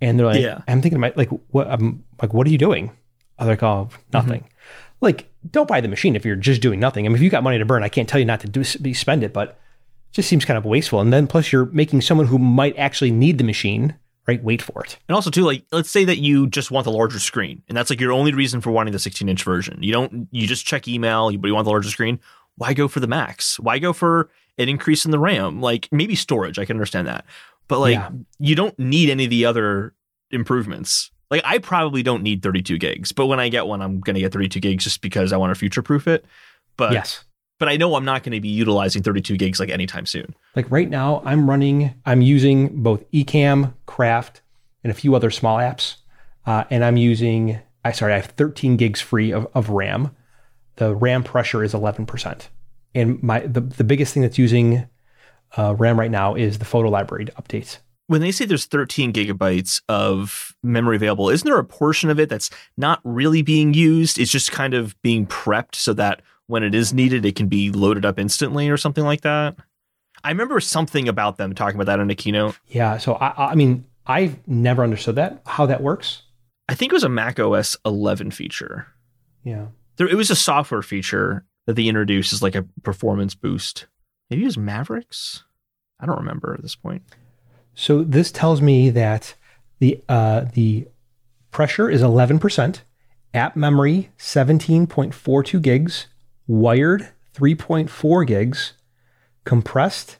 And 0.00 0.18
they're 0.18 0.26
like, 0.26 0.40
Yeah. 0.40 0.62
"I'm 0.68 0.80
thinking, 0.80 0.98
about 0.98 1.16
like, 1.16 1.30
what? 1.50 1.68
I'm 1.68 2.04
like, 2.22 2.32
what 2.32 2.46
are 2.46 2.50
you 2.50 2.58
doing?" 2.58 2.92
I'm 3.38 3.48
like, 3.48 3.62
"Oh, 3.62 3.90
nothing." 4.12 4.40
Mm-hmm. 4.40 4.54
Like, 5.00 5.30
don't 5.50 5.68
buy 5.68 5.80
the 5.80 5.88
machine 5.88 6.16
if 6.16 6.24
you're 6.24 6.36
just 6.36 6.62
doing 6.62 6.80
nothing. 6.80 7.04
I 7.04 7.08
mean, 7.08 7.16
if 7.16 7.22
you 7.22 7.30
got 7.30 7.42
money 7.42 7.58
to 7.58 7.64
burn, 7.64 7.84
I 7.84 7.88
can't 7.88 8.08
tell 8.08 8.18
you 8.18 8.26
not 8.26 8.40
to 8.40 8.48
do 8.48 8.64
be 8.80 8.94
spend 8.94 9.22
it, 9.22 9.32
but 9.32 9.58
just 10.12 10.28
seems 10.28 10.44
kind 10.44 10.58
of 10.58 10.64
wasteful. 10.64 11.00
And 11.00 11.12
then 11.12 11.26
plus, 11.26 11.52
you're 11.52 11.66
making 11.66 12.00
someone 12.00 12.26
who 12.26 12.38
might 12.38 12.76
actually 12.78 13.10
need 13.10 13.38
the 13.38 13.44
machine, 13.44 13.94
right? 14.26 14.42
Wait 14.42 14.62
for 14.62 14.82
it. 14.84 14.98
And 15.08 15.14
also 15.14 15.30
too, 15.30 15.44
like 15.44 15.64
let's 15.72 15.90
say 15.90 16.04
that 16.04 16.18
you 16.18 16.46
just 16.46 16.70
want 16.70 16.84
the 16.84 16.90
larger 16.92 17.18
screen, 17.18 17.62
and 17.68 17.76
that's 17.76 17.90
like 17.90 18.00
your 18.00 18.12
only 18.12 18.32
reason 18.32 18.60
for 18.60 18.70
wanting 18.70 18.92
the 18.92 18.98
16 18.98 19.28
inch 19.28 19.44
version. 19.44 19.78
You 19.82 19.92
don't, 19.92 20.28
you 20.30 20.46
just 20.46 20.66
check 20.66 20.88
email, 20.88 21.30
but 21.36 21.46
you 21.48 21.54
want 21.54 21.64
the 21.64 21.70
larger 21.70 21.90
screen. 21.90 22.18
Why 22.56 22.72
go 22.74 22.88
for 22.88 23.00
the 23.00 23.06
max? 23.06 23.58
Why 23.60 23.78
go 23.78 23.92
for 23.92 24.30
an 24.58 24.68
increase 24.68 25.04
in 25.04 25.10
the 25.12 25.18
RAM? 25.18 25.60
Like 25.60 25.88
maybe 25.92 26.14
storage, 26.16 26.58
I 26.58 26.64
can 26.64 26.76
understand 26.76 27.06
that, 27.06 27.24
but 27.68 27.78
like 27.78 27.92
Yeah. 27.94 28.10
you 28.40 28.54
don't 28.56 28.76
need 28.78 29.10
any 29.10 29.24
of 29.24 29.30
the 29.30 29.44
other 29.44 29.94
improvements. 30.30 31.10
Like 31.30 31.42
I 31.44 31.58
probably 31.58 32.02
don't 32.02 32.22
need 32.22 32.42
32 32.42 32.78
gigs, 32.78 33.12
but 33.12 33.26
when 33.26 33.38
I 33.38 33.48
get 33.48 33.66
one, 33.66 33.82
I'm 33.82 34.00
gonna 34.00 34.20
get 34.20 34.32
32 34.32 34.60
gigs 34.60 34.84
just 34.84 35.02
because 35.02 35.32
I 35.32 35.36
want 35.36 35.50
to 35.50 35.54
future 35.58 35.82
proof 35.82 36.08
it. 36.08 36.24
But 36.76 36.92
yes. 36.92 37.24
But 37.58 37.68
I 37.68 37.76
know 37.76 37.94
I'm 37.94 38.04
not 38.04 38.22
going 38.22 38.32
to 38.32 38.40
be 38.40 38.48
utilizing 38.48 39.02
32 39.02 39.36
gigs 39.36 39.60
like 39.60 39.68
anytime 39.68 40.06
soon. 40.06 40.34
Like 40.54 40.70
right 40.70 40.88
now, 40.88 41.22
I'm 41.24 41.48
running, 41.48 41.94
I'm 42.06 42.22
using 42.22 42.82
both 42.82 43.10
Ecamm, 43.12 43.74
Craft, 43.86 44.42
and 44.84 44.90
a 44.90 44.94
few 44.94 45.14
other 45.14 45.30
small 45.30 45.58
apps. 45.58 45.96
Uh, 46.46 46.64
and 46.70 46.84
I'm 46.84 46.96
using, 46.96 47.58
I 47.84 47.92
sorry, 47.92 48.14
I 48.14 48.16
have 48.16 48.26
13 48.26 48.76
gigs 48.76 49.00
free 49.00 49.32
of, 49.32 49.46
of 49.54 49.70
RAM. 49.70 50.14
The 50.76 50.94
RAM 50.94 51.24
pressure 51.24 51.62
is 51.62 51.74
11%. 51.74 52.48
And 52.94 53.22
my 53.22 53.40
the, 53.40 53.60
the 53.60 53.84
biggest 53.84 54.14
thing 54.14 54.22
that's 54.22 54.38
using 54.38 54.86
uh, 55.56 55.74
RAM 55.74 55.98
right 55.98 56.10
now 56.10 56.34
is 56.34 56.58
the 56.58 56.64
photo 56.64 56.88
library 56.88 57.26
updates. 57.26 57.78
when 58.06 58.20
they 58.22 58.32
say 58.32 58.44
there's 58.44 58.64
13 58.64 59.12
gigabytes 59.12 59.82
of 59.88 60.54
memory 60.62 60.96
available, 60.96 61.28
isn't 61.28 61.46
there 61.46 61.58
a 61.58 61.64
portion 61.64 62.08
of 62.08 62.18
it 62.18 62.28
that's 62.28 62.50
not 62.76 63.00
really 63.04 63.42
being 63.42 63.74
used? 63.74 64.18
It's 64.18 64.30
just 64.30 64.50
kind 64.52 64.72
of 64.74 65.00
being 65.02 65.26
prepped 65.26 65.74
so 65.74 65.92
that 65.94 66.22
when 66.48 66.64
it 66.64 66.74
is 66.74 66.92
needed, 66.92 67.24
it 67.24 67.36
can 67.36 67.46
be 67.46 67.70
loaded 67.70 68.04
up 68.04 68.18
instantly 68.18 68.68
or 68.68 68.76
something 68.76 69.04
like 69.04 69.20
that. 69.20 69.56
I 70.24 70.30
remember 70.30 70.58
something 70.58 71.08
about 71.08 71.36
them 71.36 71.54
talking 71.54 71.76
about 71.76 71.86
that 71.86 72.00
in 72.00 72.10
a 72.10 72.14
keynote. 72.14 72.58
Yeah. 72.66 72.98
So 72.98 73.14
I, 73.14 73.52
I 73.52 73.54
mean, 73.54 73.84
I've 74.06 74.46
never 74.48 74.82
understood 74.82 75.14
that 75.14 75.42
how 75.46 75.66
that 75.66 75.82
works. 75.82 76.22
I 76.68 76.74
think 76.74 76.92
it 76.92 76.96
was 76.96 77.04
a 77.04 77.08
Mac 77.08 77.38
OS 77.38 77.76
11 77.86 78.32
feature. 78.32 78.88
Yeah. 79.44 79.66
There, 79.96 80.08
it 80.08 80.16
was 80.16 80.30
a 80.30 80.36
software 80.36 80.82
feature 80.82 81.44
that 81.66 81.74
they 81.74 81.84
introduced 81.84 82.32
as 82.32 82.42
like 82.42 82.54
a 82.54 82.66
performance 82.82 83.34
boost. 83.34 83.86
Maybe 84.30 84.42
it 84.42 84.46
was 84.46 84.58
Mavericks. 84.58 85.44
I 86.00 86.06
don't 86.06 86.18
remember 86.18 86.54
at 86.54 86.62
this 86.62 86.76
point. 86.76 87.02
So 87.74 88.02
this 88.02 88.32
tells 88.32 88.60
me 88.60 88.90
that 88.90 89.34
the 89.78 90.02
uh, 90.08 90.46
the 90.52 90.88
pressure 91.50 91.88
is 91.88 92.02
11%, 92.02 92.80
app 93.34 93.56
memory 93.56 94.10
17.42 94.18 95.62
gigs, 95.62 96.06
wired 96.48 97.10
3.4 97.34 98.26
gigs, 98.26 98.72
compressed 99.44 100.18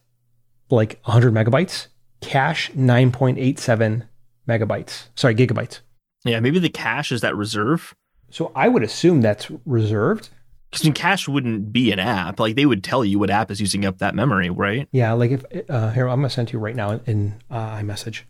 like 0.70 1.00
100 1.04 1.34
megabytes, 1.34 1.88
cache 2.20 2.70
9.87 2.72 4.06
megabytes. 4.48 5.08
Sorry, 5.16 5.34
gigabytes. 5.34 5.80
Yeah, 6.24 6.40
maybe 6.40 6.58
the 6.58 6.68
cache 6.68 7.10
is 7.10 7.22
that 7.22 7.36
reserve. 7.36 7.94
So 8.30 8.52
I 8.54 8.68
would 8.68 8.82
assume 8.82 9.22
that's 9.22 9.50
reserved. 9.64 10.28
Because 10.70 10.86
in 10.86 10.92
cache 10.92 11.26
wouldn't 11.26 11.72
be 11.72 11.92
an 11.92 11.98
app. 11.98 12.38
Like 12.38 12.54
they 12.54 12.66
would 12.66 12.84
tell 12.84 13.04
you 13.04 13.18
what 13.18 13.30
app 13.30 13.50
is 13.50 13.60
using 13.60 13.86
up 13.86 13.98
that 13.98 14.14
memory, 14.14 14.50
right? 14.50 14.86
Yeah, 14.92 15.12
like 15.12 15.30
if 15.30 15.44
uh, 15.70 15.90
here 15.92 16.06
I'm 16.06 16.18
gonna 16.18 16.28
send 16.28 16.48
to 16.48 16.52
you 16.52 16.58
right 16.58 16.76
now 16.76 17.00
in 17.06 17.40
uh, 17.50 17.76
iMessage, 17.78 18.22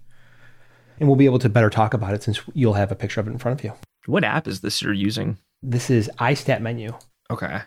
and 1.00 1.08
we'll 1.08 1.16
be 1.16 1.24
able 1.24 1.40
to 1.40 1.48
better 1.48 1.68
talk 1.68 1.94
about 1.94 2.14
it 2.14 2.22
since 2.22 2.40
you'll 2.54 2.74
have 2.74 2.92
a 2.92 2.94
picture 2.94 3.20
of 3.20 3.26
it 3.26 3.32
in 3.32 3.38
front 3.38 3.58
of 3.58 3.64
you. 3.64 3.72
What 4.06 4.22
app 4.22 4.46
is 4.46 4.61
this 4.61 4.80
you're 4.82 4.92
using? 4.92 5.38
This 5.64 5.90
is 5.90 6.08
iStat 6.20 6.61
menu. 6.61 6.92
Okay. 7.28 7.62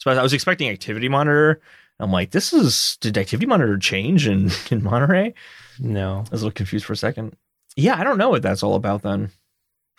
So 0.00 0.10
I 0.10 0.22
was 0.22 0.32
expecting 0.32 0.68
Activity 0.68 1.08
Monitor. 1.08 1.60
I'm 1.98 2.10
like, 2.10 2.30
this 2.30 2.52
is 2.52 2.96
did 3.00 3.18
Activity 3.18 3.46
Monitor 3.46 3.78
change 3.78 4.26
in 4.26 4.50
in 4.70 4.82
Monterey? 4.82 5.34
No, 5.78 6.24
I 6.26 6.30
was 6.30 6.42
a 6.42 6.46
little 6.46 6.50
confused 6.52 6.86
for 6.86 6.94
a 6.94 6.96
second. 6.96 7.36
Yeah, 7.76 7.98
I 7.98 8.04
don't 8.04 8.18
know 8.18 8.30
what 8.30 8.42
that's 8.42 8.62
all 8.62 8.74
about 8.74 9.02
then. 9.02 9.30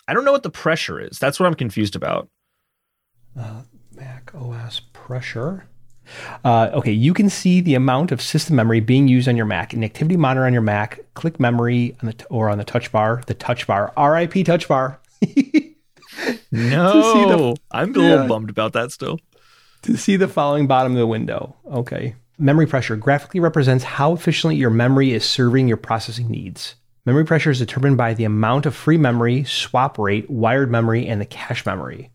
I 0.06 0.14
don't 0.14 0.24
know 0.24 0.32
what 0.32 0.42
the 0.42 0.50
pressure 0.50 1.00
is. 1.00 1.18
That's 1.18 1.38
what 1.38 1.46
I'm 1.46 1.54
confused 1.54 1.96
about. 1.96 2.28
Uh, 3.38 3.62
Mac 3.94 4.32
OS 4.34 4.80
pressure. 4.92 5.68
Uh, 6.44 6.70
okay, 6.74 6.92
you 6.92 7.14
can 7.14 7.30
see 7.30 7.60
the 7.60 7.76
amount 7.76 8.10
of 8.10 8.20
system 8.20 8.56
memory 8.56 8.80
being 8.80 9.06
used 9.06 9.28
on 9.28 9.36
your 9.36 9.46
Mac. 9.46 9.72
In 9.72 9.84
Activity 9.84 10.16
Monitor 10.16 10.44
on 10.44 10.52
your 10.52 10.62
Mac, 10.62 11.00
click 11.14 11.38
memory 11.38 11.96
on 12.02 12.06
the 12.06 12.12
t- 12.14 12.24
or 12.28 12.50
on 12.50 12.58
the 12.58 12.64
touch 12.64 12.90
bar. 12.90 13.22
The 13.26 13.34
touch 13.34 13.68
bar, 13.68 13.92
RIP 13.96 14.44
touch 14.44 14.66
bar. 14.66 15.00
no, 16.50 17.54
the, 17.54 17.56
I'm 17.70 17.94
a 17.94 17.98
little 17.98 18.22
yeah, 18.22 18.26
bummed 18.26 18.50
about 18.50 18.72
that 18.72 18.90
still. 18.90 19.20
To 19.82 19.96
see 19.96 20.16
the 20.16 20.28
following 20.28 20.68
bottom 20.68 20.92
of 20.92 20.98
the 20.98 21.06
window. 21.06 21.56
Okay. 21.66 22.14
Memory 22.38 22.66
pressure 22.66 22.96
graphically 22.96 23.40
represents 23.40 23.82
how 23.82 24.12
efficiently 24.12 24.56
your 24.56 24.70
memory 24.70 25.12
is 25.12 25.24
serving 25.24 25.66
your 25.66 25.76
processing 25.76 26.28
needs. 26.28 26.76
Memory 27.04 27.24
pressure 27.24 27.50
is 27.50 27.58
determined 27.58 27.96
by 27.96 28.14
the 28.14 28.22
amount 28.22 28.64
of 28.64 28.76
free 28.76 28.96
memory, 28.96 29.42
swap 29.42 29.98
rate, 29.98 30.30
wired 30.30 30.70
memory, 30.70 31.08
and 31.08 31.20
the 31.20 31.26
cache 31.26 31.66
memory. 31.66 32.12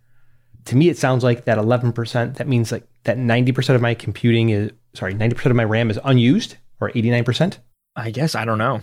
To 0.66 0.78
me, 0.78 0.88
it 0.88 0.98
sounds 0.98 1.26
like 1.26 1.44
that 1.44 1.58
11%, 1.58 2.36
that 2.36 2.48
means 2.48 2.72
like 2.72 2.88
that 3.04 3.18
90% 3.18 3.76
of 3.76 3.82
my 3.82 3.94
computing 3.94 4.50
is, 4.50 4.72
sorry, 4.94 5.14
90% 5.14 5.48
of 5.48 5.56
my 5.56 5.66
RAM 5.66 5.90
is 5.90 6.00
unused 6.06 6.56
or 6.80 6.90
89%. 6.92 7.58
I 7.98 8.12
guess, 8.12 8.34
I 8.34 8.46
don't 8.46 8.58
know. 8.58 8.82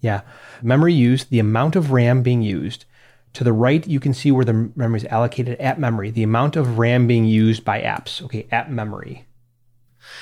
Yeah. 0.00 0.20
Memory 0.62 0.94
used, 0.94 1.30
the 1.30 1.40
amount 1.40 1.74
of 1.74 1.90
RAM 1.90 2.22
being 2.22 2.42
used. 2.42 2.84
To 3.36 3.44
the 3.44 3.52
right, 3.52 3.86
you 3.86 4.00
can 4.00 4.14
see 4.14 4.32
where 4.32 4.46
the 4.46 4.70
memory 4.76 4.96
is 4.96 5.04
allocated 5.04 5.60
at 5.60 5.78
memory, 5.78 6.10
the 6.10 6.22
amount 6.22 6.56
of 6.56 6.78
RAM 6.78 7.06
being 7.06 7.26
used 7.26 7.66
by 7.66 7.82
apps. 7.82 8.22
Okay, 8.22 8.46
at 8.50 8.72
memory. 8.72 9.26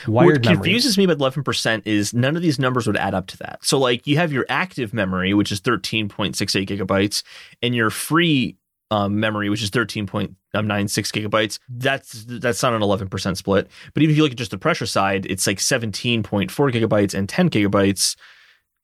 Wired 0.09 0.45
what 0.45 0.57
confuses 0.57 0.99
memory. 0.99 1.07
me 1.07 1.13
about 1.13 1.33
11% 1.33 1.83
is 1.85 2.13
none 2.13 2.35
of 2.35 2.43
these 2.43 2.59
numbers 2.59 2.89
would 2.89 2.97
add 2.97 3.15
up 3.15 3.29
to 3.29 3.37
that. 3.37 3.65
So, 3.65 3.79
like, 3.79 4.05
you 4.09 4.17
have 4.17 4.33
your 4.33 4.45
active 4.49 4.93
memory, 4.93 5.33
which 5.33 5.53
is 5.53 5.61
13.68 5.61 6.67
gigabytes, 6.67 7.23
and 7.63 7.73
your 7.73 7.91
free 7.91 8.57
um, 8.91 9.21
memory, 9.21 9.49
which 9.49 9.63
is 9.63 9.71
13.96 9.71 10.35
gigabytes. 10.53 11.61
That's 11.69 12.25
that's 12.27 12.65
not 12.65 12.73
an 12.73 12.83
11% 12.83 13.37
split. 13.37 13.69
But 13.93 14.03
even 14.03 14.11
if 14.11 14.17
you 14.17 14.25
look 14.25 14.33
at 14.33 14.39
just 14.39 14.51
the 14.51 14.59
pressure 14.59 14.87
side, 14.87 15.25
it's 15.27 15.47
like 15.47 15.59
17.4 15.59 16.51
gigabytes 16.51 17.15
and 17.15 17.29
10 17.29 17.49
gigabytes. 17.49 18.17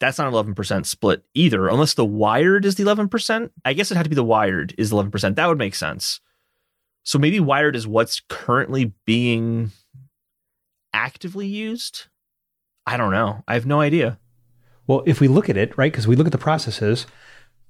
That's 0.00 0.18
not 0.18 0.28
an 0.28 0.54
11% 0.54 0.86
split 0.86 1.24
either, 1.34 1.68
unless 1.68 1.94
the 1.94 2.06
wired 2.06 2.64
is 2.64 2.76
the 2.76 2.84
11%. 2.84 3.50
I 3.64 3.74
guess 3.74 3.90
it 3.90 3.96
had 3.96 4.04
to 4.04 4.08
be 4.08 4.16
the 4.16 4.24
wired 4.24 4.74
is 4.78 4.90
11%. 4.90 5.36
That 5.36 5.46
would 5.46 5.58
make 5.58 5.74
sense. 5.74 6.20
So 7.04 7.18
maybe 7.18 7.38
wired 7.38 7.76
is 7.76 7.86
what's 7.86 8.20
currently 8.28 8.94
being 9.04 9.72
actively 10.92 11.46
used? 11.46 12.06
I 12.86 12.96
don't 12.96 13.12
know. 13.12 13.44
I 13.46 13.54
have 13.54 13.66
no 13.66 13.80
idea. 13.80 14.18
Well, 14.86 15.02
if 15.06 15.20
we 15.20 15.28
look 15.28 15.48
at 15.48 15.56
it, 15.56 15.76
right, 15.76 15.92
because 15.92 16.08
we 16.08 16.16
look 16.16 16.26
at 16.26 16.32
the 16.32 16.38
processes 16.38 17.06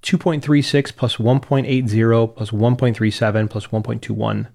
2.36 0.03 0.95
plus 0.95 1.17
1.80 1.17 2.35
plus 2.35 2.49
1.37 2.49 3.49
plus 3.49 3.67
1.21, 3.67 4.47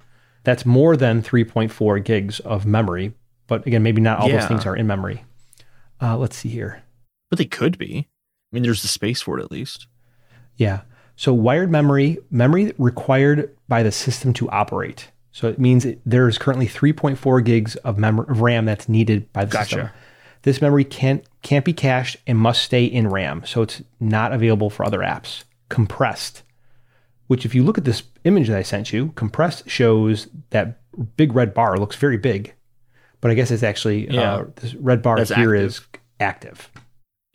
that's 0.45 0.67
more 0.67 0.97
than 0.97 1.23
3.4 1.23 2.05
gigs 2.05 2.41
of 2.41 2.67
memory. 2.67 3.13
But 3.47 3.67
again, 3.67 3.83
maybe 3.83 4.01
not 4.01 4.19
all 4.19 4.29
yeah. 4.29 4.39
those 4.39 4.49
things 4.49 4.67
are 4.67 4.75
in 4.75 4.87
memory. 4.87 5.25
Uh, 6.01 6.17
let's 6.17 6.37
see 6.37 6.49
here. 6.49 6.83
But 7.31 7.39
they 7.39 7.45
could 7.45 7.79
be. 7.79 8.09
I 8.09 8.55
mean, 8.55 8.63
there's 8.63 8.83
the 8.83 8.89
space 8.89 9.21
for 9.21 9.39
it 9.39 9.43
at 9.43 9.51
least. 9.51 9.87
Yeah. 10.57 10.83
So 11.17 11.33
wired 11.33 11.71
memory, 11.71 12.19
memory 12.31 12.73
required 12.79 13.57
by 13.69 13.83
the 13.83 13.93
system 13.93 14.33
to 14.35 14.49
operate. 14.51 15.09
So 15.33 15.49
it 15.49 15.59
means 15.59 15.87
there's 16.05 16.39
currently 16.39 16.67
3.4 16.67 17.45
gigs 17.45 17.77
of, 17.77 17.99
mem- 17.99 18.21
of 18.21 18.41
RAM 18.41 18.65
that's 18.65 18.89
needed 18.89 19.33
by 19.33 19.45
the 19.45 19.53
gotcha. 19.53 19.69
system. 19.69 19.91
This 20.43 20.63
memory 20.63 20.85
can't 20.85 21.25
can't 21.43 21.65
be 21.65 21.73
cached 21.73 22.19
and 22.27 22.39
must 22.39 22.63
stay 22.63 22.85
in 22.85 23.09
RAM, 23.09 23.43
so 23.45 23.63
it's 23.63 23.83
not 23.99 24.33
available 24.33 24.71
for 24.71 24.85
other 24.85 25.01
apps. 25.01 25.43
Compressed, 25.69 26.45
which 27.27 27.45
if 27.45 27.53
you 27.53 27.65
look 27.65 27.79
at 27.79 27.85
this 27.85 28.05
image 28.23 28.47
that 28.47 28.57
I 28.57 28.63
sent 28.63 28.93
you, 28.93 29.09
compressed 29.17 29.69
shows 29.69 30.29
that 30.51 30.79
big 31.17 31.35
red 31.35 31.53
bar 31.53 31.77
looks 31.79 31.97
very 31.97 32.17
big, 32.17 32.55
but 33.21 33.33
I 33.33 33.35
guess 33.35 33.51
it's 33.51 33.65
actually 33.65 34.09
uh, 34.09 34.15
yeah. 34.15 34.35
uh, 34.35 34.45
this 34.57 34.75
red 34.75 35.03
bar 35.03 35.17
That's 35.17 35.35
here 35.35 35.55
active. 35.57 35.69
is 35.69 35.81
active. 36.21 36.71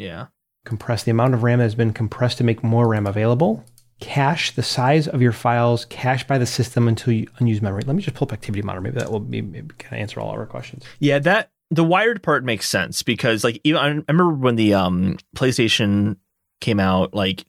Yeah. 0.01 0.27
Compress 0.65 1.03
The 1.03 1.11
amount 1.11 1.33
of 1.33 1.43
RAM 1.43 1.59
that 1.59 1.65
has 1.65 1.75
been 1.75 1.93
compressed 1.93 2.37
to 2.37 2.43
make 2.43 2.63
more 2.63 2.87
RAM 2.87 3.07
available 3.07 3.63
cache 4.01 4.51
the 4.51 4.63
size 4.63 5.07
of 5.07 5.21
your 5.21 5.31
files 5.31 5.85
cached 5.85 6.27
by 6.27 6.37
the 6.37 6.45
system 6.45 6.87
until 6.87 7.13
you 7.13 7.27
unused 7.37 7.61
memory. 7.61 7.83
Let 7.85 7.95
me 7.95 8.01
just 8.01 8.17
pull 8.17 8.25
up 8.25 8.33
Activity 8.33 8.61
Monitor. 8.63 8.81
Maybe 8.81 8.99
that 8.99 9.11
will 9.11 9.21
be 9.21 9.41
maybe 9.41 9.73
kind 9.77 9.93
of 9.93 10.01
answer 10.01 10.19
all 10.19 10.31
our 10.31 10.45
questions. 10.45 10.83
Yeah, 10.99 11.19
that 11.19 11.51
the 11.69 11.83
wired 11.85 12.21
part 12.21 12.43
makes 12.43 12.67
sense 12.67 13.01
because 13.03 13.43
like 13.45 13.61
even 13.63 13.79
I 13.79 13.87
remember 13.87 14.29
when 14.29 14.55
the 14.55 14.73
um, 14.73 15.17
PlayStation 15.37 16.17
came 16.59 16.79
out, 16.79 17.13
like 17.13 17.45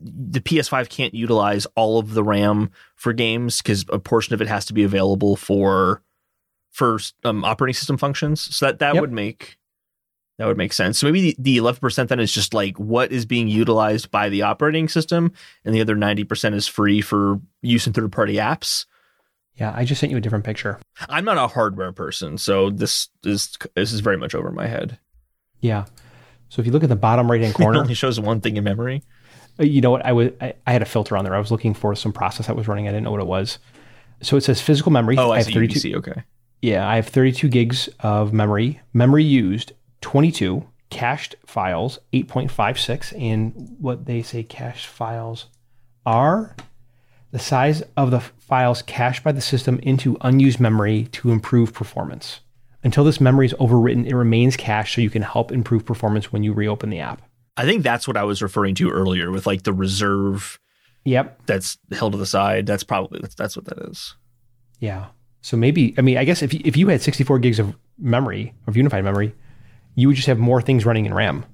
the 0.00 0.40
PS5 0.40 0.88
can't 0.88 1.14
utilize 1.14 1.66
all 1.74 1.98
of 1.98 2.14
the 2.14 2.24
RAM 2.24 2.70
for 2.94 3.12
games 3.12 3.60
because 3.60 3.84
a 3.90 3.98
portion 3.98 4.32
of 4.32 4.40
it 4.40 4.48
has 4.48 4.64
to 4.66 4.72
be 4.72 4.84
available 4.84 5.36
for 5.36 6.02
for 6.70 6.98
um, 7.24 7.44
operating 7.44 7.74
system 7.74 7.98
functions. 7.98 8.54
So 8.54 8.66
that 8.66 8.78
that 8.78 8.94
yep. 8.94 9.00
would 9.00 9.12
make 9.12 9.58
that 10.38 10.46
would 10.46 10.58
make 10.58 10.72
sense. 10.72 10.98
So 10.98 11.06
maybe 11.06 11.34
the 11.38 11.56
eleven 11.56 11.80
percent 11.80 12.08
then 12.08 12.20
is 12.20 12.32
just 12.32 12.54
like 12.54 12.78
what 12.78 13.12
is 13.12 13.24
being 13.24 13.48
utilized 13.48 14.10
by 14.10 14.28
the 14.28 14.42
operating 14.42 14.88
system, 14.88 15.32
and 15.64 15.74
the 15.74 15.80
other 15.80 15.94
ninety 15.94 16.24
percent 16.24 16.54
is 16.54 16.66
free 16.66 17.00
for 17.00 17.40
use 17.62 17.86
in 17.86 17.92
third 17.92 18.12
party 18.12 18.34
apps. 18.34 18.86
Yeah, 19.54 19.72
I 19.74 19.84
just 19.84 20.00
sent 20.00 20.10
you 20.10 20.18
a 20.18 20.20
different 20.20 20.44
picture. 20.44 20.78
I'm 21.08 21.24
not 21.24 21.38
a 21.38 21.46
hardware 21.48 21.92
person, 21.92 22.36
so 22.36 22.70
this 22.70 23.08
is 23.24 23.56
this 23.74 23.92
is 23.92 24.00
very 24.00 24.18
much 24.18 24.34
over 24.34 24.50
my 24.50 24.66
head. 24.66 24.98
Yeah. 25.60 25.86
So 26.48 26.60
if 26.60 26.66
you 26.66 26.72
look 26.72 26.82
at 26.84 26.88
the 26.88 26.96
bottom 26.96 27.30
right 27.30 27.40
hand 27.40 27.54
corner, 27.56 27.78
it 27.78 27.82
only 27.82 27.94
shows 27.94 28.20
one 28.20 28.40
thing 28.40 28.56
in 28.56 28.64
memory. 28.64 29.02
Uh, 29.58 29.64
you 29.64 29.80
know 29.80 29.90
what? 29.90 30.04
I 30.04 30.12
was 30.12 30.30
I, 30.40 30.54
I, 30.66 30.72
had 30.72 30.82
a 30.82 30.86
filter 30.86 31.16
on 31.16 31.24
there. 31.24 31.34
I 31.34 31.38
was 31.38 31.50
looking 31.50 31.72
for 31.72 31.94
some 31.94 32.12
process 32.12 32.46
that 32.46 32.56
was 32.56 32.68
running. 32.68 32.86
I 32.86 32.90
didn't 32.90 33.04
know 33.04 33.10
what 33.10 33.20
it 33.20 33.26
was. 33.26 33.58
So 34.22 34.36
it 34.36 34.44
says 34.44 34.60
physical 34.60 34.92
memory. 34.92 35.16
Oh, 35.18 35.30
I, 35.30 35.36
I 35.36 35.38
have 35.38 35.46
32. 35.46 35.78
UBC, 35.80 35.94
okay. 35.96 36.22
Yeah, 36.62 36.88
I 36.88 36.96
have 36.96 37.08
32 37.08 37.48
gigs 37.48 37.88
of 38.00 38.32
memory. 38.32 38.80
Memory 38.92 39.24
used 39.24 39.72
22 40.00 40.66
cached 40.90 41.34
files 41.44 41.98
8.56 42.12 43.12
and 43.20 43.76
what 43.78 44.06
they 44.06 44.22
say 44.22 44.42
cached 44.42 44.86
files 44.86 45.46
are. 46.04 46.56
The 47.32 47.38
size 47.38 47.82
of 47.96 48.10
the 48.10 48.20
files 48.20 48.82
cached 48.82 49.24
by 49.24 49.32
the 49.32 49.40
system 49.40 49.78
into 49.80 50.16
unused 50.20 50.60
memory 50.60 51.08
to 51.12 51.30
improve 51.30 51.74
performance. 51.74 52.40
Until 52.84 53.04
this 53.04 53.20
memory 53.20 53.46
is 53.46 53.54
overwritten 53.54 54.06
it 54.06 54.14
remains 54.14 54.56
cached 54.56 54.94
so 54.94 55.00
you 55.00 55.10
can 55.10 55.22
help 55.22 55.50
improve 55.50 55.84
performance 55.84 56.32
when 56.32 56.42
you 56.42 56.52
reopen 56.52 56.90
the 56.90 57.00
app. 57.00 57.22
I 57.56 57.64
think 57.64 57.82
that's 57.82 58.06
what 58.06 58.16
i 58.16 58.24
was 58.24 58.42
referring 58.42 58.74
to 58.76 58.90
earlier 58.90 59.30
with 59.30 59.46
like 59.46 59.62
the 59.62 59.72
reserve 59.72 60.58
yep. 61.04 61.40
that's 61.46 61.78
held 61.92 62.12
to 62.12 62.18
the 62.18 62.26
side. 62.26 62.66
That's 62.66 62.84
probably 62.84 63.20
that's, 63.20 63.34
that's 63.34 63.56
what 63.56 63.66
that 63.66 63.78
is. 63.90 64.14
Yeah. 64.78 65.06
So 65.42 65.56
maybe 65.56 65.94
i 65.98 66.00
mean 66.00 66.16
i 66.16 66.24
guess 66.24 66.42
if 66.42 66.54
you, 66.54 66.60
if 66.64 66.76
you 66.76 66.88
had 66.88 67.02
64 67.02 67.38
gigs 67.40 67.58
of 67.58 67.76
memory 67.98 68.54
of 68.66 68.76
unified 68.76 69.04
memory 69.04 69.34
you 69.96 70.06
would 70.06 70.16
just 70.16 70.28
have 70.28 70.38
more 70.38 70.62
things 70.62 70.86
running 70.86 71.06
in 71.06 71.12
RAM. 71.12 71.44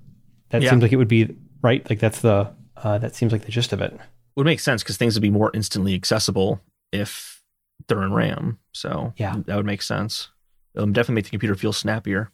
That 0.51 0.61
yeah. 0.61 0.69
seems 0.69 0.83
like 0.83 0.93
it 0.93 0.97
would 0.97 1.09
be 1.09 1.35
right. 1.63 1.89
Like 1.89 1.99
that's 2.01 2.21
the 2.21 2.53
uh, 2.77 2.99
that 2.99 3.15
seems 3.15 3.33
like 3.33 3.47
the 3.47 3.53
gist 3.53 3.73
of 3.73 3.81
it. 3.81 3.99
Would 4.37 4.45
make 4.45 4.61
sense 4.61 4.83
because 4.83 4.99
things 4.99 5.15
would 5.15 5.23
be 5.23 5.31
more 5.31 5.51
instantly 5.55 5.95
accessible 5.95 6.61
if 6.93 7.43
they're 7.89 8.03
in 8.03 8.13
RAM. 8.13 8.59
So 8.73 9.15
Yeah. 9.17 9.37
that 9.47 9.57
would 9.57 9.67
make 9.67 9.83
sense. 9.83 10.29
It'll 10.75 10.87
definitely 10.89 11.17
make 11.17 11.25
the 11.25 11.31
computer 11.31 11.55
feel 11.55 11.73
snappier. 11.73 12.31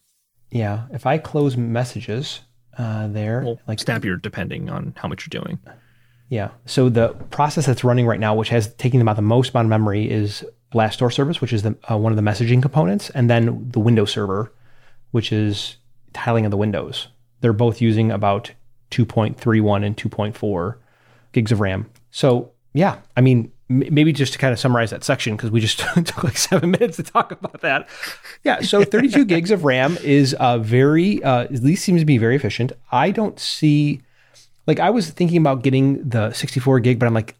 Yeah. 0.50 0.86
If 0.92 1.06
I 1.06 1.18
close 1.18 1.56
messages 1.56 2.40
uh, 2.76 3.08
there, 3.08 3.42
Well, 3.44 3.60
like 3.66 3.78
snappier 3.80 4.16
depending 4.16 4.70
on 4.70 4.94
how 4.96 5.08
much 5.08 5.26
you're 5.26 5.42
doing. 5.42 5.58
Yeah. 6.28 6.50
So 6.66 6.88
the 6.88 7.08
process 7.30 7.66
that's 7.66 7.82
running 7.84 8.06
right 8.06 8.20
now, 8.20 8.34
which 8.34 8.50
has 8.50 8.72
taken 8.74 9.00
about 9.00 9.16
the 9.16 9.22
most 9.22 9.50
amount 9.50 9.66
of 9.66 9.70
memory, 9.70 10.08
is 10.10 10.44
Blastdoor 10.72 11.12
service, 11.12 11.40
which 11.40 11.52
is 11.52 11.62
the, 11.62 11.76
uh, 11.90 11.96
one 11.96 12.12
of 12.12 12.16
the 12.16 12.22
messaging 12.22 12.60
components, 12.62 13.10
and 13.10 13.28
then 13.30 13.70
the 13.70 13.80
Windows 13.80 14.12
server, 14.12 14.52
which 15.10 15.32
is 15.32 15.77
tiling 16.12 16.44
of 16.44 16.50
the 16.50 16.56
windows. 16.56 17.08
They're 17.40 17.52
both 17.52 17.80
using 17.80 18.10
about 18.10 18.52
2.31 18.90 19.84
and 19.84 19.96
2.4 19.96 20.76
gigs 21.32 21.52
of 21.52 21.60
RAM. 21.60 21.90
So 22.10 22.50
yeah, 22.74 22.98
I 23.16 23.20
mean, 23.20 23.52
m- 23.70 23.84
maybe 23.90 24.12
just 24.12 24.32
to 24.34 24.38
kind 24.38 24.52
of 24.52 24.58
summarize 24.58 24.90
that 24.90 25.04
section 25.04 25.36
because 25.36 25.50
we 25.50 25.60
just 25.60 25.78
took 26.06 26.24
like 26.24 26.36
seven 26.36 26.70
minutes 26.72 26.96
to 26.96 27.02
talk 27.02 27.32
about 27.32 27.60
that. 27.60 27.88
Yeah. 28.44 28.60
So 28.60 28.84
32 28.84 29.24
gigs 29.26 29.50
of 29.50 29.64
RAM 29.64 29.96
is 30.02 30.34
uh, 30.34 30.58
very, 30.58 31.22
uh, 31.22 31.42
at 31.42 31.62
least 31.62 31.84
seems 31.84 32.00
to 32.00 32.06
be 32.06 32.18
very 32.18 32.36
efficient. 32.36 32.72
I 32.90 33.10
don't 33.10 33.38
see 33.38 34.02
like 34.68 34.78
I 34.78 34.90
was 34.90 35.10
thinking 35.10 35.38
about 35.38 35.62
getting 35.62 36.06
the 36.06 36.30
64 36.32 36.80
gig, 36.80 36.98
but 36.98 37.06
I'm 37.06 37.14
like, 37.14 37.34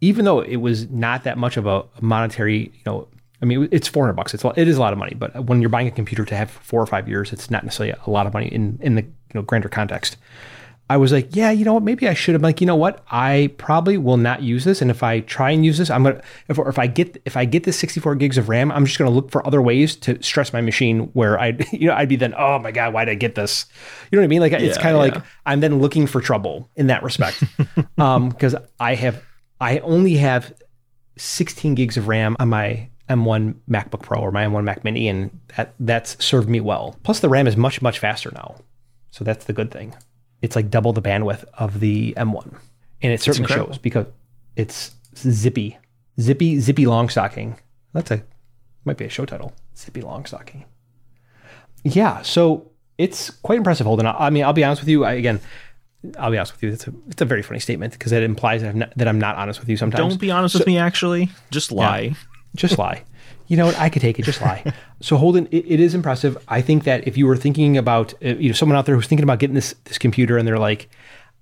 even 0.00 0.24
though 0.24 0.40
it 0.40 0.56
was 0.56 0.90
not 0.90 1.22
that 1.24 1.38
much 1.38 1.56
of 1.56 1.64
a 1.66 1.84
monetary, 2.00 2.72
you 2.74 2.82
know, 2.84 3.08
I 3.42 3.46
mean, 3.46 3.68
it's 3.70 3.88
400 3.88 4.14
bucks. 4.14 4.34
It's 4.34 4.42
a 4.42 4.48
lot, 4.48 4.58
it 4.58 4.68
is 4.68 4.76
a 4.76 4.80
lot 4.80 4.92
of 4.92 4.98
money, 4.98 5.14
but 5.14 5.44
when 5.44 5.60
you're 5.60 5.70
buying 5.70 5.88
a 5.88 5.90
computer 5.90 6.24
to 6.24 6.36
have 6.36 6.50
four 6.50 6.80
or 6.80 6.86
five 6.86 7.08
years, 7.08 7.32
it's 7.32 7.50
not 7.50 7.64
necessarily 7.64 7.94
a 8.06 8.10
lot 8.10 8.26
of 8.26 8.32
money 8.32 8.46
in 8.46 8.78
in 8.80 8.94
the 8.94 9.02
you 9.02 9.10
know 9.34 9.42
grander 9.42 9.68
context. 9.68 10.16
I 10.90 10.98
was 10.98 11.12
like, 11.12 11.34
yeah, 11.34 11.50
you 11.50 11.64
know 11.64 11.72
what? 11.72 11.82
Maybe 11.82 12.06
I 12.08 12.12
should. 12.12 12.34
I'm 12.34 12.42
like, 12.42 12.60
you 12.60 12.66
know 12.66 12.76
what? 12.76 13.02
I 13.10 13.54
probably 13.56 13.96
will 13.96 14.18
not 14.18 14.42
use 14.42 14.64
this, 14.64 14.82
and 14.82 14.90
if 14.90 15.02
I 15.02 15.20
try 15.20 15.50
and 15.50 15.64
use 15.64 15.78
this, 15.78 15.88
I'm 15.88 16.02
gonna 16.02 16.20
if, 16.48 16.58
or 16.58 16.68
if 16.68 16.78
I 16.78 16.86
get 16.86 17.20
if 17.24 17.38
I 17.38 17.46
get 17.46 17.64
this 17.64 17.78
64 17.78 18.16
gigs 18.16 18.36
of 18.36 18.50
RAM, 18.50 18.70
I'm 18.70 18.84
just 18.84 18.98
gonna 18.98 19.10
look 19.10 19.30
for 19.30 19.46
other 19.46 19.62
ways 19.62 19.96
to 19.96 20.22
stress 20.22 20.52
my 20.52 20.60
machine 20.60 21.10
where 21.14 21.40
I 21.40 21.56
you 21.72 21.88
know 21.88 21.94
I'd 21.94 22.08
be 22.08 22.16
then, 22.16 22.34
oh 22.36 22.58
my 22.58 22.70
god, 22.70 22.92
why 22.92 23.06
did 23.06 23.12
I 23.12 23.14
get 23.14 23.34
this? 23.34 23.64
You 24.12 24.16
know 24.16 24.22
what 24.22 24.26
I 24.26 24.28
mean? 24.28 24.40
Like 24.40 24.52
it's 24.52 24.76
kind 24.76 24.94
of 24.94 25.04
yeah. 25.04 25.14
like 25.14 25.24
I'm 25.46 25.60
then 25.60 25.80
looking 25.80 26.06
for 26.06 26.20
trouble 26.20 26.68
in 26.76 26.88
that 26.88 27.02
respect, 27.02 27.42
um, 27.98 28.28
because 28.28 28.54
I 28.78 28.94
have 28.94 29.22
I 29.60 29.78
only 29.78 30.16
have 30.16 30.52
16 31.16 31.76
gigs 31.76 31.96
of 31.96 32.08
RAM 32.08 32.36
on 32.38 32.50
my 32.50 32.90
M1 33.08 33.54
MacBook 33.68 34.02
Pro 34.02 34.20
or 34.20 34.32
my 34.32 34.44
M1 34.44 34.64
Mac 34.64 34.84
Mini, 34.84 35.08
and 35.08 35.38
that 35.56 35.74
that's 35.78 36.22
served 36.24 36.48
me 36.48 36.60
well. 36.60 36.96
Plus, 37.02 37.20
the 37.20 37.28
RAM 37.28 37.46
is 37.46 37.56
much 37.56 37.82
much 37.82 37.98
faster 37.98 38.30
now, 38.34 38.56
so 39.10 39.24
that's 39.24 39.44
the 39.44 39.52
good 39.52 39.70
thing. 39.70 39.94
It's 40.42 40.56
like 40.56 40.70
double 40.70 40.92
the 40.92 41.02
bandwidth 41.02 41.44
of 41.54 41.80
the 41.80 42.14
M1, 42.16 42.56
and 43.02 43.12
it 43.12 43.20
certainly 43.20 43.52
shows 43.52 43.78
because 43.78 44.06
it's 44.56 44.92
zippy, 45.16 45.78
zippy, 46.20 46.60
zippy 46.60 46.86
long 46.86 47.08
stocking. 47.08 47.58
That's 47.92 48.10
a 48.10 48.22
might 48.84 48.96
be 48.96 49.04
a 49.04 49.10
show 49.10 49.24
title, 49.26 49.54
zippy 49.76 50.00
long 50.00 50.24
stocking. 50.24 50.64
Yeah, 51.84 52.22
so 52.22 52.70
it's 52.96 53.28
quite 53.30 53.58
impressive, 53.58 53.86
Holden. 53.86 54.06
I 54.06 54.26
I 54.26 54.30
mean, 54.30 54.44
I'll 54.44 54.54
be 54.54 54.64
honest 54.64 54.80
with 54.80 54.88
you. 54.88 55.04
I, 55.04 55.12
again, 55.12 55.40
I'll 56.18 56.30
be 56.30 56.38
honest 56.38 56.54
with 56.54 56.62
you. 56.62 56.70
It's 56.70 56.86
a 56.86 56.92
it's 57.08 57.20
a 57.22 57.26
very 57.26 57.42
funny 57.42 57.60
statement 57.60 57.92
because 57.92 58.12
it 58.12 58.22
implies 58.22 58.62
that 58.62 58.70
I'm 58.70 58.78
not, 58.78 58.96
that 58.96 59.08
I'm 59.08 59.18
not 59.18 59.36
honest 59.36 59.60
with 59.60 59.68
you 59.68 59.76
sometimes. 59.76 60.12
Don't 60.12 60.20
be 60.20 60.30
honest 60.30 60.54
with 60.54 60.66
me, 60.66 60.78
actually. 60.78 61.30
Just 61.50 61.70
lie. 61.70 62.14
Just 62.56 62.78
lie. 62.78 63.04
You 63.46 63.56
know 63.56 63.66
what? 63.66 63.78
I 63.78 63.88
could 63.88 64.02
take 64.02 64.18
it. 64.18 64.24
Just 64.24 64.40
lie. 64.40 64.72
So 65.00 65.18
Holden, 65.18 65.48
it, 65.50 65.66
it 65.66 65.80
is 65.80 65.94
impressive. 65.94 66.38
I 66.48 66.62
think 66.62 66.84
that 66.84 67.06
if 67.06 67.18
you 67.18 67.26
were 67.26 67.36
thinking 67.36 67.76
about, 67.76 68.14
uh, 68.24 68.36
you 68.36 68.48
know, 68.48 68.54
someone 68.54 68.78
out 68.78 68.86
there 68.86 68.94
who's 68.94 69.06
thinking 69.06 69.22
about 69.22 69.38
getting 69.38 69.54
this 69.54 69.74
this 69.84 69.98
computer 69.98 70.38
and 70.38 70.48
they're 70.48 70.58
like, 70.58 70.88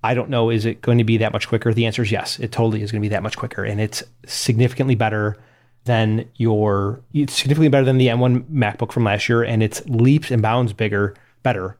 I 0.02 0.14
don't 0.14 0.30
know, 0.30 0.50
is 0.50 0.64
it 0.64 0.82
going 0.82 0.98
to 0.98 1.04
be 1.04 1.16
that 1.18 1.32
much 1.32 1.46
quicker? 1.46 1.72
The 1.72 1.86
answer 1.86 2.02
is 2.02 2.10
yes. 2.10 2.40
It 2.40 2.50
totally 2.50 2.82
is 2.82 2.90
going 2.90 3.00
to 3.00 3.04
be 3.04 3.10
that 3.10 3.22
much 3.22 3.36
quicker, 3.36 3.62
and 3.62 3.80
it's 3.80 4.02
significantly 4.26 4.96
better 4.96 5.36
than 5.84 6.28
your. 6.38 7.00
It's 7.14 7.34
significantly 7.34 7.68
better 7.68 7.84
than 7.84 7.98
the 7.98 8.08
M1 8.08 8.46
MacBook 8.50 8.90
from 8.90 9.04
last 9.04 9.28
year, 9.28 9.44
and 9.44 9.62
it's 9.62 9.86
leaps 9.86 10.32
and 10.32 10.42
bounds 10.42 10.72
bigger, 10.72 11.14
better 11.44 11.76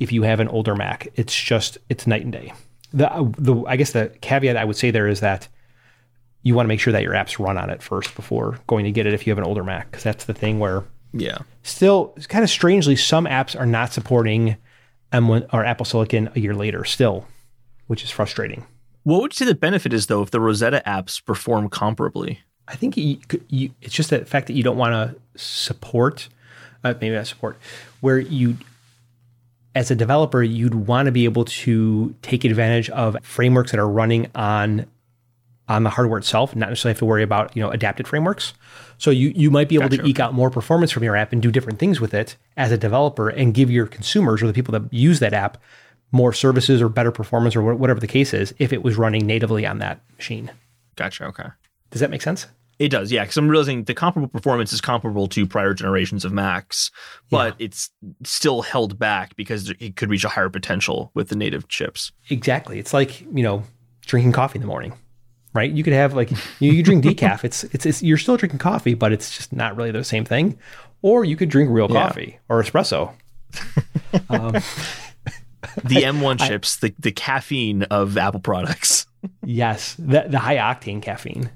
if 0.00 0.10
you 0.10 0.22
have 0.22 0.40
an 0.40 0.48
older 0.48 0.74
Mac. 0.74 1.06
It's 1.14 1.34
just 1.40 1.78
it's 1.88 2.08
night 2.08 2.22
and 2.22 2.32
day. 2.32 2.52
The 2.92 3.32
the 3.38 3.62
I 3.68 3.76
guess 3.76 3.92
the 3.92 4.12
caveat 4.20 4.56
I 4.56 4.64
would 4.64 4.76
say 4.76 4.90
there 4.90 5.06
is 5.06 5.20
that 5.20 5.46
you 6.42 6.54
want 6.54 6.64
to 6.64 6.68
make 6.68 6.80
sure 6.80 6.92
that 6.92 7.02
your 7.02 7.12
apps 7.12 7.38
run 7.44 7.58
on 7.58 7.68
it 7.70 7.82
first 7.82 8.14
before 8.16 8.58
going 8.66 8.84
to 8.84 8.90
get 8.90 9.06
it 9.06 9.12
if 9.14 9.26
you 9.26 9.30
have 9.30 9.38
an 9.38 9.44
older 9.44 9.62
Mac, 9.64 9.90
because 9.90 10.02
that's 10.04 10.24
the 10.24 10.34
thing 10.34 10.58
where 10.58 10.84
Yeah. 11.12 11.38
still 11.62 12.14
kind 12.28 12.42
of 12.44 12.50
strangely 12.50 12.96
some 12.96 13.26
apps 13.26 13.58
are 13.58 13.66
not 13.66 13.92
supporting 13.92 14.56
M1 15.12 15.46
or 15.52 15.64
Apple 15.64 15.84
Silicon 15.84 16.30
a 16.34 16.40
year 16.40 16.54
later 16.54 16.84
still, 16.84 17.26
which 17.88 18.02
is 18.04 18.10
frustrating. 18.10 18.64
What 19.02 19.22
would 19.22 19.32
you 19.32 19.44
say 19.44 19.50
the 19.50 19.54
benefit 19.54 19.92
is, 19.92 20.06
though, 20.06 20.22
if 20.22 20.30
the 20.30 20.40
Rosetta 20.40 20.82
apps 20.86 21.24
perform 21.24 21.68
comparably? 21.70 22.38
I 22.68 22.76
think 22.76 22.96
you, 22.96 23.18
you, 23.48 23.70
it's 23.82 23.94
just 23.94 24.10
the 24.10 24.24
fact 24.24 24.46
that 24.46 24.52
you 24.52 24.62
don't 24.62 24.76
want 24.76 24.92
to 24.92 25.40
support, 25.42 26.28
uh, 26.84 26.94
maybe 27.00 27.16
not 27.16 27.26
support, 27.26 27.58
where 28.00 28.18
you, 28.18 28.56
as 29.74 29.90
a 29.90 29.94
developer, 29.96 30.42
you'd 30.42 30.74
want 30.74 31.06
to 31.06 31.12
be 31.12 31.24
able 31.24 31.44
to 31.46 32.14
take 32.22 32.44
advantage 32.44 32.88
of 32.90 33.16
frameworks 33.22 33.70
that 33.72 33.80
are 33.80 33.88
running 33.88 34.28
on 34.34 34.86
on 35.70 35.84
the 35.84 35.90
hardware 35.90 36.18
itself, 36.18 36.54
not 36.56 36.68
necessarily 36.68 36.94
have 36.94 36.98
to 36.98 37.04
worry 37.06 37.22
about 37.22 37.56
you 37.56 37.62
know 37.62 37.70
adapted 37.70 38.06
frameworks. 38.06 38.52
So 38.98 39.10
you 39.10 39.32
you 39.34 39.50
might 39.50 39.68
be 39.68 39.76
able 39.76 39.88
Gotcha, 39.88 40.02
to 40.02 40.08
eke 40.08 40.20
out 40.20 40.34
more 40.34 40.50
performance 40.50 40.90
from 40.90 41.04
your 41.04 41.16
app 41.16 41.32
and 41.32 41.40
do 41.40 41.50
different 41.50 41.78
things 41.78 42.00
with 42.00 42.12
it 42.12 42.36
as 42.56 42.72
a 42.72 42.76
developer, 42.76 43.30
and 43.30 43.54
give 43.54 43.70
your 43.70 43.86
consumers 43.86 44.42
or 44.42 44.48
the 44.48 44.52
people 44.52 44.72
that 44.72 44.92
use 44.92 45.20
that 45.20 45.32
app 45.32 45.56
more 46.12 46.32
services 46.32 46.82
or 46.82 46.88
better 46.88 47.12
performance 47.12 47.54
or 47.54 47.62
whatever 47.74 48.00
the 48.00 48.08
case 48.08 48.34
is 48.34 48.52
if 48.58 48.72
it 48.72 48.82
was 48.82 48.96
running 48.96 49.26
natively 49.26 49.64
on 49.64 49.78
that 49.78 50.00
machine. 50.16 50.50
Gotcha. 50.96 51.24
Okay. 51.26 51.46
Does 51.92 52.00
that 52.00 52.10
make 52.10 52.20
sense? 52.20 52.48
It 52.80 52.88
does, 52.88 53.12
yeah. 53.12 53.22
Because 53.22 53.36
I'm 53.36 53.48
realizing 53.48 53.84
the 53.84 53.94
comparable 53.94 54.28
performance 54.28 54.72
is 54.72 54.80
comparable 54.80 55.28
to 55.28 55.46
prior 55.46 55.74
generations 55.74 56.24
of 56.24 56.32
Macs, 56.32 56.90
but 57.30 57.54
it's 57.58 57.90
still 58.24 58.62
held 58.62 58.98
back 58.98 59.36
because 59.36 59.70
it 59.78 59.96
could 59.96 60.08
reach 60.08 60.24
a 60.24 60.30
higher 60.30 60.48
potential 60.48 61.10
with 61.14 61.28
the 61.28 61.36
native 61.36 61.68
chips. 61.68 62.10
Exactly. 62.30 62.78
It's 62.78 62.94
like, 62.94 63.20
you 63.20 63.42
know, 63.42 63.62
drinking 64.06 64.32
coffee 64.32 64.56
in 64.56 64.62
the 64.62 64.66
morning, 64.66 64.94
right? 65.54 65.70
You 65.70 65.82
could 65.82 65.92
have 65.92 66.14
like 66.14 66.30
you, 66.60 66.72
you 66.72 66.82
drink 66.82 67.04
decaf. 67.04 67.44
It's, 67.44 67.64
it's 67.64 67.86
it's 67.86 68.02
you're 68.02 68.18
still 68.18 68.36
drinking 68.36 68.58
coffee, 68.60 68.94
but 68.94 69.12
it's 69.12 69.34
just 69.36 69.52
not 69.52 69.76
really 69.76 69.90
the 69.90 70.04
same 70.04 70.24
thing. 70.24 70.58
Or 71.02 71.24
you 71.24 71.36
could 71.36 71.48
drink 71.48 71.70
real 71.70 71.90
Yeah. 71.90 72.06
coffee 72.08 72.38
or 72.48 72.62
espresso. 72.62 73.12
um, 74.30 74.52
The 75.84 76.02
M1 76.02 76.38
chips, 76.46 76.76
the, 76.76 76.94
the 76.98 77.12
caffeine 77.12 77.82
of 77.84 78.16
Apple 78.16 78.40
products. 78.40 79.06
yes, 79.44 79.94
the 79.98 80.24
the 80.28 80.38
high 80.38 80.56
octane 80.56 81.02
caffeine, 81.02 81.50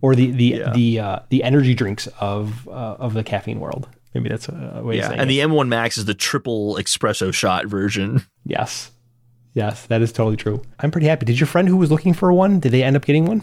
or 0.00 0.14
the 0.14 0.30
the 0.30 0.44
Yeah. 0.44 0.72
the 0.72 1.00
uh, 1.00 1.18
the 1.30 1.42
energy 1.42 1.74
drinks 1.74 2.06
of 2.20 2.66
uh, 2.68 2.70
of 2.98 3.14
the 3.14 3.24
caffeine 3.24 3.58
world. 3.60 3.88
Maybe 4.14 4.28
that's 4.28 4.48
a 4.48 4.80
way 4.84 4.94
of 4.94 4.98
Yeah. 5.02 5.08
saying 5.08 5.20
And 5.20 5.30
it. 5.30 5.34
the 5.34 5.40
M1 5.40 5.68
Max 5.68 5.96
is 5.98 6.04
the 6.04 6.14
triple 6.14 6.76
espresso 6.76 7.32
shot 7.34 7.66
version. 7.66 8.24
yes, 8.44 8.90
yes, 9.54 9.86
that 9.86 10.02
is 10.02 10.12
totally 10.12 10.36
true. 10.36 10.62
I'm 10.78 10.90
pretty 10.90 11.06
happy. 11.06 11.26
Did 11.26 11.40
your 11.40 11.46
friend 11.46 11.68
who 11.68 11.76
was 11.76 11.90
looking 11.90 12.14
for 12.14 12.32
one? 12.32 12.60
Did 12.60 12.72
they 12.72 12.82
end 12.82 12.96
up 12.96 13.04
getting 13.04 13.24
one? 13.26 13.42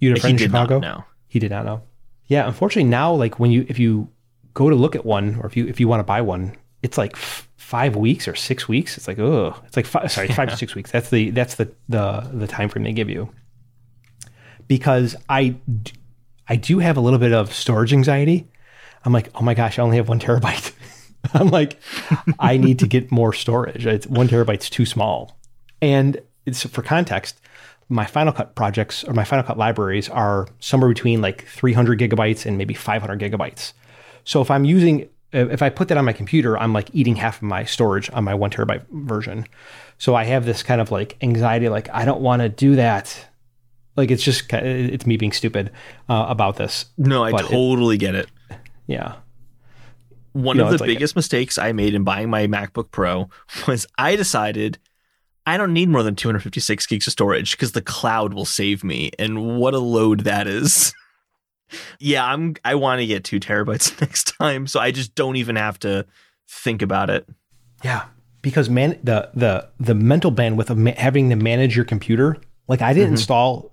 You 0.00 0.10
had 0.10 0.18
a 0.18 0.20
friend 0.20 0.40
in 0.40 0.46
Chicago. 0.48 0.78
No. 0.78 1.04
He 1.28 1.38
did 1.38 1.50
not 1.50 1.64
know. 1.64 1.82
Yeah, 2.26 2.46
unfortunately 2.46 2.90
now, 2.90 3.12
like 3.12 3.38
when 3.38 3.50
you 3.50 3.64
if 3.68 3.78
you 3.78 4.08
go 4.54 4.68
to 4.70 4.76
look 4.76 4.96
at 4.96 5.04
one 5.04 5.36
or 5.40 5.46
if 5.46 5.56
you 5.56 5.66
if 5.66 5.78
you 5.80 5.88
want 5.88 6.00
to 6.00 6.04
buy 6.04 6.20
one, 6.20 6.56
it's 6.82 6.98
like 6.98 7.12
f- 7.14 7.48
five 7.56 7.96
weeks 7.96 8.26
or 8.26 8.34
six 8.34 8.68
weeks. 8.68 8.96
It's 8.96 9.06
like 9.08 9.18
oh, 9.18 9.54
it's 9.66 9.76
like 9.76 9.86
five, 9.86 10.10
sorry, 10.10 10.28
five 10.28 10.50
to 10.50 10.56
six 10.56 10.74
weeks. 10.74 10.90
That's 10.90 11.10
the 11.10 11.30
that's 11.30 11.54
the 11.54 11.72
the 11.88 12.28
the 12.32 12.46
time 12.46 12.68
frame 12.68 12.84
they 12.84 12.92
give 12.92 13.08
you. 13.08 13.30
Because 14.68 15.14
I 15.28 15.50
d- 15.82 15.92
I 16.48 16.56
do 16.56 16.78
have 16.78 16.96
a 16.96 17.00
little 17.00 17.18
bit 17.18 17.32
of 17.32 17.52
storage 17.52 17.92
anxiety. 17.92 18.48
I'm 19.04 19.12
like, 19.12 19.30
oh 19.34 19.42
my 19.42 19.54
gosh, 19.54 19.78
I 19.78 19.82
only 19.82 19.96
have 19.98 20.08
one 20.08 20.20
terabyte. 20.20 20.72
I'm 21.34 21.48
like, 21.48 21.78
I 22.38 22.56
need 22.56 22.78
to 22.80 22.86
get 22.86 23.10
more 23.10 23.32
storage. 23.32 23.86
It's 23.86 24.06
one 24.06 24.28
terabyte's 24.28 24.70
too 24.70 24.86
small. 24.86 25.38
And 25.82 26.20
it's 26.46 26.64
for 26.66 26.82
context, 26.82 27.40
my 27.88 28.04
Final 28.06 28.32
Cut 28.32 28.54
projects 28.54 29.04
or 29.04 29.12
my 29.12 29.24
Final 29.24 29.44
Cut 29.44 29.58
libraries 29.58 30.08
are 30.08 30.48
somewhere 30.60 30.88
between 30.88 31.20
like 31.20 31.44
300 31.46 31.98
gigabytes 31.98 32.46
and 32.46 32.58
maybe 32.58 32.74
500 32.74 33.20
gigabytes. 33.20 33.72
So 34.24 34.40
if 34.40 34.50
I'm 34.50 34.64
using, 34.64 35.08
if 35.32 35.62
I 35.62 35.68
put 35.68 35.88
that 35.88 35.98
on 35.98 36.04
my 36.04 36.12
computer, 36.12 36.58
I'm 36.58 36.72
like 36.72 36.88
eating 36.92 37.16
half 37.16 37.36
of 37.36 37.42
my 37.42 37.64
storage 37.64 38.10
on 38.10 38.24
my 38.24 38.34
one 38.34 38.50
terabyte 38.50 38.84
version. 38.90 39.46
So 39.98 40.14
I 40.14 40.24
have 40.24 40.44
this 40.46 40.62
kind 40.62 40.80
of 40.80 40.90
like 40.90 41.16
anxiety, 41.22 41.68
like 41.68 41.88
I 41.92 42.04
don't 42.04 42.20
want 42.20 42.42
to 42.42 42.48
do 42.48 42.76
that. 42.76 43.26
Like 43.96 44.10
it's 44.10 44.22
just, 44.22 44.52
it's 44.52 45.06
me 45.06 45.16
being 45.16 45.32
stupid 45.32 45.70
uh, 46.08 46.26
about 46.28 46.56
this. 46.56 46.86
No, 46.98 47.22
I 47.24 47.30
But 47.30 47.44
it- 47.44 47.50
totally 47.50 47.96
get 47.98 48.14
it. 48.14 48.28
Yeah. 48.86 49.14
One 50.36 50.56
You 50.56 50.62
know, 50.62 50.68
of 50.68 50.78
the 50.78 50.84
like- 50.84 50.88
biggest 50.88 51.16
mistakes 51.16 51.56
I 51.56 51.72
made 51.72 51.94
in 51.94 52.04
buying 52.04 52.28
my 52.28 52.46
MacBook 52.46 52.90
Pro 52.90 53.30
was 53.66 53.86
I 53.96 54.16
decided 54.16 54.78
I 55.46 55.56
don't 55.56 55.72
need 55.72 55.88
more 55.88 56.02
than 56.02 56.16
256 56.16 56.86
gigs 56.86 57.06
of 57.06 57.12
storage 57.12 57.52
because 57.52 57.72
the 57.72 57.80
cloud 57.80 58.34
will 58.34 58.44
save 58.44 58.82
me. 58.82 59.12
And 59.18 59.56
what 59.58 59.74
a 59.74 59.78
load 59.78 60.20
that 60.20 60.46
is. 60.46 60.92
yeah, 61.98 62.24
I'm 62.24 62.56
I 62.64 62.74
want 62.74 63.00
to 63.00 63.06
get 63.06 63.24
two 63.24 63.40
terabytes 63.40 63.98
next 64.00 64.36
time. 64.38 64.66
So 64.66 64.80
I 64.80 64.90
just 64.90 65.14
don't 65.14 65.36
even 65.36 65.56
have 65.56 65.78
to 65.80 66.04
think 66.48 66.82
about 66.82 67.10
it. 67.10 67.28
Yeah, 67.84 68.06
because 68.42 68.68
man, 68.68 68.98
the 69.02 69.30
the 69.34 69.68
the 69.78 69.94
mental 69.94 70.32
bandwidth 70.32 70.70
of 70.70 70.78
ma- 70.78 70.92
having 70.96 71.30
to 71.30 71.36
manage 71.36 71.76
your 71.76 71.84
computer. 71.84 72.36
Like 72.68 72.82
I 72.82 72.92
didn't 72.92 73.06
mm-hmm. 73.06 73.14
install 73.14 73.72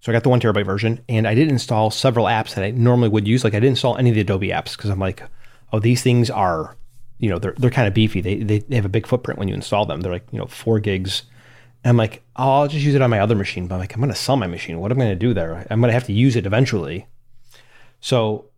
So 0.00 0.10
I 0.10 0.14
got 0.14 0.22
the 0.22 0.30
one 0.30 0.40
terabyte 0.40 0.64
version, 0.64 1.04
and 1.08 1.28
I 1.28 1.34
did 1.34 1.48
install 1.48 1.90
several 1.90 2.26
apps 2.26 2.54
that 2.54 2.64
I 2.64 2.70
normally 2.70 3.10
would 3.10 3.28
use. 3.28 3.44
Like 3.44 3.54
I 3.54 3.60
didn't 3.60 3.72
install 3.72 3.98
any 3.98 4.08
of 4.08 4.14
the 4.14 4.22
Adobe 4.22 4.48
apps 4.48 4.76
because 4.76 4.90
I'm 4.90 4.98
like, 4.98 5.22
oh, 5.72 5.78
these 5.78 6.02
things 6.02 6.30
are, 6.30 6.76
you 7.18 7.28
know, 7.28 7.38
they're 7.38 7.54
they're 7.58 7.70
kind 7.70 7.88
of 7.88 7.94
beefy. 7.94 8.20
They, 8.20 8.36
they 8.36 8.58
they 8.60 8.76
have 8.76 8.84
a 8.84 8.90
big 8.90 9.06
footprint 9.06 9.38
when 9.38 9.48
you 9.48 9.54
install 9.54 9.86
them. 9.86 10.00
They're 10.00 10.12
like 10.12 10.26
you 10.32 10.38
know 10.38 10.46
four 10.46 10.80
gigs. 10.80 11.24
And 11.82 11.90
I'm 11.90 11.96
like, 11.96 12.22
oh, 12.36 12.60
I'll 12.60 12.68
just 12.68 12.84
use 12.84 12.94
it 12.94 13.02
on 13.02 13.08
my 13.08 13.20
other 13.20 13.34
machine. 13.34 13.66
But 13.66 13.76
I'm 13.76 13.80
like, 13.80 13.94
I'm 13.94 14.00
going 14.00 14.12
to 14.12 14.18
sell 14.18 14.36
my 14.36 14.46
machine. 14.46 14.80
What 14.80 14.92
am 14.92 14.98
I 14.98 15.04
going 15.04 15.18
to 15.18 15.26
do 15.26 15.32
there? 15.32 15.66
I'm 15.70 15.80
going 15.80 15.88
to 15.88 15.94
have 15.94 16.04
to 16.06 16.12
use 16.12 16.36
it 16.36 16.44
eventually. 16.44 17.06
So 18.00 18.50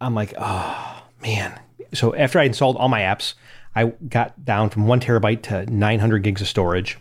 I'm 0.00 0.14
like, 0.14 0.34
oh 0.38 1.02
man. 1.22 1.60
So 1.94 2.14
after 2.14 2.40
I 2.40 2.44
installed 2.44 2.76
all 2.76 2.88
my 2.88 3.00
apps, 3.00 3.34
I 3.74 3.86
got 4.08 4.44
down 4.44 4.70
from 4.70 4.86
one 4.86 5.00
terabyte 5.00 5.42
to 5.42 5.66
900 5.66 6.22
gigs 6.22 6.40
of 6.40 6.48
storage. 6.48 6.98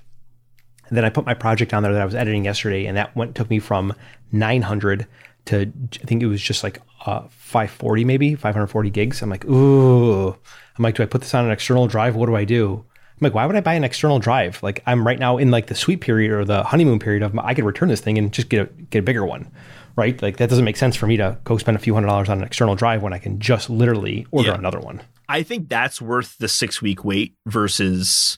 And 0.87 0.97
then 0.97 1.05
I 1.05 1.09
put 1.09 1.25
my 1.25 1.33
project 1.33 1.73
on 1.73 1.83
there 1.83 1.93
that 1.93 2.01
I 2.01 2.05
was 2.05 2.15
editing 2.15 2.45
yesterday, 2.45 2.85
and 2.85 2.97
that 2.97 3.15
went 3.15 3.35
took 3.35 3.49
me 3.49 3.59
from 3.59 3.93
900 4.31 5.07
to 5.45 5.71
I 6.01 6.05
think 6.05 6.21
it 6.23 6.27
was 6.27 6.41
just 6.41 6.63
like 6.63 6.79
uh, 7.05 7.21
540 7.29 8.05
maybe 8.05 8.35
540 8.35 8.89
gigs. 8.89 9.21
I'm 9.21 9.29
like, 9.29 9.45
ooh. 9.45 10.29
I'm 10.29 10.83
like, 10.83 10.95
do 10.95 11.03
I 11.03 11.05
put 11.07 11.21
this 11.21 11.33
on 11.33 11.45
an 11.45 11.51
external 11.51 11.87
drive? 11.87 12.15
What 12.15 12.27
do 12.27 12.35
I 12.35 12.45
do? 12.45 12.85
I'm 13.19 13.25
like, 13.25 13.33
why 13.33 13.45
would 13.45 13.55
I 13.55 13.61
buy 13.61 13.73
an 13.75 13.83
external 13.83 14.17
drive? 14.19 14.61
Like, 14.63 14.81
I'm 14.87 15.05
right 15.05 15.19
now 15.19 15.37
in 15.37 15.51
like 15.51 15.67
the 15.67 15.75
sweet 15.75 16.01
period 16.01 16.31
or 16.31 16.43
the 16.45 16.63
honeymoon 16.63 16.97
period 16.99 17.21
of 17.23 17.37
I 17.39 17.53
could 17.53 17.65
return 17.65 17.89
this 17.89 18.01
thing 18.01 18.17
and 18.17 18.31
just 18.31 18.49
get 18.49 18.61
a 18.61 18.65
get 18.83 18.99
a 18.99 19.03
bigger 19.03 19.25
one, 19.25 19.51
right? 19.95 20.19
Like 20.21 20.37
that 20.37 20.49
doesn't 20.49 20.65
make 20.65 20.77
sense 20.77 20.95
for 20.95 21.05
me 21.07 21.17
to 21.17 21.37
go 21.43 21.57
spend 21.57 21.75
a 21.77 21.79
few 21.79 21.93
hundred 21.93 22.07
dollars 22.07 22.29
on 22.29 22.39
an 22.39 22.43
external 22.43 22.75
drive 22.75 23.03
when 23.03 23.13
I 23.13 23.19
can 23.19 23.39
just 23.39 23.69
literally 23.69 24.25
order 24.31 24.49
Yeah. 24.49 24.55
another 24.57 24.79
one. 24.79 25.01
I 25.29 25.43
think 25.43 25.69
that's 25.69 26.01
worth 26.01 26.37
the 26.39 26.47
six 26.47 26.81
week 26.81 27.03
wait 27.05 27.35
versus 27.45 28.37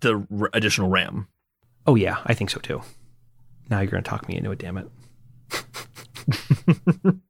the 0.00 0.26
r- 0.38 0.50
additional 0.52 0.88
RAM. 0.90 1.28
Oh 1.86 1.94
yeah, 1.94 2.18
I 2.26 2.34
think 2.34 2.50
so 2.50 2.60
too. 2.60 2.82
Now 3.70 3.80
you're 3.80 3.90
gonna 3.90 4.02
talk 4.02 4.28
me 4.28 4.36
into 4.36 4.50
it, 4.50 4.58
damn 4.58 4.76
it. 4.78 4.88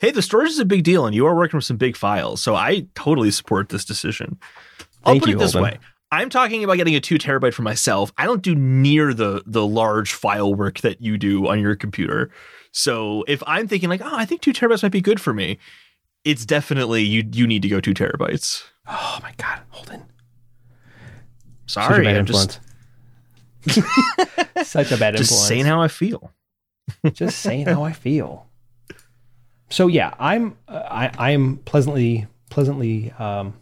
Hey, 0.00 0.12
the 0.12 0.22
storage 0.22 0.50
is 0.50 0.58
a 0.58 0.64
big 0.64 0.84
deal, 0.84 1.04
and 1.04 1.14
you 1.14 1.26
are 1.26 1.34
working 1.34 1.58
with 1.58 1.64
some 1.64 1.76
big 1.76 1.96
files, 1.96 2.40
so 2.40 2.54
I 2.54 2.86
totally 2.94 3.30
support 3.30 3.68
this 3.68 3.84
decision. 3.84 4.38
I'll 5.04 5.14
Thank 5.14 5.24
put 5.24 5.30
you, 5.30 5.36
it 5.36 5.38
this 5.40 5.52
Holden. 5.52 5.72
way: 5.72 5.78
I'm 6.10 6.30
talking 6.30 6.64
about 6.64 6.76
getting 6.76 6.94
a 6.94 7.00
two 7.00 7.18
terabyte 7.18 7.54
for 7.54 7.62
myself. 7.62 8.12
I 8.16 8.24
don't 8.24 8.42
do 8.42 8.54
near 8.54 9.12
the 9.12 9.42
the 9.46 9.66
large 9.66 10.12
file 10.12 10.54
work 10.54 10.80
that 10.80 11.02
you 11.02 11.18
do 11.18 11.48
on 11.48 11.60
your 11.60 11.74
computer. 11.76 12.30
So 12.72 13.24
if 13.26 13.42
I'm 13.46 13.68
thinking 13.68 13.88
like, 13.88 14.00
oh, 14.02 14.14
I 14.16 14.24
think 14.24 14.40
two 14.40 14.52
terabytes 14.52 14.82
might 14.82 14.92
be 14.92 15.00
good 15.00 15.20
for 15.20 15.34
me, 15.34 15.58
it's 16.24 16.46
definitely 16.46 17.02
you. 17.02 17.28
You 17.32 17.46
need 17.46 17.62
to 17.62 17.68
go 17.68 17.80
two 17.80 17.94
terabytes. 17.94 18.62
Oh 18.86 19.18
my 19.22 19.32
god, 19.36 19.60
Holden. 19.70 20.04
Such 21.66 21.84
a 21.84 21.86
Sorry, 21.88 22.04
bad 22.04 22.16
I'm 22.16 22.26
just. 22.26 22.60
Such 24.64 24.92
a 24.92 24.96
bad 24.96 25.16
just 25.16 25.32
influence. 25.32 25.48
saying 25.48 25.66
how 25.66 25.82
I 25.82 25.88
feel. 25.88 26.32
Just 27.12 27.38
saying 27.38 27.66
how 27.66 27.82
I 27.82 27.92
feel. 27.92 28.46
So 29.70 29.86
yeah, 29.86 30.14
I'm 30.18 30.56
I 30.68 31.10
I 31.18 31.30
am 31.30 31.58
pleasantly 31.58 32.26
pleasantly 32.50 33.12
um 33.18 33.54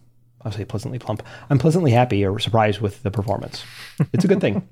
I'll 0.43 0.53
say 0.53 0.65
pleasantly 0.65 1.01
plump. 1.01 1.25
I'm 1.51 1.59
pleasantly 1.59 1.91
happy 1.91 2.25
or 2.25 2.39
surprised 2.39 2.81
with 2.81 3.03
the 3.03 3.11
performance. 3.11 3.65
It's 4.13 4.25
a 4.25 4.29
good 4.29 4.41
thing. 4.41 4.69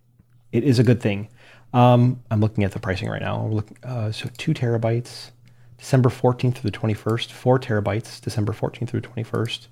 it 0.52 0.64
is 0.64 0.78
a 0.78 0.82
good 0.82 1.02
thing. 1.02 1.28
Um, 1.74 2.22
I'm 2.30 2.40
looking 2.40 2.64
at 2.64 2.72
the 2.72 2.78
pricing 2.78 3.10
right 3.10 3.20
now. 3.20 3.40
I'm 3.40 3.64
uh, 3.84 4.10
so 4.10 4.30
two 4.38 4.54
terabytes, 4.54 5.30
December 5.76 6.08
14th 6.08 6.56
through 6.56 6.70
the 6.70 6.78
21st. 6.78 7.30
Four 7.30 7.58
terabytes, 7.58 8.22
December 8.22 8.54
14th 8.54 8.88
through 8.88 9.02
21st. 9.02 9.66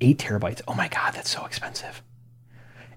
Eight 0.00 0.18
terabytes. 0.18 0.62
Oh 0.68 0.74
my 0.74 0.86
god, 0.86 1.14
that's 1.14 1.30
so 1.30 1.44
expensive. 1.44 2.00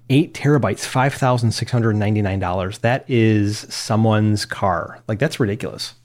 Eight 0.09 0.33
terabytes, 0.35 0.85
five 0.85 1.13
thousand 1.15 1.51
six 1.51 1.71
hundred 1.71 1.95
ninety 1.95 2.21
nine 2.21 2.39
dollars. 2.39 2.77
That 2.79 3.05
is 3.07 3.59
someone's 3.73 4.45
car. 4.45 5.01
Like 5.07 5.17
that's 5.19 5.39
ridiculous. 5.39 5.95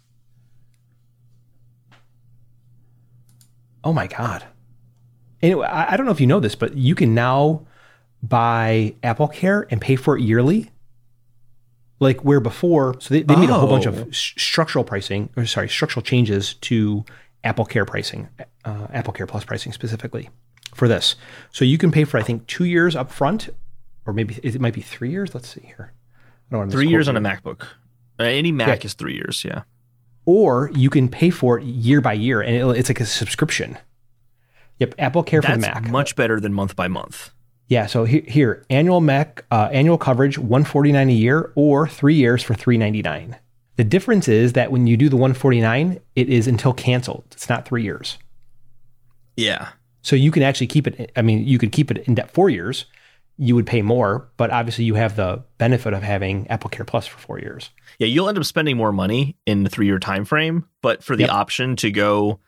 Oh 3.82 3.92
my 3.92 4.06
god. 4.06 4.44
Anyway, 5.42 5.66
I, 5.66 5.92
I 5.92 5.96
don't 5.96 6.06
know 6.06 6.12
if 6.12 6.20
you 6.20 6.26
know 6.26 6.40
this, 6.40 6.54
but 6.54 6.76
you 6.76 6.94
can 6.94 7.14
now 7.14 7.66
buy 8.22 8.94
Apple 9.02 9.28
Care 9.28 9.66
and 9.70 9.80
pay 9.80 9.96
for 9.96 10.16
it 10.16 10.22
yearly. 10.22 10.70
Like 11.98 12.24
where 12.24 12.40
before, 12.40 12.98
so 13.00 13.12
they, 13.12 13.22
they 13.22 13.36
made 13.36 13.50
a 13.50 13.54
whole 13.54 13.68
bunch 13.68 13.86
Oh. 13.86 13.90
of 13.90 14.08
s- 14.08 14.32
structural 14.38 14.84
pricing, 14.84 15.28
or 15.36 15.44
sorry, 15.44 15.68
structural 15.68 16.02
changes 16.02 16.54
to 16.54 17.04
Apple 17.44 17.66
Care 17.66 17.84
pricing, 17.84 18.28
uh, 18.64 18.86
Apple 18.92 19.12
Care 19.12 19.26
Plus 19.26 19.44
pricing 19.44 19.72
specifically 19.72 20.30
for 20.74 20.88
this. 20.88 21.16
So 21.52 21.66
you 21.66 21.76
can 21.76 21.90
pay 21.90 22.04
for 22.04 22.16
I 22.18 22.22
think 22.22 22.46
two 22.46 22.64
years 22.64 22.96
up 22.96 23.10
front, 23.10 23.50
or 24.10 24.12
maybe 24.12 24.34
it 24.42 24.60
might 24.60 24.74
be 24.74 24.80
three 24.80 25.10
years. 25.10 25.34
Let's 25.34 25.48
see 25.48 25.62
here. 25.64 25.92
I 26.50 26.56
don't 26.56 26.70
Three 26.70 26.88
years 26.88 27.08
on 27.08 27.16
a 27.16 27.20
MacBook. 27.20 27.62
Uh, 28.18 28.24
any 28.24 28.50
Mac 28.52 28.80
Yeah. 28.80 28.86
is 28.86 28.94
three 28.94 29.14
years. 29.14 29.44
Yeah. 29.44 29.62
or 30.26 30.70
you 30.74 30.90
can 30.90 31.08
pay 31.08 31.30
for 31.30 31.58
it 31.58 31.64
year 31.64 32.00
by 32.00 32.12
year, 32.12 32.40
and 32.42 32.76
it's 32.76 32.90
like 32.90 33.00
a 33.00 33.06
subscription. 33.06 33.78
Yep, 34.78 34.94
Apple 34.98 35.22
Care 35.22 35.40
for 35.42 35.48
That's 35.48 35.62
the 35.66 35.80
Mac. 35.80 35.90
much 35.90 36.14
better 36.14 36.38
than 36.38 36.52
month 36.52 36.76
by 36.76 36.88
month. 36.88 37.30
Yeah, 37.68 37.86
so 37.86 38.04
he- 38.04 38.24
here, 38.28 38.64
annual 38.68 39.00
Mac 39.00 39.44
uh, 39.50 39.68
annual 39.72 39.96
coverage 39.98 40.38
149 40.38 41.08
a 41.08 41.12
year 41.12 41.52
or 41.56 41.88
3 41.88 42.14
years 42.14 42.42
for 42.42 42.54
399. 42.54 43.36
The 43.76 43.84
difference 43.84 44.28
is 44.28 44.52
that 44.52 44.70
when 44.70 44.86
you 44.86 44.96
do 44.96 45.08
the 45.08 45.16
149, 45.16 45.98
it 46.16 46.28
is 46.28 46.46
until 46.46 46.74
canceled. 46.74 47.24
It's 47.32 47.48
not 47.48 47.64
3 47.66 47.82
years. 47.82 48.18
Yeah. 49.36 49.68
So 50.02 50.16
you 50.16 50.30
can 50.30 50.42
actually 50.42 50.66
keep 50.66 50.86
it 50.86 51.12
I 51.16 51.22
mean, 51.22 51.46
you 51.46 51.58
could 51.58 51.72
keep 51.72 51.90
it 51.90 51.98
in 52.06 52.14
debt 52.14 52.30
4 52.32 52.50
years. 52.50 52.84
You 53.42 53.54
would 53.54 53.66
pay 53.66 53.80
more, 53.80 54.28
but 54.36 54.50
obviously 54.50 54.84
you 54.84 54.94
have 54.96 55.16
the 55.16 55.42
benefit 55.56 55.94
of 55.94 56.02
having 56.02 56.46
Apple 56.48 56.68
Care 56.68 56.84
Plus 56.84 57.06
for 57.06 57.18
4 57.18 57.38
years. 57.40 57.70
Yeah, 57.98 58.06
you'll 58.06 58.28
end 58.28 58.36
up 58.36 58.44
spending 58.44 58.76
more 58.76 58.92
money 58.92 59.36
in 59.46 59.64
the 59.64 59.70
three 59.70 59.86
year 59.86 59.98
time 59.98 60.26
frame, 60.26 60.66
but 60.82 61.02
for 61.02 61.16
the 61.16 61.22
Yep. 61.22 61.30
option 61.32 61.76
to 61.76 61.90
go 61.90 62.38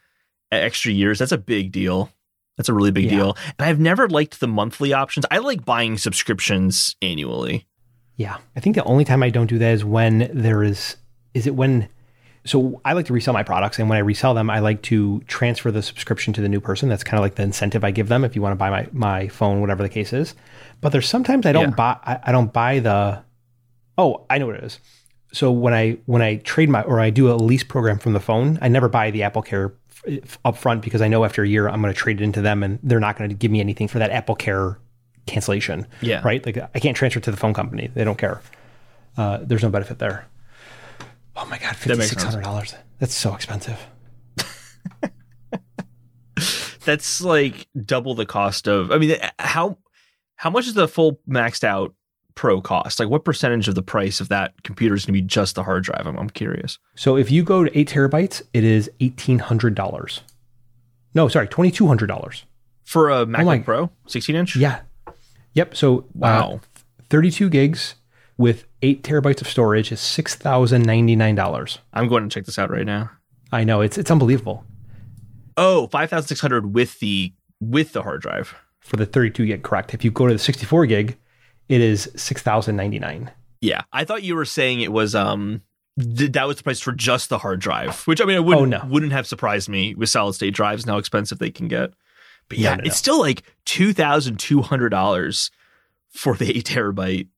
extra 0.50 0.92
years, 0.92 1.18
that's 1.18 1.32
a 1.32 1.38
big 1.38 1.72
deal. 1.72 2.10
That's 2.58 2.68
a 2.68 2.74
really 2.74 2.90
big 2.90 3.04
Yeah. 3.06 3.10
deal. 3.16 3.36
And 3.58 3.66
I've 3.66 3.80
never 3.80 4.06
liked 4.06 4.38
the 4.40 4.46
monthly 4.46 4.92
options. 4.92 5.24
I 5.30 5.38
like 5.38 5.64
buying 5.64 5.96
subscriptions 5.96 6.94
annually. 7.00 7.66
Yeah. 8.16 8.36
I 8.54 8.60
think 8.60 8.76
the 8.76 8.84
only 8.84 9.06
time 9.06 9.22
I 9.22 9.30
don't 9.30 9.46
do 9.48 9.56
that 9.58 9.72
is 9.72 9.84
when 9.86 10.30
there 10.34 10.62
is 10.62 10.96
is 11.32 11.46
it 11.46 11.54
when 11.54 11.88
so 12.44 12.80
I 12.84 12.92
like 12.94 13.06
to 13.06 13.12
resell 13.12 13.32
my 13.34 13.42
products 13.44 13.78
and 13.78 13.88
when 13.88 13.96
I 13.96 14.00
resell 14.00 14.34
them 14.34 14.50
I 14.50 14.58
like 14.58 14.82
to 14.82 15.20
transfer 15.28 15.70
the 15.70 15.82
subscription 15.82 16.32
to 16.34 16.40
the 16.40 16.48
new 16.48 16.60
person. 16.60 16.88
That's 16.88 17.04
kind 17.04 17.18
of 17.18 17.22
like 17.22 17.36
the 17.36 17.42
incentive 17.44 17.84
I 17.84 17.90
give 17.92 18.08
them 18.08 18.24
if 18.24 18.34
you 18.34 18.42
want 18.42 18.52
to 18.52 18.56
buy 18.56 18.70
my 18.70 18.88
my 18.92 19.28
phone 19.28 19.60
whatever 19.60 19.82
the 19.82 19.88
case 19.88 20.12
is. 20.12 20.34
But 20.80 20.90
there's 20.90 21.08
sometimes 21.08 21.46
I 21.46 21.52
don't 21.52 21.70
Yeah. 21.70 21.74
buy 21.76 21.96
I, 22.04 22.18
I 22.24 22.32
don't 22.32 22.52
buy 22.52 22.78
the 22.80 23.22
Oh, 23.98 24.24
I 24.30 24.38
know 24.38 24.46
what 24.46 24.56
it 24.56 24.64
is. 24.64 24.78
So 25.32 25.50
when 25.52 25.72
I 25.72 25.98
when 26.06 26.20
I 26.22 26.36
trade 26.36 26.68
my 26.68 26.82
or 26.82 26.98
I 27.00 27.10
do 27.10 27.30
a 27.30 27.34
lease 27.34 27.62
program 27.64 27.98
from 27.98 28.12
the 28.12 28.20
phone, 28.20 28.58
I 28.60 28.68
never 28.68 28.88
buy 28.88 29.10
the 29.10 29.22
Apple 29.22 29.42
Care 29.42 29.72
f- 30.06 30.38
up 30.44 30.56
front 30.56 30.82
because 30.82 31.00
I 31.00 31.08
know 31.08 31.24
after 31.24 31.42
a 31.42 31.48
year 31.48 31.68
I'm 31.68 31.80
going 31.80 31.92
to 31.94 31.98
trade 31.98 32.20
it 32.20 32.24
into 32.24 32.42
them 32.42 32.62
and 32.62 32.78
they're 32.82 33.00
not 33.00 33.16
going 33.16 33.30
to 33.30 33.36
give 33.36 33.50
me 33.50 33.60
anything 33.60 33.86
for 33.88 33.98
that 34.00 34.10
Apple 34.10 34.34
Care 34.34 34.78
cancellation 35.26 35.86
Yeah. 36.00 36.20
right? 36.24 36.44
Like 36.44 36.58
I 36.74 36.78
can't 36.80 36.96
transfer 36.96 37.20
to 37.20 37.30
the 37.30 37.36
phone 37.36 37.54
company; 37.54 37.90
they 37.94 38.02
don't 38.04 38.18
care. 38.18 38.40
Uh, 39.16 39.38
there's 39.42 39.62
no 39.62 39.68
benefit 39.70 39.98
there. 40.00 40.26
Oh 41.36 41.44
my 41.46 41.58
god, 41.58 41.76
fifty 41.76 42.02
six 42.02 42.22
hundred 42.22 42.42
dollars. 42.44 42.74
That's 42.98 43.14
so 43.14 43.34
expensive. 43.34 43.78
That's 46.84 47.20
like 47.20 47.68
double 47.84 48.14
the 48.14 48.26
cost 48.26 48.66
of 48.66 48.90
I 48.90 48.98
mean 48.98 49.12
uh, 49.12 49.30
how 49.38 49.78
how 50.36 50.50
much 50.50 50.66
is 50.66 50.74
the 50.74 50.88
full 50.88 51.20
maxed 51.28 51.62
out 51.62 51.94
pro 52.34 52.60
cost? 52.60 52.98
Like 52.98 53.08
what 53.08 53.24
percentage 53.24 53.68
of 53.68 53.76
the 53.76 53.82
price 53.82 54.20
of 54.20 54.28
that 54.30 54.60
computer 54.64 54.94
is 54.94 55.04
going 55.06 55.14
to 55.14 55.22
be 55.22 55.26
just 55.26 55.54
the 55.54 55.62
hard 55.62 55.84
drive? 55.84 56.06
I'm, 56.06 56.16
I'm 56.18 56.30
curious. 56.30 56.78
So 56.96 57.16
if 57.16 57.30
you 57.30 57.44
go 57.44 57.62
to 57.64 57.78
eight 57.78 57.88
terabytes, 57.90 58.42
it 58.52 58.64
is 58.64 58.90
eighteen 59.00 59.38
hundred 59.38 59.74
dollars. 59.76 60.22
No, 61.14 61.28
sorry, 61.28 61.46
twenty 61.46 61.70
two 61.70 61.86
hundred 61.86 62.08
dollars. 62.08 62.44
For 62.84 63.10
a 63.10 63.24
MacBook 63.24 63.40
Oh 63.40 63.44
my- 63.44 63.58
Pro, 63.60 63.90
16 64.08 64.34
inch? 64.36 64.56
Yeah. 64.56 64.80
Yep. 65.54 65.76
So 65.76 66.00
uh, 66.00 66.02
Wow. 66.14 66.60
thirty 67.08 67.30
two 67.30 67.48
gigs 67.48 67.94
with 68.36 68.64
eight 68.82 69.02
terabytes 69.02 69.40
of 69.40 69.48
storage 69.48 69.92
is 69.92 70.00
six 70.00 70.34
thousand 70.34 70.82
ninety 70.82 71.16
nine 71.16 71.34
dollars. 71.34 71.78
I'm 71.92 72.08
going 72.08 72.28
to 72.28 72.32
check 72.34 72.44
this 72.46 72.58
out 72.58 72.70
right 72.70 72.86
now. 72.86 73.10
I 73.50 73.64
know 73.64 73.80
it's 73.80 73.98
it's 73.98 74.10
unbelievable 74.10 74.64
Oh, 75.56 75.86
5600 75.88 76.72
with 76.74 76.98
the 77.00 77.32
with 77.60 77.92
the 77.92 78.02
hard 78.02 78.22
drive. 78.22 78.54
for 78.80 78.96
the 78.96 79.06
thirty 79.06 79.30
two 79.30 79.46
gig. 79.46 79.62
Correct. 79.62 79.92
If 79.94 80.04
you 80.04 80.10
go 80.10 80.26
to 80.26 80.32
the 80.32 80.38
sixty 80.38 80.66
four 80.66 80.86
gig, 80.86 81.16
it 81.68 81.80
is 81.80 82.10
six 82.16 82.42
thousand 82.42 82.76
ninety 82.76 82.98
nine. 82.98 83.30
Yeah, 83.60 83.82
I 83.92 84.04
thought 84.04 84.22
you 84.24 84.34
were 84.34 84.44
saying 84.44 84.80
it 84.80 84.90
was 84.92 85.14
um 85.14 85.62
th- 86.00 86.32
that 86.32 86.48
was 86.48 86.56
the 86.56 86.62
price 86.64 86.80
for 86.80 86.92
just 86.92 87.28
the 87.28 87.38
hard 87.38 87.60
drive, 87.60 88.02
which 88.06 88.20
I 88.20 88.24
mean, 88.24 88.36
it 88.36 88.44
wouldn't 88.44 88.74
Oh, 88.74 88.78
no. 88.78 88.84
wouldn't 88.90 89.12
have 89.12 89.26
surprised 89.26 89.68
me 89.68 89.94
with 89.94 90.08
solid 90.08 90.32
state 90.32 90.54
drives 90.54 90.82
and 90.84 90.90
how 90.90 90.98
expensive 90.98 91.38
they 91.38 91.50
can 91.50 91.68
get. 91.68 91.92
But 92.48 92.58
No, 92.58 92.62
yeah, 92.64 92.74
no, 92.76 92.82
it's 92.86 92.96
still 92.96 93.20
like 93.20 93.42
two 93.66 93.92
thousand 93.92 94.38
two 94.40 94.62
hundred 94.62 94.88
dollars 94.88 95.50
for 96.10 96.34
the 96.34 96.56
eight 96.56 96.64
terabyte 96.64 97.28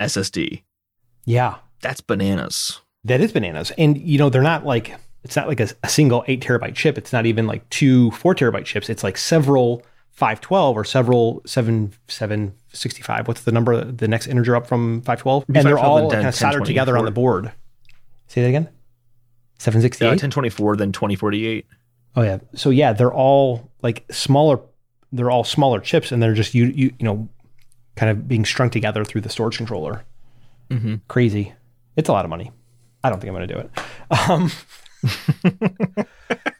SSD. 0.00 0.62
Yeah. 1.24 1.56
That's 1.80 2.00
bananas. 2.00 2.80
That 3.04 3.20
is 3.20 3.32
bananas. 3.32 3.72
And 3.76 3.98
you 3.98 4.18
know, 4.18 4.30
they're 4.30 4.42
not 4.42 4.64
like 4.64 4.94
it's 5.22 5.36
not 5.36 5.48
like 5.48 5.60
a, 5.60 5.68
a 5.82 5.88
single 5.88 6.24
eight 6.28 6.40
terabyte 6.40 6.74
chip. 6.74 6.98
It's 6.98 7.12
not 7.12 7.26
even 7.26 7.46
like 7.46 7.68
two 7.70 8.10
four 8.12 8.34
terabyte 8.34 8.64
chips. 8.64 8.88
It's 8.88 9.04
like 9.04 9.16
several 9.16 9.82
512 10.12 10.76
or 10.76 10.84
several 10.84 11.42
7 11.44 11.92
765. 12.08 13.26
What's 13.28 13.42
the 13.42 13.52
number 13.52 13.84
the 13.84 14.06
next 14.06 14.28
integer 14.28 14.54
up 14.54 14.66
from 14.66 15.00
512? 15.02 15.44
And 15.52 15.66
they're 15.66 15.78
all 15.78 15.98
and 15.98 16.10
10, 16.10 16.18
kind 16.18 16.28
of 16.28 16.34
soldered 16.34 16.64
together 16.64 16.96
on 16.96 17.04
the 17.04 17.10
board. 17.10 17.52
Say 18.28 18.42
that 18.42 18.48
again. 18.48 18.68
Seven 19.58 19.80
sixty 19.82 20.04
Uh, 20.04 20.08
eight. 20.08 20.22
1024, 20.22 20.76
then 20.76 20.92
2048. 20.92 21.66
Oh 22.16 22.22
yeah. 22.22 22.38
So 22.54 22.70
yeah, 22.70 22.92
they're 22.92 23.12
all 23.12 23.70
like 23.82 24.04
smaller. 24.10 24.60
They're 25.12 25.30
all 25.30 25.44
smaller 25.44 25.80
chips, 25.80 26.12
and 26.12 26.22
they're 26.22 26.34
just 26.34 26.54
you 26.54 26.66
you 26.66 26.92
you 26.98 27.04
know, 27.04 27.28
kind 27.96 28.10
of 28.10 28.26
being 28.28 28.44
strung 28.44 28.70
together 28.70 29.04
through 29.04 29.20
the 29.22 29.28
storage 29.28 29.56
controller. 29.56 30.04
Mhm. 30.70 31.00
Crazy. 31.08 31.52
It's 31.96 32.08
a 32.08 32.12
lot 32.12 32.24
of 32.24 32.30
money. 32.30 32.50
I 33.02 33.10
don't 33.10 33.20
think 33.20 33.28
I'm 33.30 33.36
going 33.36 33.48
to 33.48 33.54
do 33.54 33.60
it. 33.60 33.70
Um, 34.28 34.50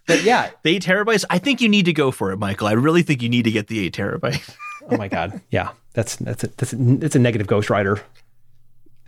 but 0.07 0.23
yeah. 0.23 0.51
The 0.63 0.77
eight 0.77 0.83
terabytes, 0.85 1.25
I 1.31 1.39
think 1.39 1.61
you 1.61 1.69
need 1.69 1.87
to 1.87 1.93
go 1.93 2.11
for 2.11 2.31
it, 2.33 2.37
Michael. 2.39 2.67
I 2.67 2.73
really 2.73 3.03
think 3.03 3.23
you 3.23 3.29
need 3.29 3.45
to 3.45 3.51
get 3.51 3.69
the 3.69 3.81
eight 3.85 3.95
terabyte. 3.95 4.55
Oh 4.91 4.99
my 4.99 5.09
god. 5.09 5.41
Yeah. 5.51 5.71
That's 5.95 6.17
that's 6.17 6.45
a, 6.45 6.49
that's 6.49 6.75
a, 6.75 6.77
that's 6.77 7.17
a 7.17 7.19
negative 7.19 7.47
Ghost 7.47 7.71
Rider. 7.71 8.03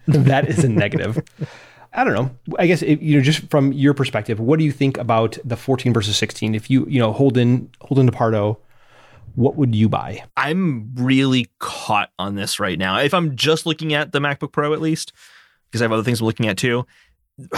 that 0.07 0.49
is 0.49 0.64
a 0.64 0.70
negative. 0.70 1.22
I 1.92 2.03
don't 2.03 2.14
know. 2.14 2.30
I 2.59 2.66
guess 2.66 2.80
it, 2.80 3.03
you 3.03 3.18
know, 3.18 3.22
just 3.22 3.51
from 3.51 3.74
your 3.74 3.92
perspective, 3.92 4.40
what 4.40 4.59
do 4.59 4.64
you 4.64 4.72
think 4.72 4.97
about 4.97 5.36
the 5.44 5.55
14 5.55 5.92
versus 5.92 6.16
16? 6.16 6.55
If 6.55 6.70
you 6.70 6.86
you 6.88 6.99
know 6.99 7.12
hold 7.12 7.36
in 7.36 7.68
Holden 7.82 8.11
DePardo, 8.11 8.57
what 9.37 9.57
would 9.57 9.74
you 9.74 9.89
buy? 9.89 10.24
I'm 10.37 10.93
really 10.95 11.49
caught 11.59 12.11
on 12.18 12.34
this 12.34 12.59
right 12.59 12.78
now. 12.78 12.99
If 12.99 13.14
I'm 13.14 13.37
just 13.37 13.66
looking 13.66 13.95
at 13.95 14.12
the 14.12 14.18
MacBook 14.18 14.51
Pro, 14.51 14.72
at 14.72 14.80
least, 14.80 15.12
because 15.70 15.82
I 15.82 15.84
have 15.84 15.93
other 15.93 16.03
things 16.03 16.20
I'm 16.20 16.26
looking 16.26 16.49
at 16.49 16.57
too, 16.57 16.87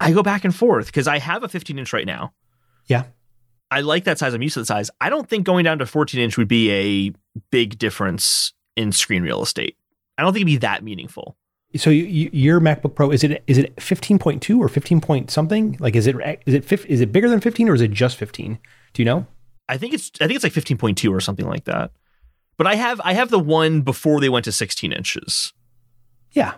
I 0.00 0.12
go 0.12 0.22
back 0.22 0.44
and 0.44 0.54
forth 0.54 0.86
because 0.86 1.08
I 1.08 1.18
have 1.18 1.42
a 1.42 1.48
15 1.48 1.78
inch 1.78 1.92
right 1.92 2.06
now. 2.06 2.32
Yeah. 2.86 3.04
I 3.70 3.80
like 3.80 4.04
that 4.04 4.18
size. 4.18 4.34
I'm 4.34 4.42
used 4.42 4.54
to 4.54 4.60
the 4.60 4.66
size. 4.66 4.90
I 5.00 5.08
don't 5.08 5.28
think 5.28 5.46
going 5.46 5.64
down 5.64 5.78
to 5.78 5.86
14 5.86 6.20
inch 6.20 6.36
would 6.36 6.48
be 6.48 6.70
a 6.70 7.40
big 7.50 7.78
difference 7.78 8.52
in 8.76 8.92
screen 8.92 9.22
real 9.22 9.42
estate. 9.42 9.78
I 10.18 10.22
don't 10.22 10.34
think 10.34 10.42
it'd 10.42 10.46
be 10.46 10.58
that 10.58 10.84
meaningful. 10.84 11.38
So 11.76 11.88
you, 11.88 12.04
you, 12.04 12.30
your 12.34 12.60
MacBook 12.60 12.94
Pro 12.94 13.10
is 13.10 13.24
it 13.24 13.42
is 13.46 13.56
it 13.56 13.74
15.2 13.76 14.58
or 14.58 14.68
15 14.68 15.00
point 15.00 15.30
something? 15.30 15.78
Like 15.80 15.96
is 15.96 16.06
it 16.06 16.16
is 16.44 16.54
it 16.54 16.84
is 16.84 17.00
it 17.00 17.12
bigger 17.12 17.30
than 17.30 17.40
15 17.40 17.70
or 17.70 17.74
is 17.74 17.80
it 17.80 17.92
just 17.92 18.18
15? 18.18 18.58
Do 18.92 19.00
you 19.00 19.06
know? 19.06 19.26
I 19.68 19.76
think 19.78 19.94
it's 19.94 20.10
I 20.20 20.26
think 20.26 20.36
it's 20.36 20.44
like 20.44 20.52
15.2 20.52 21.10
or 21.10 21.20
something 21.20 21.46
like 21.46 21.64
that. 21.64 21.92
But 22.58 22.66
I 22.66 22.74
have 22.74 23.00
I 23.04 23.12
have 23.14 23.30
the 23.30 23.38
one 23.38 23.80
before 23.82 24.20
they 24.20 24.28
went 24.28 24.44
to 24.44 24.52
16 24.52 24.92
inches. 24.92 25.52
Yeah. 26.32 26.54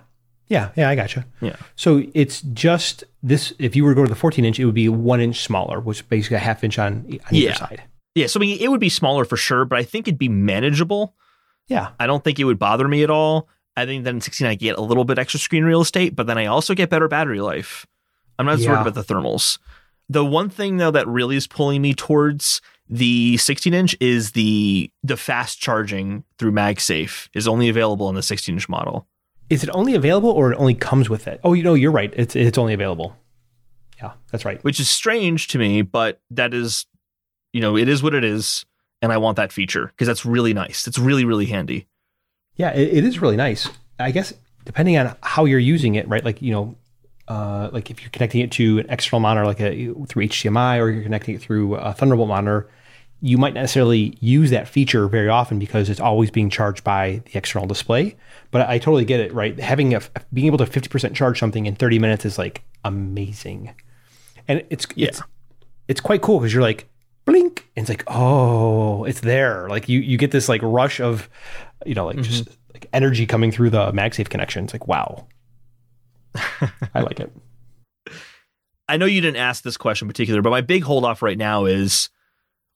Yeah, 0.49 0.71
yeah, 0.77 0.91
I 0.91 0.95
gotcha. 0.95 1.25
Yeah. 1.41 1.57
So 1.75 2.03
it's 2.13 2.43
just 2.43 3.03
this. 3.23 3.55
If 3.59 3.75
you 3.75 3.83
were 3.85 3.93
to 3.93 3.95
go 3.95 4.03
to 4.05 4.09
the 4.11 4.15
14 4.15 4.45
inch, 4.45 4.59
it 4.61 4.67
would 4.67 4.75
be 4.75 4.91
one 4.91 5.21
inch 5.21 5.41
smaller, 5.43 5.81
which 5.81 5.99
is 5.99 6.03
basically 6.03 6.37
a 6.37 6.41
half 6.41 6.63
inch 6.63 6.79
on, 6.79 6.93
on 7.07 7.19
Yeah. 7.31 7.49
either 7.51 7.55
side. 7.55 7.83
Yeah, 8.15 8.27
so 8.27 8.39
I 8.39 8.43
mean 8.43 8.59
it 8.61 8.69
would 8.69 8.81
be 8.81 8.91
smaller 8.91 9.25
for 9.25 9.37
sure, 9.37 9.65
but 9.65 9.79
I 9.79 9.83
think 9.85 10.07
it'd 10.07 10.19
be 10.19 10.29
manageable. 10.29 11.15
Yeah, 11.67 11.91
I 11.99 12.07
don't 12.07 12.23
think 12.23 12.39
it 12.39 12.45
would 12.45 12.59
bother 12.59 12.87
me 12.87 13.03
at 13.03 13.11
all. 13.11 13.49
I 13.77 13.87
think 13.87 14.05
then 14.05 14.17
in 14.17 14.21
16 14.21 14.47
I 14.47 14.55
get 14.55 14.77
a 14.77 14.83
little 14.83 15.05
bit 15.05 15.19
extra 15.19 15.41
screen 15.41 15.65
real 15.65 15.81
estate, 15.81 16.15
but 16.15 16.27
then 16.27 16.39
I 16.39 16.47
also 16.47 16.75
get 16.75 16.91
better 16.91 17.09
battery 17.09 17.41
life. 17.41 17.87
I'm 18.39 18.47
not 18.47 18.57
as 18.57 18.67
worried 18.69 18.83
about 18.83 18.95
the 18.95 19.03
thermals. 19.03 19.59
The 20.09 20.25
one 20.25 20.51
thing 20.51 20.77
though 20.77 20.91
that 20.93 21.09
really 21.09 21.37
is 21.37 21.47
pulling 21.47 21.81
me 21.83 21.95
towards 21.95 22.61
the 22.89 23.37
16 23.39 23.73
inch 23.73 23.97
is 24.01 24.33
the 24.33 24.91
the 25.03 25.17
fast 25.17 25.59
charging 25.61 26.25
through 26.39 26.53
MagSafe 26.53 27.29
is 27.35 27.49
only 27.49 27.69
available 27.69 28.09
in 28.09 28.15
the 28.15 28.23
16 28.23 28.55
inch 28.55 28.69
model. 28.69 29.07
is 29.51 29.63
it 29.63 29.71
only 29.73 29.95
available 29.95 30.31
or 30.31 30.53
it 30.53 30.57
only 30.57 30.75
comes 30.75 31.09
with 31.09 31.27
it? 31.27 31.41
Oh, 31.45 31.53
you 31.53 31.63
know, 31.63 31.75
you're 31.75 31.93
right. 31.93 32.13
It's 32.17 32.37
it's 32.37 32.59
only 32.59 32.75
available. 32.75 33.17
Yeah, 33.99 34.13
that's 34.31 34.45
right. 34.45 34.63
which 34.65 34.81
is 34.81 34.91
strange 34.91 35.49
to 35.49 35.59
me, 35.59 35.83
but 35.83 36.21
that 36.31 36.53
is, 36.53 36.87
you 37.53 37.61
know, 37.61 37.77
it 37.77 37.89
is 37.89 38.03
what 38.03 38.15
it 38.15 38.25
is, 38.25 38.67
and 39.01 39.13
I 39.13 39.17
want 39.19 39.37
that 39.37 39.53
feature 39.53 39.87
because 39.87 40.07
that's 40.07 40.27
really 40.27 40.53
nice. 40.53 40.87
It's 40.87 40.99
really 40.99 41.25
really 41.25 41.47
handy. 41.47 41.87
Yeah, 42.57 42.73
it, 42.73 42.99
it 42.99 43.05
is 43.05 43.21
really 43.23 43.37
nice. 43.37 43.69
I 43.99 44.11
guess 44.11 44.35
depending 44.65 44.97
on 44.97 45.17
how 45.23 45.45
you're 45.45 45.59
using 45.59 45.95
it, 45.95 46.09
right? 46.09 46.25
Like 46.25 46.43
you 46.43 46.53
know, 46.53 46.75
uh, 47.29 47.71
like 47.73 47.91
if 47.91 48.01
you're 48.03 48.11
connecting 48.11 48.41
it 48.41 48.51
to 48.53 48.79
an 48.81 48.87
external 48.89 49.21
monitor, 49.21 49.47
like 49.47 49.61
a 49.61 49.93
through 50.07 50.27
HDMI, 50.27 50.81
or 50.81 50.91
you're 50.91 51.03
connecting 51.03 51.35
it 51.35 51.41
through 51.43 51.75
a 51.77 51.93
Thunderbolt 51.93 52.29
monitor, 52.29 52.69
you 53.21 53.39
might 53.39 53.55
not 53.55 53.63
necessarily 53.63 54.17
use 54.21 54.51
that 54.51 54.69
feature 54.69 55.09
very 55.09 55.29
often 55.29 55.59
because 55.59 55.89
it's 55.89 56.01
always 56.01 56.31
being 56.31 56.51
charged 56.51 56.85
by 56.85 57.23
the 57.25 57.39
external 57.39 57.67
display. 57.67 58.17
But 58.51 58.69
I 58.69 58.79
totally 58.79 59.05
get 59.07 59.21
it, 59.21 59.33
right? 59.33 59.59
Having 59.59 59.95
a 59.95 60.03
being 60.33 60.47
able 60.47 60.59
to 60.59 60.67
50% 60.67 61.15
charge 61.15 61.39
something 61.39 61.65
in 61.67 61.75
30 61.75 61.99
minutes 61.99 62.25
is 62.25 62.37
like 62.39 62.63
amazing, 62.85 63.75
and 64.47 64.63
it's 64.71 64.87
Yeah. 64.95 65.09
it's 65.09 65.23
it's 65.89 66.01
quite 66.01 66.23
cool 66.23 66.39
because 66.39 66.53
you're 66.53 66.63
like 66.63 66.89
blink, 67.25 67.67
and 67.75 67.85
it's 67.85 67.89
like 67.91 68.05
oh, 68.07 69.05
it's 69.05 69.21
there. 69.21 69.69
Like 69.71 69.89
you 69.89 70.01
you 70.01 70.19
get 70.19 70.31
this 70.31 70.49
like 70.49 70.61
rush 70.63 71.01
of, 71.01 71.29
you 71.87 71.95
know, 71.95 72.07
like 72.07 72.21
just 72.21 72.49
like 72.75 72.87
energy 72.93 73.25
coming 73.27 73.51
through 73.51 73.71
the 73.71 73.91
MagSafe 73.93 74.29
connection. 74.29 74.65
It's 74.65 74.75
like 74.75 74.87
wow, 74.87 75.27
I 76.95 77.01
like 77.01 77.21
it. 77.21 77.33
I 78.89 78.97
know 78.99 79.07
you 79.07 79.21
didn't 79.21 79.39
ask 79.39 79.63
this 79.63 79.77
question 79.77 80.07
in 80.07 80.11
particular, 80.11 80.43
but 80.43 80.51
my 80.51 80.61
big 80.61 80.83
hold 80.83 81.05
off 81.05 81.23
right 81.23 81.39
now 81.39 81.65
is 81.65 82.11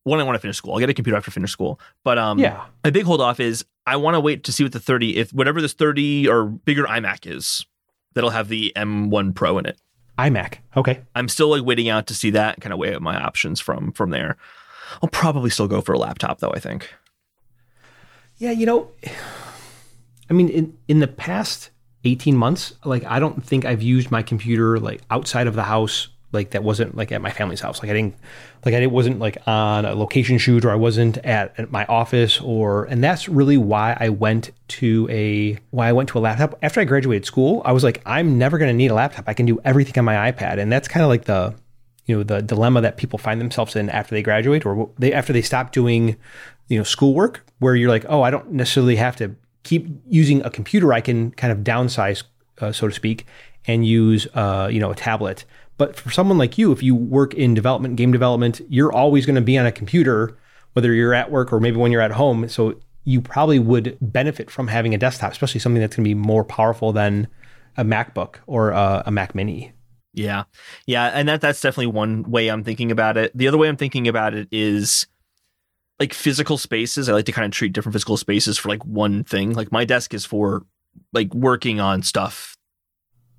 one. 0.05 0.19
I 0.21 0.23
want 0.23 0.37
to 0.37 0.41
finish 0.41 0.57
school. 0.57 0.73
I'll 0.73 0.79
get 0.81 0.89
a 0.89 0.95
computer 0.95 1.17
after 1.17 1.31
I 1.31 1.33
finish 1.35 1.51
school, 1.53 1.79
but 2.03 2.17
um, 2.19 2.39
Yeah. 2.39 2.65
my 2.83 2.91
big 2.91 3.05
hold 3.05 3.21
off 3.21 3.41
is 3.41 3.65
I 3.87 3.97
want 3.97 4.15
to 4.15 4.21
wait 4.21 4.45
to 4.45 4.53
see 4.53 4.63
what 4.63 4.73
the 4.73 4.81
30, 4.81 5.17
if 5.19 5.33
whatever 5.33 5.61
this 5.61 5.75
30 5.75 6.27
or 6.29 6.45
bigger 6.47 6.85
iMac 6.85 7.31
is, 7.31 7.67
that'll 8.15 8.31
have 8.31 8.49
the 8.49 8.73
M1 8.75 9.35
Pro 9.35 9.59
in 9.59 9.67
it. 9.67 9.79
iMac. 10.19 10.55
Okay. 10.77 11.03
I'm 11.15 11.29
still 11.29 11.51
like 11.51 11.65
waiting 11.65 11.89
out 11.91 12.07
to 12.07 12.15
see 12.15 12.31
that 12.31 12.61
kind 12.61 12.73
of 12.73 12.79
weigh 12.79 12.95
out 12.95 13.03
my 13.03 13.17
options 13.23 13.61
from 13.61 13.93
from 13.93 14.11
there. 14.11 14.37
I'll 15.03 15.09
probably 15.11 15.51
still 15.51 15.69
go 15.69 15.81
for 15.83 15.93
a 15.93 15.99
laptop 15.99 16.39
though. 16.41 16.53
I 16.55 16.59
think. 16.59 16.93
Yeah, 18.39 18.51
you 18.53 18.65
know, 18.67 18.91
I 20.31 20.33
mean, 20.33 20.49
in 20.49 20.77
in 20.89 21.01
the 21.01 21.07
past 21.09 21.71
eighteen 22.09 22.37
months, 22.37 22.75
like 22.85 23.05
I 23.05 23.19
don't 23.19 23.45
think 23.45 23.65
I've 23.65 23.83
used 23.83 24.11
my 24.11 24.23
computer 24.23 24.79
like 24.79 25.01
outside 25.11 25.47
of 25.47 25.55
the 25.55 25.63
house, 25.63 26.09
like 26.33 26.51
that 26.51 26.63
wasn't 26.63 26.97
like 26.97 27.11
at 27.13 27.23
my 27.23 27.31
family's 27.31 27.61
house. 27.61 27.83
Like 27.83 27.91
I 27.91 27.95
didn't, 27.95 28.17
like 28.65 28.75
I 28.75 28.87
wasn't 28.87 29.19
like 29.19 29.39
on 29.47 29.85
a 29.85 29.95
location 29.95 30.39
shoot, 30.39 30.65
or 30.65 30.71
I 30.71 30.75
wasn't 30.75 31.19
at, 31.19 31.59
at 31.59 31.71
my 31.71 31.85
office, 31.87 32.41
or 32.41 32.85
and 32.85 33.03
that's 33.03 33.29
really 33.29 33.57
why 33.57 33.97
I 33.99 34.09
went 34.11 34.51
to 34.69 35.09
a 35.11 35.59
why 35.71 35.89
I 35.89 35.93
went 35.93 36.09
to 36.11 36.19
a 36.19 36.21
laptop 36.21 36.59
after 36.63 36.81
I 36.81 36.85
graduated 36.85 37.25
school. 37.25 37.63
I 37.65 37.73
was 37.73 37.85
like, 37.85 38.03
I'm 38.05 38.39
never 38.39 38.59
going 38.59 38.71
to 38.71 38.77
need 38.77 38.91
a 38.91 38.95
laptop. 38.95 39.25
I 39.27 39.35
can 39.35 39.47
do 39.47 39.61
everything 39.65 39.99
on 39.99 40.05
my 40.05 40.31
iPad, 40.31 40.59
and 40.59 40.71
that's 40.71 40.89
kind 40.89 41.03
of 41.03 41.09
like 41.09 41.25
the 41.25 41.55
you 42.09 42.17
know 42.17 42.23
the 42.25 42.43
dilemma 42.43 42.81
that 42.81 42.97
people 42.97 43.19
find 43.19 43.41
themselves 43.41 43.77
in 43.77 43.89
after 43.91 44.15
they 44.15 44.23
graduate 44.23 44.67
or 44.67 44.91
they 44.99 45.13
after 45.13 45.33
they 45.33 45.43
stop 45.43 45.73
doing 45.73 46.17
you 46.67 46.79
know 46.79 46.85
schoolwork 46.85 47.45
where 47.59 47.77
you're 47.77 47.91
like 47.91 48.07
oh 48.09 48.23
i 48.23 48.31
don't 48.31 48.51
necessarily 48.51 48.97
have 48.97 49.15
to 49.15 49.35
keep 49.63 49.87
using 50.09 50.43
a 50.43 50.51
computer 50.51 50.93
i 50.93 51.01
can 51.01 51.31
kind 51.33 51.53
of 51.53 51.59
downsize 51.59 52.25
uh, 52.61 52.73
so 52.73 52.89
to 52.89 52.95
speak 52.95 53.27
and 53.67 53.87
use 53.87 54.27
uh, 54.35 54.69
you 54.71 54.81
know 54.81 54.91
a 54.91 54.95
tablet 54.95 55.45
but 55.77 55.97
for 55.97 56.11
someone 56.11 56.39
like 56.39 56.59
you 56.59 56.73
if 56.73 56.83
you 56.83 56.95
work 56.95 57.35
in 57.35 57.55
development 57.55 57.97
game 57.97 58.13
development 58.13 58.61
you're 58.69 58.93
always 58.93 59.27
going 59.27 59.37
to 59.37 59.43
be 59.43 59.59
on 59.59 59.67
a 59.67 59.73
computer 59.73 60.37
whether 60.73 60.93
you're 60.93 61.15
at 61.15 61.31
work 61.31 61.53
or 61.53 61.61
maybe 61.61 61.77
when 61.77 61.93
you're 61.93 62.01
at 62.01 62.13
home 62.13 62.49
so 62.49 62.79
you 63.05 63.21
probably 63.21 63.59
would 63.59 63.97
benefit 64.01 64.51
from 64.51 64.69
having 64.69 64.95
a 64.95 64.99
desktop 64.99 65.33
especially 65.33 65.61
something 65.61 65.81
that's 65.81 65.97
going 65.97 66.05
to 66.05 66.09
be 66.09 66.15
more 66.15 66.45
powerful 66.45 66.93
than 66.93 67.27
a 67.77 67.85
macbook 67.85 68.37
or 68.47 68.73
uh, 68.73 69.03
a 69.07 69.11
mac 69.11 69.35
mini 69.35 69.73
Yeah. 70.15 70.45
Yeah. 70.87 71.07
And 71.07 71.29
that 71.29 71.41
that's 71.41 71.61
definitely 71.61 71.93
one 71.93 72.25
way 72.25 72.49
I'm 72.49 72.65
thinking 72.65 72.91
about 72.91 73.17
it. 73.17 73.31
The 73.37 73.47
other 73.47 73.59
way 73.59 73.69
I'm 73.69 73.77
thinking 73.77 74.09
about 74.09 74.35
it 74.35 74.49
is 74.51 75.07
like 76.01 76.15
physical 76.15 76.59
spaces. 76.59 77.09
I 77.09 77.13
like 77.13 77.27
to 77.27 77.33
kind 77.33 77.45
of 77.45 77.51
treat 77.53 77.73
different 77.73 77.95
physical 77.95 78.17
spaces 78.17 78.59
for 78.59 78.69
like 78.69 78.85
one 78.85 79.25
thing. 79.25 79.53
Like 79.53 79.73
my 79.73 79.85
desk 79.85 80.15
is 80.15 80.25
for 80.25 80.65
like 81.13 81.33
working 81.35 81.81
on 81.81 82.03
stuff, 82.03 82.57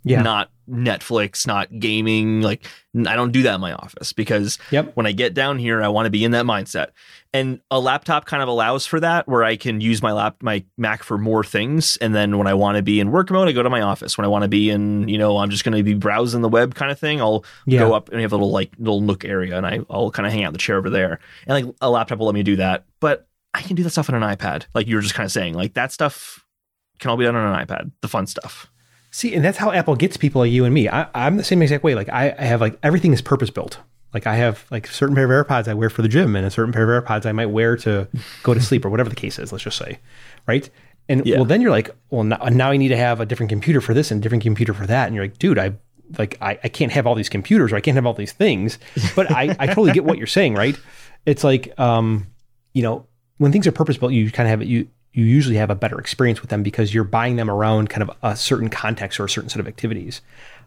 yeah 0.03 0.21
not 0.21 0.51
Netflix, 0.69 1.47
not 1.47 1.79
gaming. 1.79 2.41
Like 2.41 2.65
I 2.95 3.15
don't 3.15 3.31
do 3.31 3.43
that 3.43 3.55
in 3.55 3.61
my 3.61 3.73
office 3.73 4.13
because 4.13 4.59
Yep. 4.71 4.91
when 4.95 5.05
I 5.05 5.11
get 5.11 5.33
down 5.33 5.57
here, 5.57 5.81
I 5.81 5.87
want 5.87 6.05
to 6.05 6.11
be 6.11 6.23
in 6.23 6.31
that 6.31 6.45
mindset. 6.45 6.89
And 7.31 7.59
a 7.69 7.79
laptop 7.79 8.25
kind 8.25 8.41
of 8.41 8.49
allows 8.49 8.87
for 8.87 8.99
that 9.01 9.27
where 9.27 9.43
I 9.43 9.55
can 9.55 9.81
use 9.81 10.01
my 10.01 10.11
lap 10.11 10.37
my 10.41 10.63
Mac 10.77 11.03
for 11.03 11.17
more 11.19 11.43
things. 11.43 11.95
And 11.97 12.15
then 12.15 12.39
when 12.39 12.47
I 12.47 12.55
want 12.55 12.77
to 12.77 12.81
be 12.81 12.99
in 12.99 13.11
work 13.11 13.29
mode, 13.29 13.47
I 13.47 13.51
go 13.51 13.61
to 13.61 13.69
my 13.69 13.81
office. 13.81 14.17
When 14.17 14.25
I 14.25 14.27
want 14.29 14.41
to 14.43 14.47
be 14.47 14.71
in, 14.71 15.07
you 15.07 15.19
know, 15.19 15.37
I'm 15.37 15.51
just 15.51 15.63
going 15.63 15.77
to 15.77 15.83
be 15.83 15.93
browsing 15.93 16.41
the 16.41 16.49
web 16.49 16.73
kind 16.73 16.91
of 16.91 16.97
thing, 16.97 17.21
I'll 17.21 17.45
Yeah. 17.67 17.79
go 17.81 17.93
up 17.93 18.09
and 18.09 18.19
have 18.21 18.31
a 18.31 18.35
little 18.35 18.49
like 18.51 18.71
little 18.79 19.01
nook 19.01 19.25
area 19.25 19.55
and 19.57 19.67
I, 19.67 19.81
I'll 19.91 20.09
kind 20.09 20.25
of 20.25 20.33
hang 20.33 20.43
out 20.43 20.47
in 20.49 20.53
the 20.53 20.59
chair 20.59 20.77
over 20.77 20.89
there. 20.89 21.19
And 21.45 21.67
like 21.67 21.75
a 21.81 21.89
laptop 21.91 22.17
will 22.17 22.25
let 22.25 22.33
me 22.35 22.41
do 22.41 22.55
that. 22.55 22.85
But 22.99 23.27
I 23.53 23.61
can 23.61 23.75
do 23.75 23.83
that 23.83 23.91
stuff 23.91 24.09
on 24.09 24.15
an 24.15 24.23
iPad. 24.35 24.65
Like 24.73 24.87
you 24.87 24.95
were 24.95 25.01
just 25.01 25.13
kind 25.13 25.25
of 25.25 25.31
saying, 25.31 25.53
like 25.53 25.75
that 25.75 25.91
stuff 25.91 26.43
can 26.97 27.11
all 27.11 27.17
be 27.17 27.25
done 27.25 27.35
on 27.35 27.53
an 27.59 27.65
iPad, 27.65 27.91
the 28.01 28.07
fun 28.07 28.25
stuff. 28.25 28.71
See, 29.11 29.33
and 29.35 29.43
that's 29.45 29.57
how 29.59 29.71
Apple 29.71 29.95
gets 29.95 30.17
people 30.17 30.41
like 30.41 30.51
you 30.51 30.65
and 30.65 30.73
me. 30.73 30.89
I, 30.89 31.07
I'm 31.15 31.37
the 31.37 31.43
same 31.43 31.61
exact 31.61 31.83
way. 31.83 31.93
Like 31.95 32.09
I, 32.09 32.35
I 32.37 32.43
have 32.45 32.59
like 32.61 32.77
everything 32.83 33.13
is 33.13 33.21
purpose 33.21 33.49
built. 33.51 33.79
Like 34.13 34.25
I 34.27 34.35
have 34.35 34.65
like 34.71 34.87
a 34.89 34.91
certain 34.91 35.15
pair 35.15 35.25
of 35.31 35.47
AirPods 35.47 35.67
I 35.67 35.73
wear 35.73 35.89
for 35.89 36.01
the 36.01 36.07
gym, 36.07 36.35
and 36.35 36.45
a 36.45 36.49
certain 36.51 36.71
pair 36.73 36.95
of 36.95 37.03
AirPods 37.03 37.25
I 37.25 37.31
might 37.31 37.47
wear 37.47 37.75
to 37.77 38.07
go 38.43 38.53
to 38.53 38.61
sleep 38.61 38.85
or 38.85 38.89
whatever 38.89 39.09
the 39.09 39.15
case 39.15 39.37
is. 39.39 39.51
Let's 39.51 39.63
just 39.63 39.77
say, 39.77 39.99
right? 40.47 40.69
And 41.07 41.25
Yeah. 41.25 41.37
well, 41.37 41.45
then 41.45 41.61
you're 41.61 41.71
like, 41.71 41.89
well, 42.09 42.23
now, 42.23 42.37
now 42.51 42.71
I 42.71 42.77
need 42.77 42.89
to 42.89 42.97
have 42.97 43.19
a 43.19 43.25
different 43.25 43.49
computer 43.49 43.81
for 43.81 43.93
this 43.93 44.11
and 44.11 44.19
a 44.19 44.21
different 44.21 44.43
computer 44.43 44.73
for 44.73 44.85
that. 44.87 45.07
And 45.07 45.15
you're 45.15 45.23
like, 45.25 45.37
dude, 45.39 45.57
I 45.59 45.73
like 46.17 46.37
I, 46.41 46.59
I 46.63 46.69
can't 46.69 46.91
have 46.91 47.05
all 47.05 47.15
these 47.15 47.29
computers 47.29 47.71
or 47.71 47.75
I 47.75 47.81
can't 47.81 47.95
have 47.95 48.05
all 48.05 48.13
these 48.13 48.31
things. 48.31 48.79
But 49.15 49.31
I, 49.31 49.55
I 49.59 49.67
totally 49.67 49.91
get 49.91 50.05
what 50.05 50.17
you're 50.17 50.27
saying, 50.27 50.55
right? 50.55 50.77
It's 51.25 51.43
like, 51.43 51.77
um, 51.79 52.27
you 52.73 52.81
know, 52.81 53.05
when 53.37 53.51
things 53.51 53.67
are 53.67 53.71
purpose 53.71 53.97
built, 53.97 54.11
you 54.11 54.31
kind 54.31 54.47
of 54.47 54.51
have 54.51 54.61
it. 54.61 54.67
You 54.67 54.87
you 55.13 55.25
usually 55.25 55.55
have 55.55 55.69
a 55.71 55.75
better 55.75 55.99
experience 55.99 56.41
with 56.41 56.49
them 56.51 56.61
because 56.61 56.93
you're 56.93 57.03
buying 57.03 57.35
them 57.35 57.49
around 57.49 57.89
kind 57.89 58.03
of 58.03 58.11
a 58.21 58.35
certain 58.35 58.69
context 58.69 59.19
or 59.19 59.25
a 59.25 59.29
certain 59.29 59.49
set 59.49 59.59
of 59.59 59.67
activities. 59.67 60.21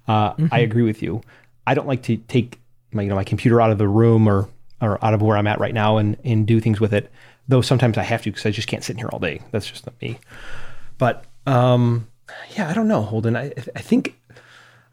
Uh, 0.08 0.34
I 0.50 0.58
agree 0.58 0.82
with 0.82 1.00
you. 1.00 1.22
I 1.64 1.74
don't 1.74 1.86
like 1.86 2.02
to 2.04 2.16
take 2.16 2.58
my 2.94 3.02
you 3.02 3.08
know 3.08 3.14
my 3.14 3.24
computer 3.24 3.60
out 3.60 3.70
of 3.70 3.78
the 3.78 3.88
room 3.88 4.28
or 4.28 4.48
or 4.80 5.02
out 5.04 5.14
of 5.14 5.22
where 5.22 5.36
I'm 5.36 5.46
at 5.46 5.60
right 5.60 5.74
now 5.74 5.96
and 5.98 6.16
and 6.24 6.46
do 6.46 6.60
things 6.60 6.80
with 6.80 6.92
it. 6.92 7.10
Though 7.48 7.60
sometimes 7.60 7.98
I 7.98 8.02
have 8.02 8.22
to 8.22 8.30
because 8.30 8.46
I 8.46 8.50
just 8.50 8.68
can't 8.68 8.84
sit 8.84 8.94
in 8.94 8.98
here 8.98 9.08
all 9.12 9.18
day. 9.18 9.40
That's 9.50 9.68
just 9.68 9.86
not 9.86 10.00
me. 10.00 10.18
But 10.98 11.24
um, 11.46 12.08
yeah, 12.56 12.68
I 12.68 12.74
don't 12.74 12.88
know, 12.88 13.02
Holden. 13.02 13.36
I 13.36 13.52
I 13.74 13.80
think 13.80 14.18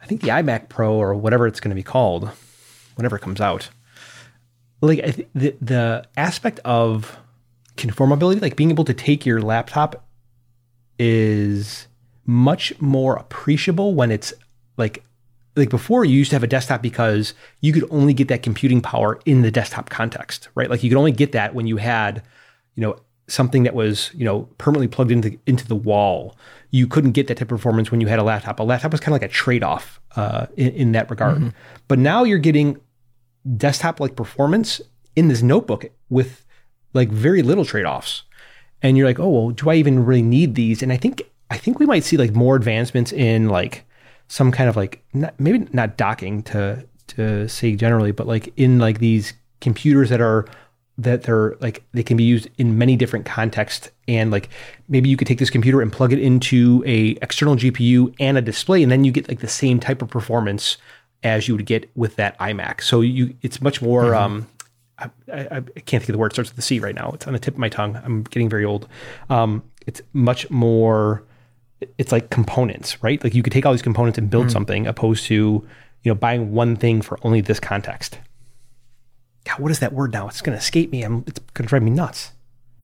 I 0.02 0.06
think 0.06 0.22
the 0.22 0.30
iMac 0.30 0.70
Pro 0.70 0.94
or 0.94 1.14
whatever 1.14 1.48
it's 1.48 1.60
going 1.60 1.70
to 1.70 1.76
be 1.76 1.84
called, 1.84 2.30
whenever 2.96 3.16
it 3.16 3.22
comes 3.22 3.42
out, 3.42 3.70
like 4.82 5.28
the 5.34 5.56
the 5.62 6.06
aspect 6.18 6.60
of 6.66 7.18
conformability, 7.78 8.42
like 8.42 8.56
being 8.56 8.72
able 8.72 8.86
to 8.86 8.94
take 8.94 9.26
your 9.26 9.42
laptop, 9.42 10.06
is 10.98 11.88
much 12.26 12.80
more 12.80 13.16
appreciable 13.16 13.96
when 13.96 14.12
it's 14.12 14.34
like 14.78 15.04
like 15.60 15.70
before 15.70 16.06
you 16.06 16.18
used 16.18 16.32
to 16.32 16.36
have 16.36 16.44
a 16.44 16.48
desktop 16.48 16.82
because 16.82 17.34
you 17.62 17.74
could 17.74 17.86
only 17.92 18.14
get 18.14 18.28
that 18.30 18.44
computing 18.44 18.82
power 18.82 19.20
in 19.26 19.42
the 19.42 19.52
desktop 19.52 19.90
context, 19.90 20.50
right? 20.56 20.70
Like 20.70 20.84
you 20.84 20.90
could 20.90 20.98
only 20.98 21.12
get 21.12 21.32
that 21.34 21.54
when 21.54 21.68
you 21.68 21.78
had, 21.78 22.24
you 22.76 22.82
know, 22.82 23.00
something 23.28 23.64
that 23.64 23.76
was, 23.76 24.12
you 24.14 24.26
know, 24.26 24.44
permanently 24.58 24.88
plugged 24.88 25.12
into 25.12 25.38
into 25.46 25.68
the 25.68 25.76
wall. 25.76 26.36
You 26.72 26.88
couldn't 26.88 27.12
get 27.12 27.28
that 27.28 27.36
type 27.36 27.52
of 27.52 27.58
performance 27.58 27.92
when 27.92 28.02
you 28.02 28.08
had 28.08 28.20
a 28.20 28.24
laptop. 28.24 28.60
A 28.60 28.64
laptop 28.64 28.92
was 28.92 29.00
kind 29.02 29.10
of 29.10 29.22
like 29.22 29.30
a 29.30 29.34
trade-off 29.34 30.00
uh, 30.16 30.48
in, 30.58 30.70
in 30.70 30.92
that 30.94 31.10
regard. 31.10 31.54
But 31.88 32.00
now 32.00 32.24
you're 32.24 32.38
getting 32.38 32.80
desktop 33.58 34.00
like 34.00 34.16
performance 34.16 34.82
in 35.16 35.28
this 35.28 35.42
notebook 35.42 35.86
with 36.10 36.46
like 36.94 37.10
very 37.10 37.42
little 37.42 37.66
trade-offs. 37.66 38.24
And 38.82 38.98
you're 38.98 39.08
like, 39.08 39.20
oh 39.20 39.30
well, 39.30 39.50
do 39.50 39.70
I 39.70 39.76
even 39.76 40.06
really 40.06 40.22
need 40.22 40.56
these? 40.56 40.82
And 40.82 40.94
I 40.94 40.98
think 40.98 41.22
I 41.50 41.58
think 41.58 41.80
we 41.80 41.86
might 41.86 42.04
see 42.04 42.18
like 42.18 42.34
more 42.34 42.56
advancements 42.56 43.12
in 43.12 43.50
like 43.50 43.86
some 44.30 44.52
kind 44.52 44.70
of 44.70 44.78
like 44.78 45.04
not, 45.14 45.38
maybe 45.38 45.68
not 45.74 45.98
docking 45.98 46.42
to 46.44 46.86
to 47.08 47.50
say 47.50 47.76
generally, 47.76 48.12
but 48.12 48.28
like 48.28 48.54
in 48.56 48.80
like 48.80 49.00
these 49.00 49.34
computers 49.60 50.10
that 50.10 50.22
are 50.22 50.46
that 50.98 51.24
they're 51.24 51.56
like 51.60 51.84
they 51.94 52.04
can 52.04 52.16
be 52.16 52.24
used 52.24 52.48
in 52.58 52.78
many 52.78 52.96
different 52.96 53.26
contexts 53.26 53.90
and 54.08 54.32
like 54.32 54.50
maybe 54.88 55.10
you 55.10 55.18
could 55.18 55.28
take 55.28 55.40
this 55.40 55.50
computer 55.50 55.82
and 55.82 55.92
plug 55.92 56.14
it 56.14 56.20
into 56.20 56.84
a 56.86 57.18
external 57.22 57.56
GPU 57.56 58.14
and 58.20 58.38
a 58.38 58.42
display 58.42 58.84
and 58.84 58.92
then 58.92 59.04
you 59.04 59.12
get 59.12 59.28
like 59.28 59.40
the 59.40 59.48
same 59.48 59.80
type 59.80 60.02
of 60.02 60.10
performance 60.10 60.78
as 61.24 61.48
you 61.48 61.56
would 61.56 61.66
get 61.66 61.90
with 61.96 62.16
that 62.18 62.38
iMac. 62.40 62.82
So 62.82 63.02
you 63.02 63.36
it's 63.42 63.62
much 63.62 63.82
more 63.82 64.14
um 64.14 64.48
I, 65.00 65.10
I, 65.32 65.58
I 65.58 65.62
can't 65.62 66.04
think 66.04 66.10
of 66.10 66.14
the 66.14 66.18
word 66.18 66.32
it 66.32 66.36
starts 66.36 66.50
with 66.50 66.58
the 66.58 66.62
C 66.62 66.80
right 66.80 66.96
now. 66.96 67.12
It's 67.14 67.26
on 67.26 67.34
the 67.34 67.40
tip 67.40 67.54
of 67.54 67.60
my 67.60 67.70
tongue. 67.70 67.96
I'm 68.04 68.24
getting 68.24 68.50
very 68.50 68.66
old. 68.66 68.88
Um, 69.30 69.64
it's 69.88 70.02
much 70.12 70.50
more 70.50 71.24
it's 71.98 72.12
like 72.12 72.30
components, 72.30 73.02
right? 73.04 73.24
Like 73.24 73.34
you 73.34 73.44
could 73.44 73.54
take 73.54 73.66
all 73.66 73.72
these 73.72 73.82
components 73.82 74.18
and 74.18 74.30
build 74.30 74.46
hmm. 74.46 74.52
something 74.52 74.88
opposed 74.88 75.26
to, 75.26 75.36
you 75.36 76.12
know, 76.12 76.16
buying 76.16 76.52
one 76.52 76.76
thing 76.76 77.02
for 77.02 77.20
only 77.24 77.42
this 77.42 77.60
context. 77.60 78.20
God, 79.46 79.60
what 79.60 79.72
is 79.72 79.80
that 79.80 79.94
word 79.94 80.12
now? 80.12 80.28
It's 80.28 80.42
going 80.42 80.58
to 80.58 80.62
escape 80.62 80.92
me. 80.92 81.04
I'm, 81.04 81.24
it's 81.26 81.40
going 81.54 81.66
to 81.66 81.70
drive 81.70 81.84
me 81.84 81.92
nuts. 81.92 82.34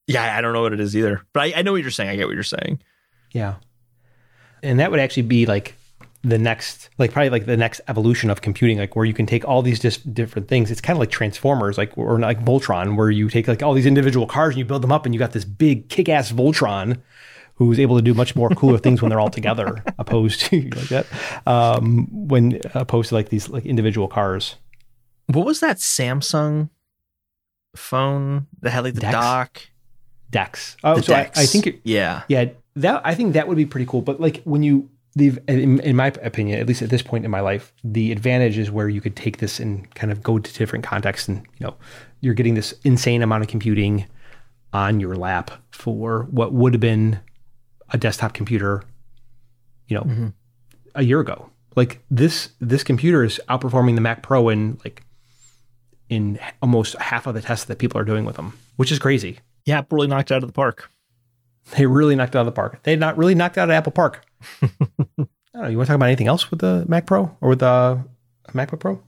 Yeah, 0.07 0.37
I 0.37 0.41
don't 0.41 0.53
know 0.53 0.61
what 0.61 0.73
it 0.73 0.79
is 0.79 0.95
either, 0.95 1.23
but 1.33 1.43
I, 1.43 1.53
I 1.57 1.61
know 1.61 1.71
what 1.71 1.81
you're 1.81 1.91
saying. 1.91 2.09
I 2.09 2.15
get 2.15 2.27
what 2.27 2.35
you're 2.35 2.43
saying. 2.43 2.79
Yeah. 3.31 3.55
And 4.63 4.79
that 4.79 4.91
would 4.91 4.99
actually 4.99 5.23
be 5.23 5.45
like 5.45 5.75
the 6.23 6.37
next, 6.37 6.89
like 6.97 7.11
probably 7.11 7.29
like 7.29 7.45
the 7.45 7.57
next 7.57 7.81
evolution 7.87 8.29
of 8.29 8.41
computing, 8.41 8.77
like 8.77 8.95
where 8.95 9.05
you 9.05 9.13
can 9.13 9.25
take 9.25 9.45
all 9.47 9.61
these 9.61 9.79
just 9.79 10.13
different 10.13 10.47
things. 10.47 10.71
It's 10.71 10.81
kind 10.81 10.95
of 10.95 10.99
like 10.99 11.11
Transformers, 11.11 11.77
like 11.77 11.97
or 11.97 12.19
like 12.19 12.43
Voltron, 12.43 12.95
where 12.95 13.11
you 13.11 13.29
take 13.29 13.47
like 13.47 13.61
all 13.61 13.73
these 13.73 13.85
individual 13.85 14.25
cars 14.25 14.53
and 14.53 14.59
you 14.59 14.65
build 14.65 14.81
them 14.81 14.91
up, 14.91 15.05
and 15.05 15.13
you 15.13 15.19
got 15.19 15.33
this 15.33 15.45
big 15.45 15.89
kick-ass 15.89 16.31
Voltron 16.31 17.01
who's 17.55 17.79
able 17.79 17.95
to 17.95 18.01
do 18.01 18.13
much 18.13 18.35
more 18.35 18.49
cooler 18.49 18.77
things 18.77 19.01
when 19.01 19.09
they're 19.09 19.19
all 19.19 19.29
together, 19.29 19.83
opposed 19.99 20.41
to 20.41 20.61
like 20.75 20.89
that, 20.89 21.05
um, 21.47 22.07
when 22.11 22.59
opposed 22.73 23.09
to 23.09 23.15
like 23.15 23.29
these 23.29 23.49
like 23.49 23.65
individual 23.65 24.07
cars. 24.07 24.55
What 25.27 25.45
was 25.45 25.59
that 25.61 25.77
Samsung 25.77 26.69
phone 27.75 28.47
that 28.61 28.71
had 28.71 28.83
like 28.83 28.93
the 28.93 29.01
Dex? 29.01 29.13
dock? 29.13 29.61
Dex. 30.29 30.77
Oh, 30.83 30.95
The 30.95 31.03
so 31.03 31.13
I, 31.13 31.23
Dex. 31.23 31.39
I 31.39 31.45
think 31.45 31.67
it, 31.67 31.81
yeah. 31.83 32.23
Yeah, 32.27 32.49
that 32.75 33.01
I 33.05 33.15
think 33.15 33.33
that 33.33 33.47
would 33.47 33.57
be 33.57 33.65
pretty 33.65 33.85
cool. 33.85 34.01
But 34.01 34.19
like 34.19 34.43
when 34.43 34.63
you 34.63 34.89
the 35.15 35.37
in, 35.47 35.79
in 35.79 35.95
my 35.95 36.07
opinion, 36.07 36.59
at 36.59 36.67
least 36.67 36.81
at 36.81 36.89
this 36.89 37.01
point 37.01 37.23
in 37.23 37.31
my 37.31 37.39
life, 37.39 37.73
the 37.83 38.11
advantage 38.11 38.57
is 38.57 38.69
where 38.69 38.89
you 38.89 38.99
could 38.99 39.15
take 39.15 39.37
this 39.37 39.59
and 39.59 39.93
kind 39.95 40.11
of 40.11 40.21
go 40.21 40.37
to 40.39 40.53
different 40.53 40.83
contexts, 40.83 41.29
and 41.29 41.37
you 41.57 41.67
know, 41.67 41.75
you're 42.19 42.33
getting 42.33 42.55
this 42.55 42.73
insane 42.83 43.21
amount 43.21 43.43
of 43.43 43.47
computing 43.47 44.05
on 44.73 44.99
your 44.99 45.15
lap 45.15 45.51
for 45.71 46.23
what 46.31 46.51
would 46.51 46.73
have 46.73 46.81
been 46.81 47.19
a 47.89 47.97
desktop 47.97 48.33
computer, 48.33 48.83
you 49.87 49.95
know, 49.97 50.33
a 50.95 51.03
year 51.03 51.19
ago. 51.19 51.49
Like 51.75 52.03
this 52.09 52.49
this 52.59 52.83
computer 52.83 53.23
is 53.23 53.39
outperforming 53.49 53.95
the 53.95 54.01
Mac 54.01 54.23
Pro 54.23 54.49
in 54.49 54.79
like 54.83 55.03
in 56.09 56.39
almost 56.61 56.95
half 56.95 57.27
of 57.27 57.33
the 57.33 57.41
tests 57.41 57.65
that 57.65 57.79
people 57.79 57.99
are 57.99 58.05
doing 58.05 58.25
with 58.25 58.35
them, 58.35 58.57
which 58.77 58.91
is 58.91 58.99
crazy. 58.99 59.39
Yeah, 59.65 59.81
really 59.91 60.07
knocked 60.07 60.31
out 60.31 60.43
of 60.43 60.47
the 60.47 60.53
park. 60.53 60.89
They 61.75 61.85
really 61.85 62.15
knocked 62.15 62.35
out 62.35 62.41
of 62.41 62.45
the 62.45 62.51
park. 62.51 62.83
They 62.83 62.95
not 62.95 63.17
really 63.17 63.35
knocked 63.35 63.57
out 63.57 63.69
of 63.69 63.73
Apple 63.73 63.91
Park. 63.91 64.23
I 64.61 64.67
don't 64.67 65.27
know. 65.63 65.67
You 65.67 65.77
want 65.77 65.87
to 65.87 65.91
talk 65.91 65.95
about 65.95 66.05
anything 66.05 66.27
else 66.27 66.51
with 66.51 66.59
the 66.59 66.85
Mac 66.87 67.07
Pro 67.07 67.35
or 67.41 67.49
with 67.49 67.59
the 67.59 68.03
MacBook 68.49 68.79
Pro? 68.79 69.01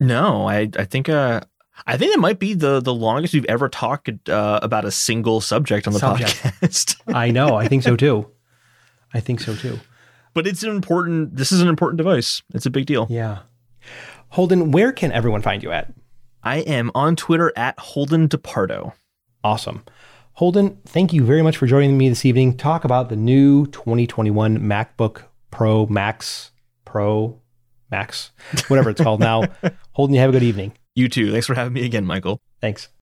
No, 0.00 0.48
I 0.48 0.70
I 0.78 0.84
think 0.84 1.08
uh 1.08 1.42
I 1.86 1.96
think 1.96 2.14
it 2.14 2.20
might 2.20 2.38
be 2.38 2.54
the 2.54 2.80
the 2.80 2.94
longest 2.94 3.34
we've 3.34 3.44
ever 3.46 3.68
talked 3.68 4.28
uh, 4.28 4.60
about 4.62 4.84
a 4.84 4.90
single 4.90 5.40
subject 5.40 5.86
on 5.86 5.92
the 5.92 5.98
Subject. 5.98 6.30
podcast. 6.42 7.00
I 7.14 7.30
know. 7.30 7.56
I 7.56 7.68
think 7.68 7.82
so 7.82 7.96
too. 7.96 8.28
I 9.14 9.20
think 9.20 9.40
so 9.40 9.54
too. 9.56 9.78
but 10.34 10.46
it's 10.46 10.62
an 10.62 10.70
important. 10.70 11.36
This 11.36 11.52
is 11.52 11.60
an 11.60 11.68
important 11.68 11.98
device. 11.98 12.42
It's 12.54 12.66
a 12.66 12.70
big 12.70 12.86
deal. 12.86 13.06
Yeah. 13.10 13.40
Holden, 14.28 14.70
where 14.70 14.92
can 14.92 15.10
everyone 15.12 15.42
find 15.42 15.62
you 15.62 15.72
at? 15.72 15.92
I 16.42 16.58
am 16.58 16.90
on 16.94 17.16
Twitter 17.16 17.52
at 17.56 17.78
Holden 17.78 18.28
DePardo. 18.28 18.92
Awesome. 19.42 19.84
Holden, 20.34 20.78
thank 20.86 21.12
you 21.12 21.24
very 21.24 21.42
much 21.42 21.56
for 21.56 21.66
joining 21.66 21.98
me 21.98 22.08
this 22.08 22.24
evening. 22.24 22.56
Talk 22.56 22.84
about 22.84 23.08
the 23.08 23.16
new 23.16 23.66
2021 23.66 24.58
MacBook 24.58 25.24
Pro 25.50 25.86
Max 25.86 26.52
Pro 26.84 27.40
Max, 27.90 28.30
whatever 28.68 28.90
it's 28.90 29.00
called 29.02 29.20
now. 29.20 29.42
Holden, 29.92 30.14
you 30.14 30.20
have 30.20 30.30
a 30.30 30.32
good 30.32 30.42
evening. 30.44 30.72
You 30.94 31.08
too. 31.08 31.32
Thanks 31.32 31.46
for 31.46 31.54
having 31.54 31.72
me 31.72 31.84
again, 31.84 32.04
Michael. 32.04 32.40
Thanks. 32.60 32.90